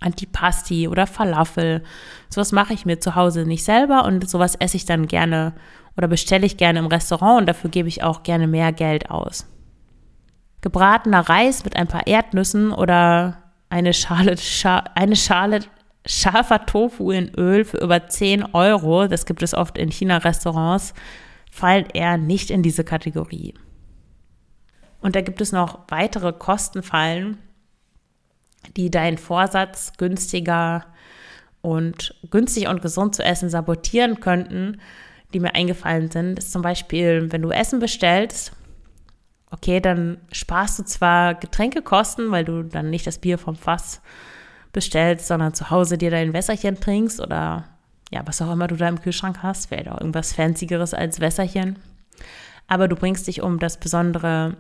Antipasti 0.02 0.88
oder 0.88 1.08
Falafel. 1.08 1.84
Sowas 2.30 2.52
mache 2.52 2.74
ich 2.74 2.86
mir 2.86 3.00
zu 3.00 3.16
Hause 3.16 3.45
nicht 3.45 3.64
selber 3.64 4.06
und 4.06 4.30
sowas 4.30 4.56
esse 4.56 4.78
ich 4.78 4.86
dann 4.86 5.08
gerne 5.08 5.54
oder 5.97 6.08
bestelle 6.08 6.45
ich 6.45 6.58
gerne 6.58 6.80
im 6.80 6.86
Restaurant 6.88 7.41
und 7.41 7.45
dafür 7.47 7.70
gebe 7.70 7.88
ich 7.88 8.04
auch 8.04 8.24
gerne 8.24 8.47
mehr 8.47 8.72
Geld 8.72 9.10
aus. 9.10 9.45
Gebratener 10.62 11.28
Reis 11.28 11.64
mit 11.64 11.76
ein 11.76 11.88
paar 11.88 12.08
Erdnüssen 12.08 12.72
oder 12.72 13.38
eine 13.70 13.93
Schale, 13.93 14.36
eine 14.95 15.16
Schale 15.16 15.60
scharfer 16.06 16.66
Tofu 16.66 17.12
in 17.12 17.30
Öl 17.36 17.66
für 17.66 17.78
über 17.78 18.08
10 18.08 18.54
Euro, 18.54 19.08
das 19.08 19.26
gibt 19.26 19.43
es 19.43 19.54
oft 19.54 19.78
in 19.78 19.91
China-Restaurants, 19.91 20.93
fallen 21.52 21.86
eher 21.93 22.18
nicht 22.18 22.50
in 22.50 22.64
diese 22.64 22.84
Kategorie. 22.84 23.54
Und 25.02 25.16
da 25.16 25.22
gibt 25.22 25.41
es 25.41 25.52
noch 25.52 25.80
weitere 25.88 26.34
Kostenfallen, 26.34 27.38
die 28.76 28.89
deinen 28.91 29.18
Vorsatz 29.18 29.93
günstiger 29.97 30.86
und 31.62 32.16
günstig 32.30 32.68
und 32.68 32.82
gesund 32.82 33.16
zu 33.16 33.24
essen 33.24 33.49
sabotieren 33.49 34.20
könnten, 34.20 34.80
die 35.34 35.39
mir 35.39 35.55
eingefallen 35.55 36.10
sind, 36.10 36.39
ist 36.39 36.51
zum 36.51 36.62
Beispiel, 36.62 37.32
wenn 37.32 37.41
du 37.41 37.51
Essen 37.51 37.80
bestellst, 37.80 38.53
okay, 39.51 39.80
dann 39.80 40.18
sparst 40.32 40.80
du 40.80 40.84
zwar 40.84 41.36
Getränkekosten, 41.36 42.32
weil 42.32 42.45
du 42.45 42.64
dann 42.64 42.89
nicht 42.89 43.07
das 43.07 43.20
Bier 43.20 43.38
vom 43.38 43.55
Fass 43.55 44.01
bestellst, 44.72 45.28
sondern 45.28 45.53
zu 45.53 45.70
Hause 45.70 45.97
dir 45.97 46.12
dein 46.12 46.34
Wässerchen 46.34 46.80
trinkst 46.80 47.20
oder 47.20 47.66
ja, 48.12 48.22
was 48.26 48.41
auch 48.41 48.51
immer 48.51 48.68
du 48.68 48.76
da 48.76 48.88
im 48.88 49.01
Kühlschrank 49.01 49.43
hast, 49.43 49.68
vielleicht 49.68 49.89
auch 49.89 49.99
irgendwas 49.99 50.34
Fancygeres 50.34 50.93
als 50.93 51.20
Wässerchen. 51.20 51.78
Aber 52.68 52.88
du 52.88 52.95
bringst 52.95 53.28
dich 53.28 53.41
um 53.41 53.60
das 53.60 53.80
besondere 53.80 54.57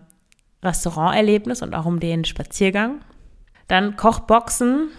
Restauranterlebnis 0.63 1.61
und 1.61 1.73
auch 1.73 1.85
um 1.85 1.99
den 1.99 2.25
Spaziergang. 2.25 3.01
Dann 3.69 3.95
Kochboxen. 3.95 4.89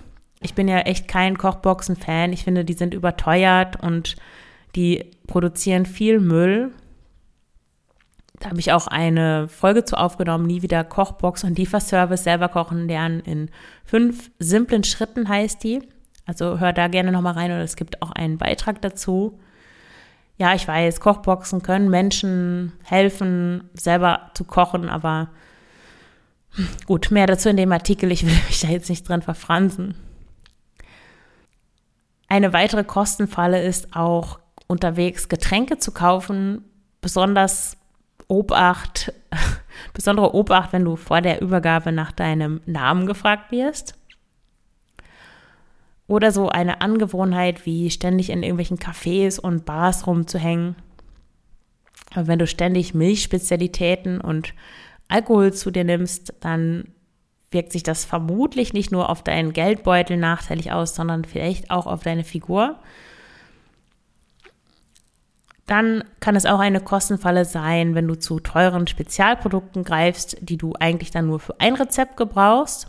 Ich 0.41 0.55
bin 0.55 0.69
ja 0.69 0.79
echt 0.79 1.07
kein 1.07 1.37
Kochboxen-Fan. 1.37 2.33
Ich 2.33 2.45
finde, 2.45 2.65
die 2.65 2.73
sind 2.73 2.95
überteuert 2.95 3.83
und 3.83 4.17
die 4.75 5.11
produzieren 5.27 5.85
viel 5.85 6.21
Müll. 6.21 6.73
Da 8.39 8.49
habe 8.49 8.61
ich 8.61 8.73
auch 8.73 8.87
eine 8.87 9.49
Folge 9.49 9.85
zu 9.85 9.99
aufgenommen, 9.99 10.47
nie 10.47 10.63
wieder 10.63 10.83
Kochbox 10.83 11.45
und 11.45 11.59
Lieferservice 11.59 12.25
selber 12.25 12.49
kochen 12.49 12.89
lernen 12.89 13.21
in 13.21 13.51
fünf 13.85 14.31
simplen 14.39 14.83
Schritten 14.85 15.29
heißt 15.29 15.63
die. 15.63 15.83
Also 16.25 16.59
hör 16.59 16.73
da 16.73 16.89
gerne 16.89 17.13
nochmal 17.13 17.35
rein 17.35 17.51
oder 17.51 17.63
es 17.63 17.77
gibt 17.77 18.01
auch 18.01 18.13
einen 18.13 18.39
Beitrag 18.39 18.81
dazu. 18.81 19.39
Ja, 20.39 20.55
ich 20.55 20.67
weiß, 20.67 21.01
Kochboxen 21.01 21.63
können 21.63 21.91
Menschen 21.91 22.73
helfen, 22.85 23.69
selber 23.75 24.31
zu 24.35 24.45
kochen, 24.45 24.89
aber 24.89 25.29
gut, 26.87 27.11
mehr 27.11 27.27
dazu 27.27 27.49
in 27.49 27.57
dem 27.57 27.73
Artikel. 27.73 28.11
Ich 28.11 28.25
will 28.25 28.33
mich 28.49 28.61
da 28.61 28.69
jetzt 28.69 28.89
nicht 28.89 29.09
dran 29.09 29.23
verfransen. 29.23 29.95
Eine 32.29 32.53
weitere 32.53 32.85
Kostenfalle 32.85 33.63
ist 33.63 33.97
auch 33.97 34.39
unterwegs 34.69 35.29
Getränke 35.29 35.79
zu 35.79 35.91
kaufen, 35.91 36.65
besonders 37.01 37.77
Obacht, 38.29 39.13
besondere 39.95 40.35
Obacht, 40.35 40.73
wenn 40.73 40.85
du 40.85 40.95
vor 40.95 41.21
der 41.21 41.43
Übergabe 41.43 41.91
nach 41.91 42.13
deinem 42.13 42.61
Namen 42.67 43.07
gefragt 43.07 43.51
wirst. 43.51 43.95
Oder 46.07 46.31
so 46.31 46.49
eine 46.49 46.81
Angewohnheit 46.81 47.67
wie 47.67 47.91
ständig 47.91 48.31
in 48.31 48.43
irgendwelchen 48.43 48.79
Cafés 48.79 49.41
und 49.41 49.65
Bars 49.65 50.07
rumzuhängen. 50.07 50.77
Aber 52.15 52.27
wenn 52.27 52.39
du 52.39 52.47
ständig 52.47 52.95
Milchspezialitäten 52.95 54.21
und 54.21 54.55
Alkohol 55.11 55.53
zu 55.53 55.71
dir 55.71 55.85
nimmst, 55.85 56.35
dann 56.41 56.85
wirkt 57.51 57.73
sich 57.73 57.83
das 57.83 58.05
vermutlich 58.05 58.73
nicht 58.73 58.93
nur 58.93 59.09
auf 59.09 59.23
deinen 59.23 59.53
Geldbeutel 59.53 60.17
nachteilig 60.17 60.73
aus, 60.73 60.95
sondern 60.95 61.25
vielleicht 61.25 61.71
auch 61.71 61.87
auf 61.87 62.03
deine 62.03 62.25
Figur. 62.25 62.77
Dann 65.67 66.05
kann 66.19 66.35
es 66.37 66.47
auch 66.47 66.59
eine 66.59 66.81
Kostenfalle 66.81 67.45
sein, 67.45 67.95
wenn 67.95 68.09
du 68.09 68.17
zu 68.17 68.41
teuren 68.41 68.87
Spezialprodukten 68.87 69.85
greifst, 69.85 70.37
die 70.41 70.57
du 70.57 70.75
eigentlich 70.79 71.11
dann 71.11 71.27
nur 71.27 71.39
für 71.39 71.61
ein 71.61 71.75
Rezept 71.75 72.17
gebrauchst. 72.17 72.89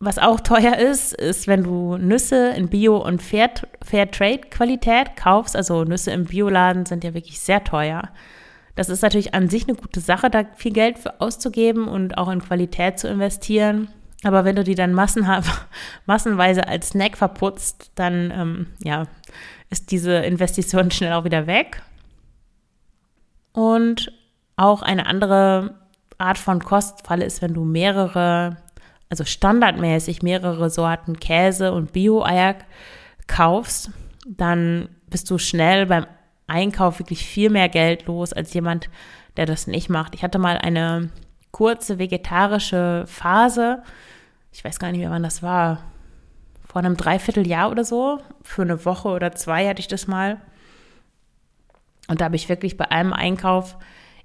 Was 0.00 0.18
auch 0.18 0.40
teuer 0.40 0.76
ist, 0.76 1.12
ist, 1.12 1.48
wenn 1.48 1.64
du 1.64 1.96
Nüsse 1.96 2.50
in 2.50 2.68
Bio- 2.68 3.04
und 3.04 3.20
Fair, 3.20 3.50
Fairtrade-Qualität 3.84 5.16
kaufst. 5.16 5.56
Also 5.56 5.82
Nüsse 5.82 6.12
im 6.12 6.24
Bioladen 6.24 6.86
sind 6.86 7.02
ja 7.02 7.14
wirklich 7.14 7.40
sehr 7.40 7.64
teuer. 7.64 8.08
Das 8.78 8.88
ist 8.88 9.02
natürlich 9.02 9.34
an 9.34 9.48
sich 9.48 9.66
eine 9.66 9.76
gute 9.76 9.98
Sache, 9.98 10.30
da 10.30 10.44
viel 10.54 10.72
Geld 10.72 11.00
für 11.00 11.20
auszugeben 11.20 11.88
und 11.88 12.16
auch 12.16 12.28
in 12.28 12.40
Qualität 12.40 12.96
zu 12.96 13.08
investieren. 13.08 13.88
Aber 14.22 14.44
wenn 14.44 14.54
du 14.54 14.62
die 14.62 14.76
dann 14.76 14.92
massenweise 16.06 16.68
als 16.68 16.90
Snack 16.90 17.16
verputzt, 17.16 17.90
dann 17.96 18.30
ähm, 18.30 18.66
ja, 18.84 19.08
ist 19.68 19.90
diese 19.90 20.18
Investition 20.18 20.90
schnell 20.92 21.14
auch 21.14 21.24
wieder 21.24 21.48
weg. 21.48 21.82
Und 23.50 24.12
auch 24.54 24.82
eine 24.82 25.06
andere 25.06 25.74
Art 26.18 26.38
von 26.38 26.62
Kostfalle 26.62 27.24
ist, 27.24 27.42
wenn 27.42 27.54
du 27.54 27.64
mehrere, 27.64 28.58
also 29.10 29.24
standardmäßig 29.24 30.22
mehrere 30.22 30.70
Sorten 30.70 31.18
Käse 31.18 31.72
und 31.72 31.92
Bio-Eier 31.92 32.54
kaufst, 33.26 33.90
dann 34.24 34.88
bist 35.10 35.28
du 35.32 35.38
schnell 35.38 35.86
beim 35.86 36.06
Einkauf 36.48 36.98
wirklich 36.98 37.24
viel 37.24 37.50
mehr 37.50 37.68
Geld 37.68 38.06
los 38.06 38.32
als 38.32 38.52
jemand, 38.54 38.88
der 39.36 39.46
das 39.46 39.66
nicht 39.66 39.88
macht. 39.88 40.14
Ich 40.14 40.22
hatte 40.22 40.38
mal 40.38 40.58
eine 40.58 41.10
kurze 41.52 41.98
vegetarische 41.98 43.04
Phase. 43.06 43.82
Ich 44.52 44.64
weiß 44.64 44.78
gar 44.78 44.90
nicht 44.90 45.00
mehr, 45.00 45.10
wann 45.10 45.22
das 45.22 45.42
war. 45.42 45.82
Vor 46.66 46.80
einem 46.80 46.96
Dreivierteljahr 46.96 47.70
oder 47.70 47.84
so. 47.84 48.20
Für 48.42 48.62
eine 48.62 48.84
Woche 48.84 49.08
oder 49.08 49.32
zwei 49.32 49.68
hatte 49.68 49.80
ich 49.80 49.88
das 49.88 50.06
mal. 50.06 50.40
Und 52.08 52.20
da 52.20 52.26
habe 52.26 52.36
ich 52.36 52.48
wirklich 52.48 52.76
bei 52.76 52.90
einem 52.90 53.12
Einkauf 53.12 53.76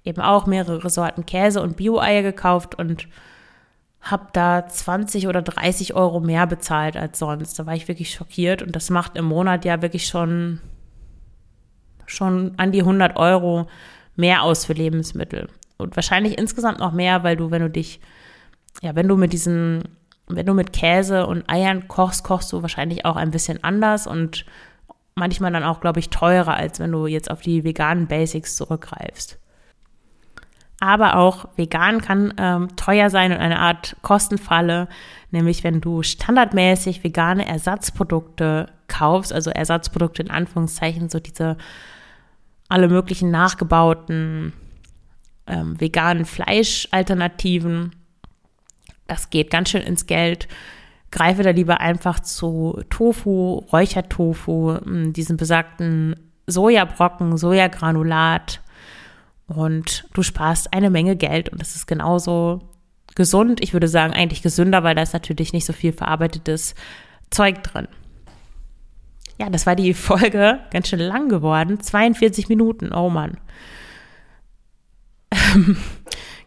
eben 0.06 0.22
auch 0.22 0.46
mehrere 0.46 0.90
Sorten 0.90 1.26
Käse 1.26 1.62
und 1.62 1.78
Bio-Eier 1.78 2.24
gekauft 2.24 2.76
und 2.76 3.08
habe 4.02 4.28
da 4.34 4.68
20 4.68 5.28
oder 5.28 5.42
30 5.42 5.94
Euro 5.94 6.20
mehr 6.20 6.46
bezahlt 6.46 6.98
als 6.98 7.20
sonst. 7.20 7.58
Da 7.58 7.66
war 7.66 7.74
ich 7.74 7.88
wirklich 7.88 8.12
schockiert 8.12 8.62
und 8.62 8.76
das 8.76 8.90
macht 8.90 9.16
im 9.16 9.26
Monat 9.26 9.64
ja 9.64 9.82
wirklich 9.82 10.08
schon, 10.08 10.60
schon 12.06 12.54
an 12.58 12.72
die 12.72 12.82
100 12.82 13.18
Euro 13.18 13.68
mehr 14.16 14.44
aus 14.44 14.66
für 14.66 14.74
Lebensmittel. 14.74 15.50
Und 15.78 15.96
wahrscheinlich 15.96 16.38
insgesamt 16.38 16.80
noch 16.80 16.92
mehr, 16.92 17.24
weil 17.24 17.36
du, 17.36 17.52
wenn 17.52 17.62
du 17.62 17.70
dich, 17.70 18.00
ja, 18.82 18.96
wenn 18.96 19.08
du 19.08 19.18
mit 19.18 19.34
diesen, 19.34 19.84
wenn 20.28 20.46
du 20.46 20.54
mit 20.54 20.74
Käse 20.74 21.26
und 21.28 21.50
Eiern 21.50 21.88
kochst, 21.88 22.24
kochst 22.24 22.52
du 22.54 22.62
wahrscheinlich 22.62 23.06
auch 23.06 23.16
ein 23.16 23.32
bisschen 23.32 23.64
anders 23.64 24.08
und 24.08 24.46
manchmal 25.16 25.52
dann 25.52 25.64
auch, 25.64 25.82
glaube 25.82 26.00
ich, 26.00 26.10
teurer, 26.10 26.56
als 26.56 26.80
wenn 26.80 26.92
du 26.92 27.08
jetzt 27.08 27.30
auf 27.30 27.42
die 27.42 27.64
veganen 27.64 28.08
Basics 28.08 28.56
zurückgreifst 28.56 29.40
aber 30.84 31.16
auch 31.16 31.46
vegan 31.56 32.02
kann 32.02 32.34
ähm, 32.38 32.76
teuer 32.76 33.10
sein 33.10 33.32
und 33.32 33.38
eine 33.38 33.60
Art 33.60 33.96
Kostenfalle, 34.02 34.90
nämlich 35.32 35.64
wenn 35.64 35.80
du 35.80 36.04
standardmäßig 36.04 37.06
vegane 37.06 37.48
Ersatzprodukte 37.48 38.68
kaufst, 38.90 39.32
also 39.32 39.50
Ersatzprodukte 39.50 40.24
in 40.24 40.30
Anführungszeichen, 40.30 41.08
so 41.08 41.22
diese 41.22 41.56
alle 42.74 42.88
möglichen 42.88 43.32
nachgebauten 43.32 44.54
ähm, 45.48 45.80
veganen 45.80 46.26
Fleischalternativen. 46.26 47.96
Das 49.08 49.30
geht 49.30 49.52
ganz 49.52 49.70
schön 49.70 49.84
ins 49.84 50.08
Geld. 50.08 50.48
Greife 51.12 51.44
da 51.44 51.52
lieber 51.52 51.80
einfach 51.80 52.20
zu 52.20 52.82
Tofu, 52.90 53.64
Räuchertofu, 53.72 54.80
diesen 55.12 55.38
besagten 55.38 56.16
Sojabrocken, 56.48 57.38
Sojagranulat, 57.38 58.62
und 59.48 60.06
du 60.14 60.24
sparst 60.24 60.74
eine 60.74 60.90
Menge 60.90 61.16
Geld 61.16 61.50
und 61.50 61.62
es 61.62 61.76
ist 61.76 61.86
genauso 61.86 62.62
gesund. 63.16 63.62
Ich 63.62 63.74
würde 63.74 63.88
sagen, 63.88 64.14
eigentlich 64.14 64.42
gesünder, 64.42 64.84
weil 64.84 64.96
da 64.96 65.02
ist 65.02 65.14
natürlich 65.14 65.54
nicht 65.54 65.66
so 65.66 65.74
viel 65.74 65.94
verarbeitetes 65.94 66.76
Zeug 67.30 67.62
drin. 67.64 67.88
Ja, 69.40 69.50
das 69.50 69.66
war 69.66 69.76
die 69.76 69.94
Folge, 69.94 70.60
ganz 70.72 70.88
schön 70.88 71.00
lang 71.00 71.30
geworden. 71.30 71.80
42 71.80 72.50
Minuten, 72.50 72.94
oh 72.94 73.10
Mann. 73.10 73.38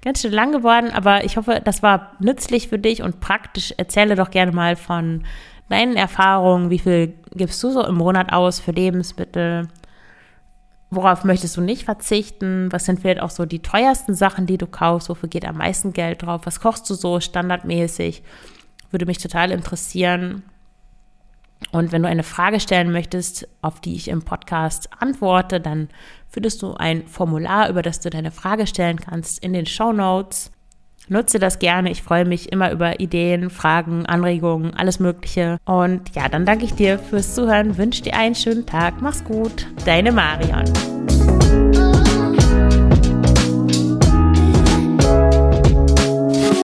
ganz 0.03 0.23
schön 0.23 0.33
lang 0.33 0.53
geworden, 0.53 0.91
aber 0.93 1.25
ich 1.25 1.37
hoffe, 1.37 1.61
das 1.65 1.83
war 1.83 2.13
nützlich 2.21 2.69
für 2.69 2.79
dich 2.79 3.03
und 3.03 3.21
praktisch. 3.21 3.75
Erzähle 3.77 4.15
doch 4.15 4.31
gerne 4.31 4.53
mal 4.53 4.77
von 4.77 5.25
deinen 5.69 5.97
Erfahrungen. 5.97 6.71
Wie 6.71 6.79
viel 6.79 7.15
gibst 7.35 7.63
du 7.63 7.71
so 7.71 7.85
im 7.85 7.97
Monat 7.97 8.33
aus 8.33 8.61
für 8.61 8.71
Lebensmittel? 8.73 9.69
Worauf 10.91 11.25
möchtest 11.25 11.57
du 11.57 11.61
nicht 11.61 11.85
verzichten? 11.85 12.69
Was 12.71 12.85
sind 12.85 13.01
vielleicht 13.01 13.21
auch 13.21 13.31
so 13.31 13.45
die 13.45 13.61
teuersten 13.61 14.15
Sachen, 14.15 14.47
die 14.47 14.59
du 14.59 14.69
kaufst? 14.69 15.09
Wofür 15.09 15.29
geht 15.29 15.45
am 15.45 15.57
meisten 15.59 15.93
Geld 15.93 16.23
drauf? 16.23 16.43
Was 16.45 16.61
kochst 16.61 16.89
du 16.89 16.95
so 16.95 17.19
standardmäßig? 17.19 18.23
Würde 18.93 19.07
mich 19.07 19.19
total 19.19 19.51
interessieren. 19.51 20.45
Und 21.73 21.93
wenn 21.93 22.03
du 22.03 22.09
eine 22.09 22.23
Frage 22.23 22.61
stellen 22.61 22.93
möchtest, 22.93 23.49
auf 23.63 23.81
die 23.81 23.95
ich 23.95 24.09
im 24.09 24.23
Podcast 24.23 24.91
antworte, 24.99 25.61
dann 25.61 25.89
findest 26.29 26.63
du 26.63 26.75
ein 26.75 27.07
Formular, 27.07 27.71
über 27.71 27.83
das 27.83 28.01
du 28.01 28.11
deine 28.11 28.31
Frage 28.31 28.67
stellen 28.67 29.01
kannst 29.01 29.43
in 29.43 29.53
den 29.53 29.67
Show 29.67 29.93
Notes. 29.93 30.51
Nutze 31.09 31.39
das 31.39 31.59
gerne. 31.61 31.91
Ich 31.91 32.03
freue 32.03 32.25
mich 32.25 32.51
immer 32.51 32.73
über 32.73 32.99
Ideen, 32.99 33.49
Fragen, 33.49 34.07
Anregungen, 34.07 34.75
alles 34.75 34.99
Mögliche. 34.99 35.59
Und 35.65 36.15
ja, 36.15 36.29
dann 36.29 36.45
danke 36.45 36.65
ich 36.65 36.75
dir 36.75 36.99
fürs 36.99 37.35
Zuhören, 37.35 37.79
wünsche 37.79 38.03
dir 38.03 38.15
einen 38.15 38.35
schönen 38.35 38.67
Tag. 38.67 39.01
Mach's 39.01 39.23
gut. 39.23 39.67
Deine 39.85 40.11
Marion. 40.11 40.65